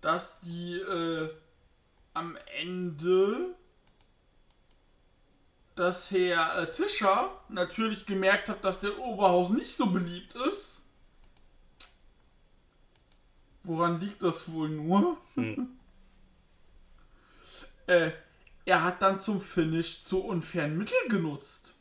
dass 0.00 0.40
die 0.40 0.76
äh, 0.76 1.30
am 2.14 2.36
Ende 2.58 3.54
dass 5.74 6.10
Herr 6.10 6.58
äh, 6.58 6.70
Tischer 6.70 7.40
natürlich 7.48 8.06
gemerkt 8.06 8.48
hat, 8.48 8.64
dass 8.64 8.80
der 8.80 8.98
Oberhausen 8.98 9.56
nicht 9.56 9.74
so 9.74 9.86
beliebt 9.86 10.34
ist. 10.48 10.82
Woran 13.64 13.98
liegt 13.98 14.22
das 14.22 14.50
wohl 14.52 14.68
nur? 14.68 15.16
äh, 17.86 18.10
er 18.64 18.82
hat 18.82 19.02
dann 19.02 19.20
zum 19.20 19.40
Finish 19.40 20.04
zu 20.04 20.24
unfairen 20.24 20.76
Mitteln 20.76 21.08
genutzt. 21.08 21.74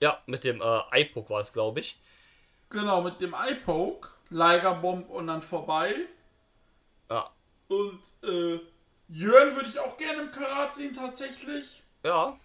Ja, 0.00 0.22
mit 0.26 0.44
dem 0.44 0.62
äh, 0.62 1.00
iPoke 1.02 1.30
war 1.30 1.40
es, 1.40 1.52
glaube 1.52 1.80
ich. 1.80 1.98
Genau, 2.70 3.02
mit 3.02 3.20
dem 3.20 3.34
Eye-Poke, 3.34 4.08
Ligerbomb 4.30 5.08
und 5.08 5.26
dann 5.26 5.42
vorbei. 5.42 5.94
Ja. 7.10 7.30
Und 7.68 8.00
äh, 8.22 8.60
Jörn 9.08 9.56
würde 9.56 9.68
ich 9.68 9.78
auch 9.78 9.96
gerne 9.96 10.22
im 10.22 10.30
Karat 10.30 10.74
sehen, 10.74 10.92
tatsächlich. 10.92 11.82
Ja. 12.04 12.36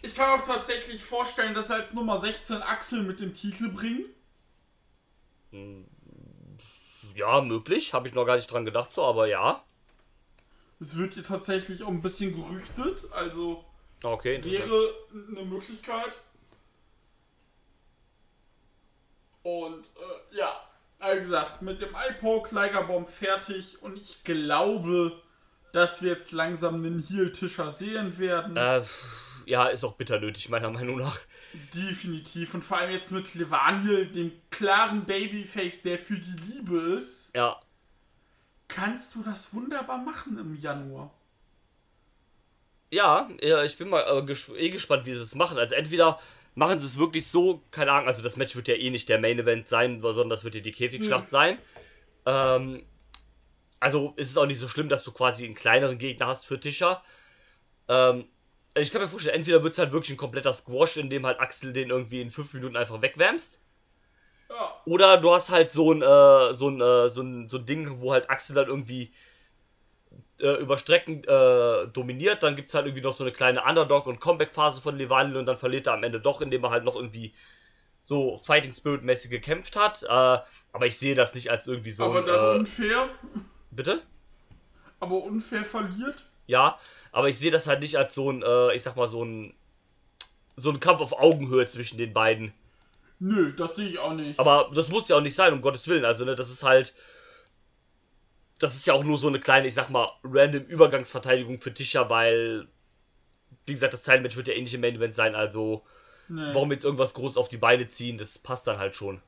Ich 0.00 0.14
kann 0.14 0.38
auch 0.38 0.44
tatsächlich 0.44 1.02
vorstellen, 1.02 1.54
dass 1.54 1.70
er 1.70 1.76
als 1.76 1.92
Nummer 1.92 2.20
16 2.20 2.62
Axel 2.62 3.02
mit 3.02 3.18
dem 3.18 3.34
Titel 3.34 3.68
bringen. 3.68 4.04
Ja, 7.14 7.40
möglich. 7.40 7.94
Habe 7.94 8.06
ich 8.06 8.14
noch 8.14 8.24
gar 8.24 8.36
nicht 8.36 8.50
dran 8.50 8.64
gedacht, 8.64 8.94
so, 8.94 9.04
aber 9.04 9.26
ja. 9.26 9.64
Es 10.80 10.96
wird 10.96 11.14
hier 11.14 11.24
tatsächlich 11.24 11.82
auch 11.82 11.88
ein 11.88 12.00
bisschen 12.02 12.34
gerüchtet, 12.34 13.04
also 13.12 13.64
Okay, 14.02 14.36
interessant. 14.36 14.70
wäre 14.70 14.94
eine 15.36 15.44
Möglichkeit. 15.44 16.12
Und 19.42 19.86
äh, 19.86 20.36
ja, 20.36 20.60
wie 21.12 21.18
gesagt, 21.18 21.62
mit 21.62 21.80
dem 21.80 21.90
iPoke, 22.10 22.54
Ligerbomb 22.54 23.08
fertig 23.08 23.82
und 23.82 23.96
ich 23.96 24.22
glaube, 24.24 25.20
dass 25.72 26.02
wir 26.02 26.12
jetzt 26.12 26.32
langsam 26.32 26.82
den 26.82 27.02
Heel-Tischer 27.02 27.70
sehen 27.70 28.16
werden. 28.18 28.56
Äh, 28.56 28.82
ja, 29.46 29.66
ist 29.68 29.84
auch 29.84 29.94
bitter 29.94 30.20
nötig, 30.20 30.48
meiner 30.50 30.70
Meinung 30.70 30.98
nach. 30.98 31.18
Definitiv. 31.74 32.54
Und 32.54 32.62
vor 32.62 32.78
allem 32.78 32.90
jetzt 32.90 33.10
mit 33.10 33.34
Levaniel, 33.34 34.06
dem 34.06 34.32
klaren 34.50 35.04
Babyface, 35.04 35.82
der 35.82 35.98
für 35.98 36.18
die 36.18 36.36
Liebe 36.52 36.76
ist, 36.78 37.34
Ja, 37.34 37.58
kannst 38.68 39.14
du 39.14 39.22
das 39.22 39.52
wunderbar 39.52 39.98
machen 39.98 40.38
im 40.38 40.54
Januar. 40.54 41.12
Ja, 42.90 43.28
ja, 43.42 43.64
ich 43.64 43.76
bin 43.76 43.88
mal 43.88 44.04
äh, 44.06 44.22
ges 44.22 44.48
eh 44.50 44.70
gespannt, 44.70 45.04
wie 45.06 45.14
sie 45.14 45.20
es 45.20 45.34
machen. 45.34 45.58
Also 45.58 45.74
entweder 45.74 46.18
machen 46.54 46.80
sie 46.80 46.86
es 46.86 46.98
wirklich 46.98 47.26
so, 47.28 47.62
keine 47.70 47.92
Ahnung, 47.92 48.08
also 48.08 48.22
das 48.22 48.36
Match 48.36 48.56
wird 48.56 48.68
ja 48.68 48.74
eh 48.74 48.90
nicht 48.90 49.08
der 49.08 49.18
Main 49.18 49.38
Event 49.38 49.68
sein, 49.68 50.00
sondern 50.00 50.30
das 50.30 50.44
wird 50.44 50.54
ja 50.54 50.60
die 50.60 50.72
Käfigschlacht 50.72 51.30
sein. 51.30 51.58
Ähm, 52.24 52.84
also 53.80 54.14
ist 54.16 54.30
es 54.30 54.36
auch 54.36 54.46
nicht 54.46 54.58
so 54.58 54.68
schlimm, 54.68 54.88
dass 54.88 55.04
du 55.04 55.12
quasi 55.12 55.44
einen 55.44 55.54
kleineren 55.54 55.98
Gegner 55.98 56.26
hast 56.26 56.46
für 56.46 56.58
Tischer. 56.58 57.02
Ähm, 57.88 58.26
also 58.74 58.86
ich 58.86 58.90
kann 58.90 59.02
mir 59.02 59.08
vorstellen, 59.08 59.36
entweder 59.36 59.62
wird 59.62 59.72
es 59.72 59.78
halt 59.78 59.92
wirklich 59.92 60.10
ein 60.10 60.16
kompletter 60.16 60.52
Squash, 60.52 60.96
in 60.96 61.10
dem 61.10 61.26
halt 61.26 61.40
Axel 61.40 61.72
den 61.72 61.90
irgendwie 61.90 62.20
in 62.20 62.30
fünf 62.30 62.52
Minuten 62.54 62.76
einfach 62.76 63.02
wegwärmst. 63.02 63.60
Oder 64.88 65.18
du 65.18 65.32
hast 65.32 65.50
halt 65.50 65.70
so 65.72 65.92
ein, 65.92 66.02
äh, 66.02 66.54
so 66.54 66.68
ein, 66.68 66.80
äh, 66.80 67.08
so 67.10 67.20
ein, 67.22 67.48
so 67.48 67.58
ein 67.58 67.66
Ding, 67.66 68.00
wo 68.00 68.12
halt 68.12 68.30
Axel 68.30 68.54
dann 68.56 68.68
irgendwie 68.68 69.12
äh, 70.40 70.54
über 70.60 70.78
Strecken 70.78 71.22
äh, 71.24 71.88
dominiert. 71.92 72.42
Dann 72.42 72.56
gibt 72.56 72.68
es 72.68 72.74
halt 72.74 72.86
irgendwie 72.86 73.02
noch 73.02 73.12
so 73.12 73.24
eine 73.24 73.32
kleine 73.32 73.62
Underdog- 73.64 74.06
und 74.06 74.20
Comeback-Phase 74.20 74.80
von 74.80 74.96
Levanil 74.96 75.36
und 75.36 75.46
dann 75.46 75.56
verliert 75.56 75.86
er 75.86 75.94
am 75.94 76.04
Ende 76.04 76.20
doch, 76.20 76.40
indem 76.40 76.64
er 76.64 76.70
halt 76.70 76.84
noch 76.84 76.94
irgendwie 76.96 77.34
so 78.02 78.36
Fighting 78.36 78.72
Spirit-mäßig 78.72 79.30
gekämpft 79.30 79.76
hat. 79.76 80.02
Äh, 80.04 80.06
aber 80.72 80.86
ich 80.86 80.98
sehe 80.98 81.14
das 81.14 81.34
nicht 81.34 81.50
als 81.50 81.66
irgendwie 81.66 81.90
so 81.90 82.04
Aber 82.04 82.20
ein. 82.20 82.26
dann 82.26 82.56
Äh, 82.56 82.58
unfair. 82.60 83.08
bitte? 83.70 84.02
Aber 85.00 85.22
unfair 85.22 85.64
verliert. 85.64 86.26
Ja, 86.46 86.78
aber 87.12 87.28
ich 87.28 87.38
sehe 87.38 87.50
das 87.50 87.66
halt 87.66 87.80
nicht 87.80 87.96
als 87.96 88.14
so 88.14 88.30
ein, 88.32 88.42
ich 88.74 88.82
sag 88.82 88.96
mal, 88.96 89.06
so 89.08 89.22
ein. 89.24 89.54
So 90.56 90.70
ein 90.70 90.80
Kampf 90.80 91.00
auf 91.00 91.12
Augenhöhe 91.12 91.66
zwischen 91.66 91.98
den 91.98 92.12
beiden. 92.12 92.52
Nö, 93.20 93.52
das 93.52 93.76
sehe 93.76 93.88
ich 93.88 93.98
auch 93.98 94.14
nicht. 94.14 94.38
Aber 94.38 94.70
das 94.74 94.90
muss 94.90 95.08
ja 95.08 95.16
auch 95.16 95.20
nicht 95.20 95.34
sein, 95.34 95.52
um 95.52 95.60
Gottes 95.60 95.88
Willen. 95.88 96.04
Also, 96.04 96.24
ne, 96.24 96.36
das 96.36 96.50
ist 96.50 96.62
halt. 96.62 96.94
Das 98.58 98.74
ist 98.74 98.86
ja 98.86 98.94
auch 98.94 99.04
nur 99.04 99.18
so 99.18 99.28
eine 99.28 99.40
kleine, 99.40 99.68
ich 99.68 99.74
sag 99.74 99.88
mal, 99.90 100.08
random 100.24 100.64
Übergangsverteidigung 100.64 101.60
für 101.60 101.74
Tischer, 101.74 102.08
weil. 102.10 102.68
Wie 103.66 103.74
gesagt, 103.74 103.92
das 103.92 104.02
Teilmatch 104.02 104.36
wird 104.36 104.48
ja 104.48 104.54
ähnlich 104.54 104.74
im 104.74 104.80
Main 104.80 104.96
Event 104.96 105.14
sein, 105.14 105.34
also. 105.34 105.84
nee. 106.28 106.54
Warum 106.54 106.72
jetzt 106.72 106.84
irgendwas 106.84 107.14
groß 107.14 107.36
auf 107.36 107.48
die 107.48 107.58
Beine 107.58 107.88
ziehen, 107.88 108.18
das 108.18 108.38
passt 108.38 108.66
dann 108.66 108.78
halt 108.78 108.94
schon. 108.94 109.20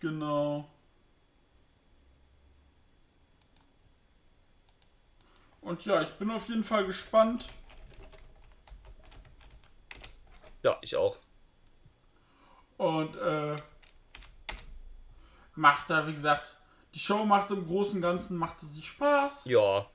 Genau. 0.00 0.68
Und 5.60 5.84
ja, 5.84 6.00
ich 6.00 6.10
bin 6.10 6.30
auf 6.30 6.48
jeden 6.48 6.62
Fall 6.62 6.86
gespannt. 6.86 7.48
Ja, 10.66 10.76
ich 10.80 10.96
auch. 10.96 11.16
Und 12.76 13.14
äh, 13.14 13.54
macht 15.54 15.88
da, 15.88 16.08
wie 16.08 16.12
gesagt, 16.12 16.56
die 16.92 16.98
Show 16.98 17.24
macht 17.24 17.52
im 17.52 17.64
Großen 17.64 17.94
und 17.94 18.02
Ganzen, 18.02 18.36
machte 18.36 18.66
sie 18.66 18.82
Spaß. 18.82 19.42
Ja. 19.44 19.86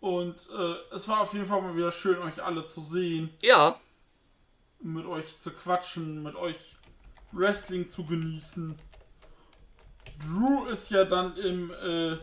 Und 0.00 0.34
äh, 0.50 0.94
es 0.96 1.06
war 1.06 1.20
auf 1.20 1.32
jeden 1.32 1.46
Fall 1.46 1.62
mal 1.62 1.76
wieder 1.76 1.92
schön, 1.92 2.18
euch 2.18 2.42
alle 2.42 2.66
zu 2.66 2.80
sehen, 2.80 3.30
Ja. 3.40 3.76
mit 4.80 5.06
euch 5.06 5.38
zu 5.38 5.52
quatschen, 5.52 6.24
mit 6.24 6.34
euch 6.34 6.74
Wrestling 7.30 7.88
zu 7.88 8.04
genießen. 8.04 8.76
Drew 10.18 10.64
ist 10.66 10.90
ja 10.90 11.04
dann 11.04 11.36
im 11.36 11.70
äh, 11.70 12.16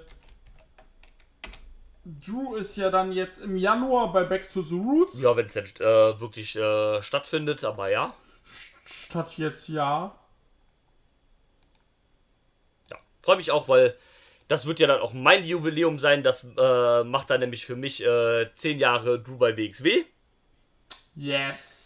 Drew 2.22 2.56
ist 2.56 2.76
ja 2.76 2.90
dann 2.90 3.12
jetzt 3.12 3.40
im 3.40 3.58
Januar 3.58 4.12
bei 4.12 4.24
Back 4.24 4.50
to 4.52 4.62
the 4.62 4.76
Roots. 4.76 5.22
Ja, 5.22 5.36
wenn 5.36 5.46
es 5.46 5.54
jetzt 5.54 5.80
äh, 5.80 6.20
wirklich 6.20 6.56
äh, 6.56 7.02
stattfindet, 7.02 7.64
aber 7.64 7.90
ja. 7.90 8.14
Statt 8.86 9.38
jetzt 9.38 9.68
ja. 9.68 10.16
Ja. 12.90 12.98
Freue 13.22 13.38
mich 13.38 13.52
auch, 13.52 13.68
weil 13.68 13.96
das 14.48 14.66
wird 14.66 14.80
ja 14.80 14.88
dann 14.88 15.02
auch 15.02 15.14
mein 15.14 15.44
Jubiläum 15.44 16.00
sein. 16.00 16.24
Das 16.24 16.48
äh, 16.58 17.04
macht 17.04 17.30
dann 17.30 17.42
nämlich 17.42 17.66
für 17.66 17.76
mich 17.76 18.04
äh, 18.04 18.50
10 18.54 18.80
Jahre 18.80 19.22
Drew 19.22 19.38
bei 19.38 19.56
WXW. 19.56 20.06
Yes. 21.16 21.80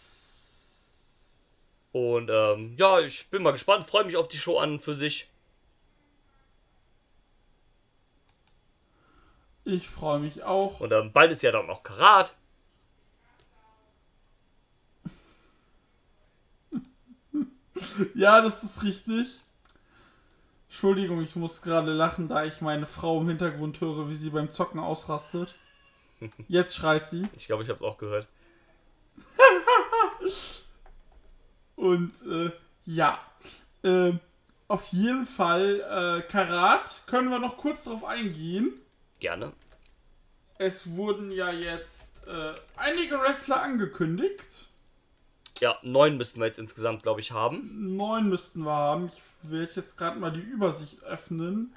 Und 1.92 2.30
ähm, 2.30 2.74
ja, 2.78 3.00
ich 3.00 3.28
bin 3.28 3.42
mal 3.42 3.52
gespannt, 3.52 3.84
freue 3.84 4.04
mich 4.04 4.16
auf 4.16 4.28
die 4.28 4.38
Show 4.38 4.58
an 4.58 4.80
für 4.80 4.94
sich. 4.94 5.28
Ich 9.64 9.88
freue 9.88 10.18
mich 10.18 10.42
auch. 10.42 10.80
Und 10.80 10.92
ähm, 10.92 11.10
bald 11.12 11.32
ist 11.32 11.42
ja 11.42 11.50
dann 11.52 11.66
noch 11.66 11.82
Karat. 11.82 12.34
Ja, 18.14 18.40
das 18.40 18.62
ist 18.62 18.82
richtig. 18.82 19.42
Entschuldigung, 20.68 21.22
ich 21.22 21.36
muss 21.36 21.62
gerade 21.62 21.92
lachen, 21.92 22.28
da 22.28 22.44
ich 22.44 22.60
meine 22.60 22.86
Frau 22.86 23.20
im 23.20 23.28
Hintergrund 23.28 23.80
höre, 23.80 24.10
wie 24.10 24.16
sie 24.16 24.30
beim 24.30 24.50
Zocken 24.50 24.80
ausrastet. 24.80 25.54
Jetzt 26.48 26.74
schreit 26.74 27.08
sie. 27.08 27.28
Ich 27.36 27.46
glaube, 27.46 27.62
ich 27.62 27.68
habe 27.68 27.76
es 27.76 27.84
auch 27.84 27.98
gehört. 27.98 28.26
Und 31.76 32.22
äh, 32.26 32.50
ja, 32.86 33.20
äh, 33.82 34.12
auf 34.68 34.88
jeden 34.88 35.26
Fall 35.26 35.80
äh, 35.80 36.28
Karat 36.28 37.02
können 37.06 37.30
wir 37.30 37.38
noch 37.38 37.56
kurz 37.56 37.84
darauf 37.84 38.04
eingehen. 38.04 38.72
Gerne. 39.24 39.54
Es 40.58 40.96
wurden 40.96 41.32
ja 41.32 41.50
jetzt 41.50 42.26
äh, 42.26 42.54
einige 42.76 43.18
Wrestler 43.18 43.62
angekündigt. 43.62 44.68
Ja, 45.60 45.78
neun 45.80 46.18
müssten 46.18 46.40
wir 46.40 46.46
jetzt 46.46 46.58
insgesamt, 46.58 47.02
glaube 47.04 47.22
ich, 47.22 47.32
haben. 47.32 47.96
Neun 47.96 48.28
müssten 48.28 48.64
wir 48.64 48.72
haben. 48.72 49.06
Ich 49.06 49.22
werde 49.50 49.72
jetzt 49.76 49.96
gerade 49.96 50.20
mal 50.20 50.30
die 50.30 50.42
Übersicht 50.42 51.02
öffnen. 51.04 51.74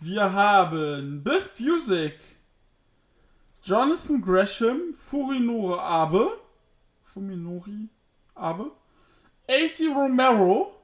Wir 0.00 0.32
haben 0.32 1.22
Biff 1.22 1.52
Busick, 1.56 2.18
Jonathan 3.62 4.20
Gresham, 4.20 4.92
Furinore 4.94 5.80
Abe, 5.80 6.36
Fuminori 7.04 7.88
Abe, 8.34 8.72
AC 9.46 9.82
Romero. 9.94 10.74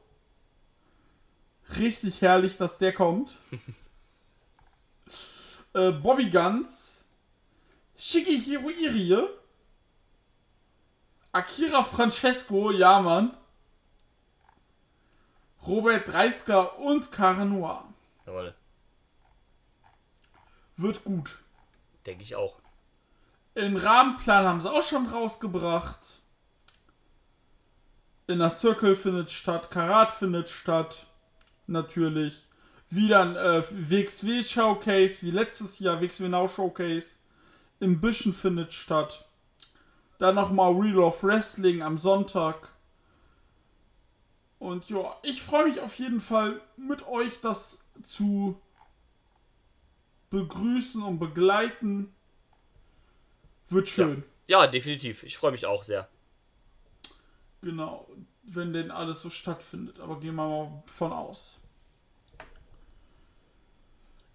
Richtig 1.77 2.23
herrlich, 2.23 2.57
dass 2.57 2.79
der 2.79 2.93
kommt. 2.93 3.41
äh, 5.77 5.93
Bobby 5.93 6.31
Guns, 6.31 7.05
Shigehiro 7.97 8.71
Irie, 8.71 9.29
Akira 11.33 11.83
Francesco, 11.83 12.71
ja 12.71 13.01
Mann. 13.01 13.37
Robert 15.67 16.11
Dreisker 16.11 16.79
und 16.79 17.11
Karen 17.11 17.51
Noir. 17.51 17.85
Jawohl, 18.25 18.55
Wird 20.77 21.05
gut. 21.05 21.39
denke 22.07 22.23
ich 22.23 22.37
auch. 22.37 22.61
Den 23.57 23.77
Rahmenplan 23.77 24.47
haben 24.47 24.61
sie 24.61 24.71
auch 24.71 24.83
schon 24.83 25.07
rausgebracht. 25.07 26.21
Inner 28.29 28.51
Circle 28.51 28.95
findet 28.97 29.31
statt, 29.31 29.71
Karat 29.71 30.13
findet 30.13 30.49
statt. 30.49 31.07
Natürlich. 31.67 32.47
Wieder 32.89 33.23
ein 33.23 33.37
äh, 33.37 33.63
WXW 33.71 34.43
Showcase, 34.43 35.23
wie 35.23 35.31
letztes 35.31 35.79
Jahr 35.79 36.01
WXW 36.01 36.29
Now 36.29 36.49
Showcase. 36.49 37.19
Im 37.81 38.01
Bischen 38.01 38.33
findet 38.33 38.73
statt. 38.73 39.29
Dann 40.19 40.35
nochmal 40.35 40.73
Real 40.73 40.99
of 40.99 41.23
Wrestling 41.23 41.83
am 41.83 41.99
Sonntag. 41.99 42.71
Und 44.59 44.89
ja, 44.89 45.17
ich 45.23 45.43
freue 45.43 45.67
mich 45.67 45.81
auf 45.81 45.99
jeden 45.99 46.21
Fall 46.21 46.61
mit 46.77 47.07
euch 47.07 47.41
das 47.41 47.85
zu 48.03 48.61
begrüßen 50.31 51.03
und 51.03 51.19
begleiten. 51.19 52.15
Wird 53.69 53.89
schön. 53.89 54.25
Ja, 54.47 54.67
definitiv. 54.67 55.23
Ich 55.25 55.37
freue 55.37 55.53
mich 55.53 55.67
auch 55.67 55.85
sehr. 55.85 56.09
Genau, 57.63 58.09
wenn 58.45 58.73
denn 58.73 58.91
alles 58.91 59.23
so 59.23 59.31
stattfindet. 59.31 60.01
Aber 60.01 60.21
gehen 60.21 60.37
wir 60.37 60.49
mal 60.49 60.83
von 60.87 61.13
aus. 61.13 61.61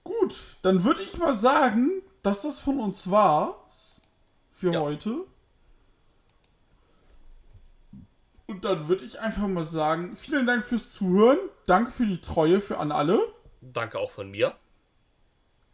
Gut, 0.03 0.57
dann 0.61 0.83
würde 0.83 1.03
ich 1.03 1.17
mal 1.17 1.33
sagen, 1.33 2.01
dass 2.23 2.41
das 2.41 2.59
von 2.59 2.79
uns 2.79 3.09
war 3.09 3.67
für 4.51 4.73
Ja. 4.73 4.81
heute. 4.81 5.25
Und 8.47 8.65
dann 8.65 8.87
würde 8.87 9.05
ich 9.05 9.19
einfach 9.19 9.47
mal 9.47 9.63
sagen, 9.63 10.15
vielen 10.15 10.45
Dank 10.45 10.63
fürs 10.63 10.91
Zuhören. 10.91 11.37
Danke 11.67 11.91
für 11.91 12.05
die 12.05 12.19
Treue 12.19 12.59
für 12.59 12.79
an 12.79 12.91
alle. 12.91 13.19
Danke 13.61 13.97
auch 13.99 14.11
von 14.11 14.29
mir. 14.29 14.53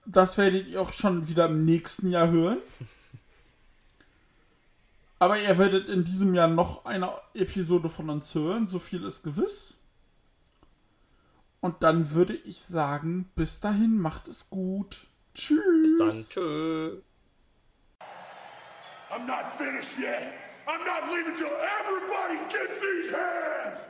Das 0.05 0.37
werdet 0.37 0.67
ihr 0.67 0.81
auch 0.81 0.93
schon 0.93 1.27
wieder 1.27 1.47
im 1.47 1.59
nächsten 1.59 2.11
Jahr 2.11 2.29
hören. 2.29 2.59
Aber 5.19 5.39
ihr 5.39 5.57
werdet 5.57 5.89
in 5.89 6.03
diesem 6.03 6.35
Jahr 6.35 6.47
noch 6.47 6.85
eine 6.85 7.11
Episode 7.33 7.89
von 7.89 8.09
uns 8.11 8.35
hören, 8.35 8.67
so 8.67 8.77
viel 8.77 9.03
ist 9.03 9.23
gewiss. 9.23 9.73
Und 11.59 11.83
dann 11.83 12.11
würde 12.11 12.33
ich 12.33 12.61
sagen, 12.61 13.31
bis 13.35 13.59
dahin 13.59 13.97
macht 13.97 14.27
es 14.27 14.49
gut. 14.49 15.07
Tschüss. 15.33 15.61
Bis 15.81 15.97
dann. 15.97 16.23
Tschö. 16.23 17.01
I'm 19.09 19.25
not 19.25 19.57
finished 19.57 19.97
yet. 19.97 20.33
I'm 20.67 20.83
not 20.85 21.09
leaving 21.11 21.33
till 21.35 21.47
everybody 21.47 22.39
gets 22.49 22.81
these 22.81 23.11
hands. 23.11 23.89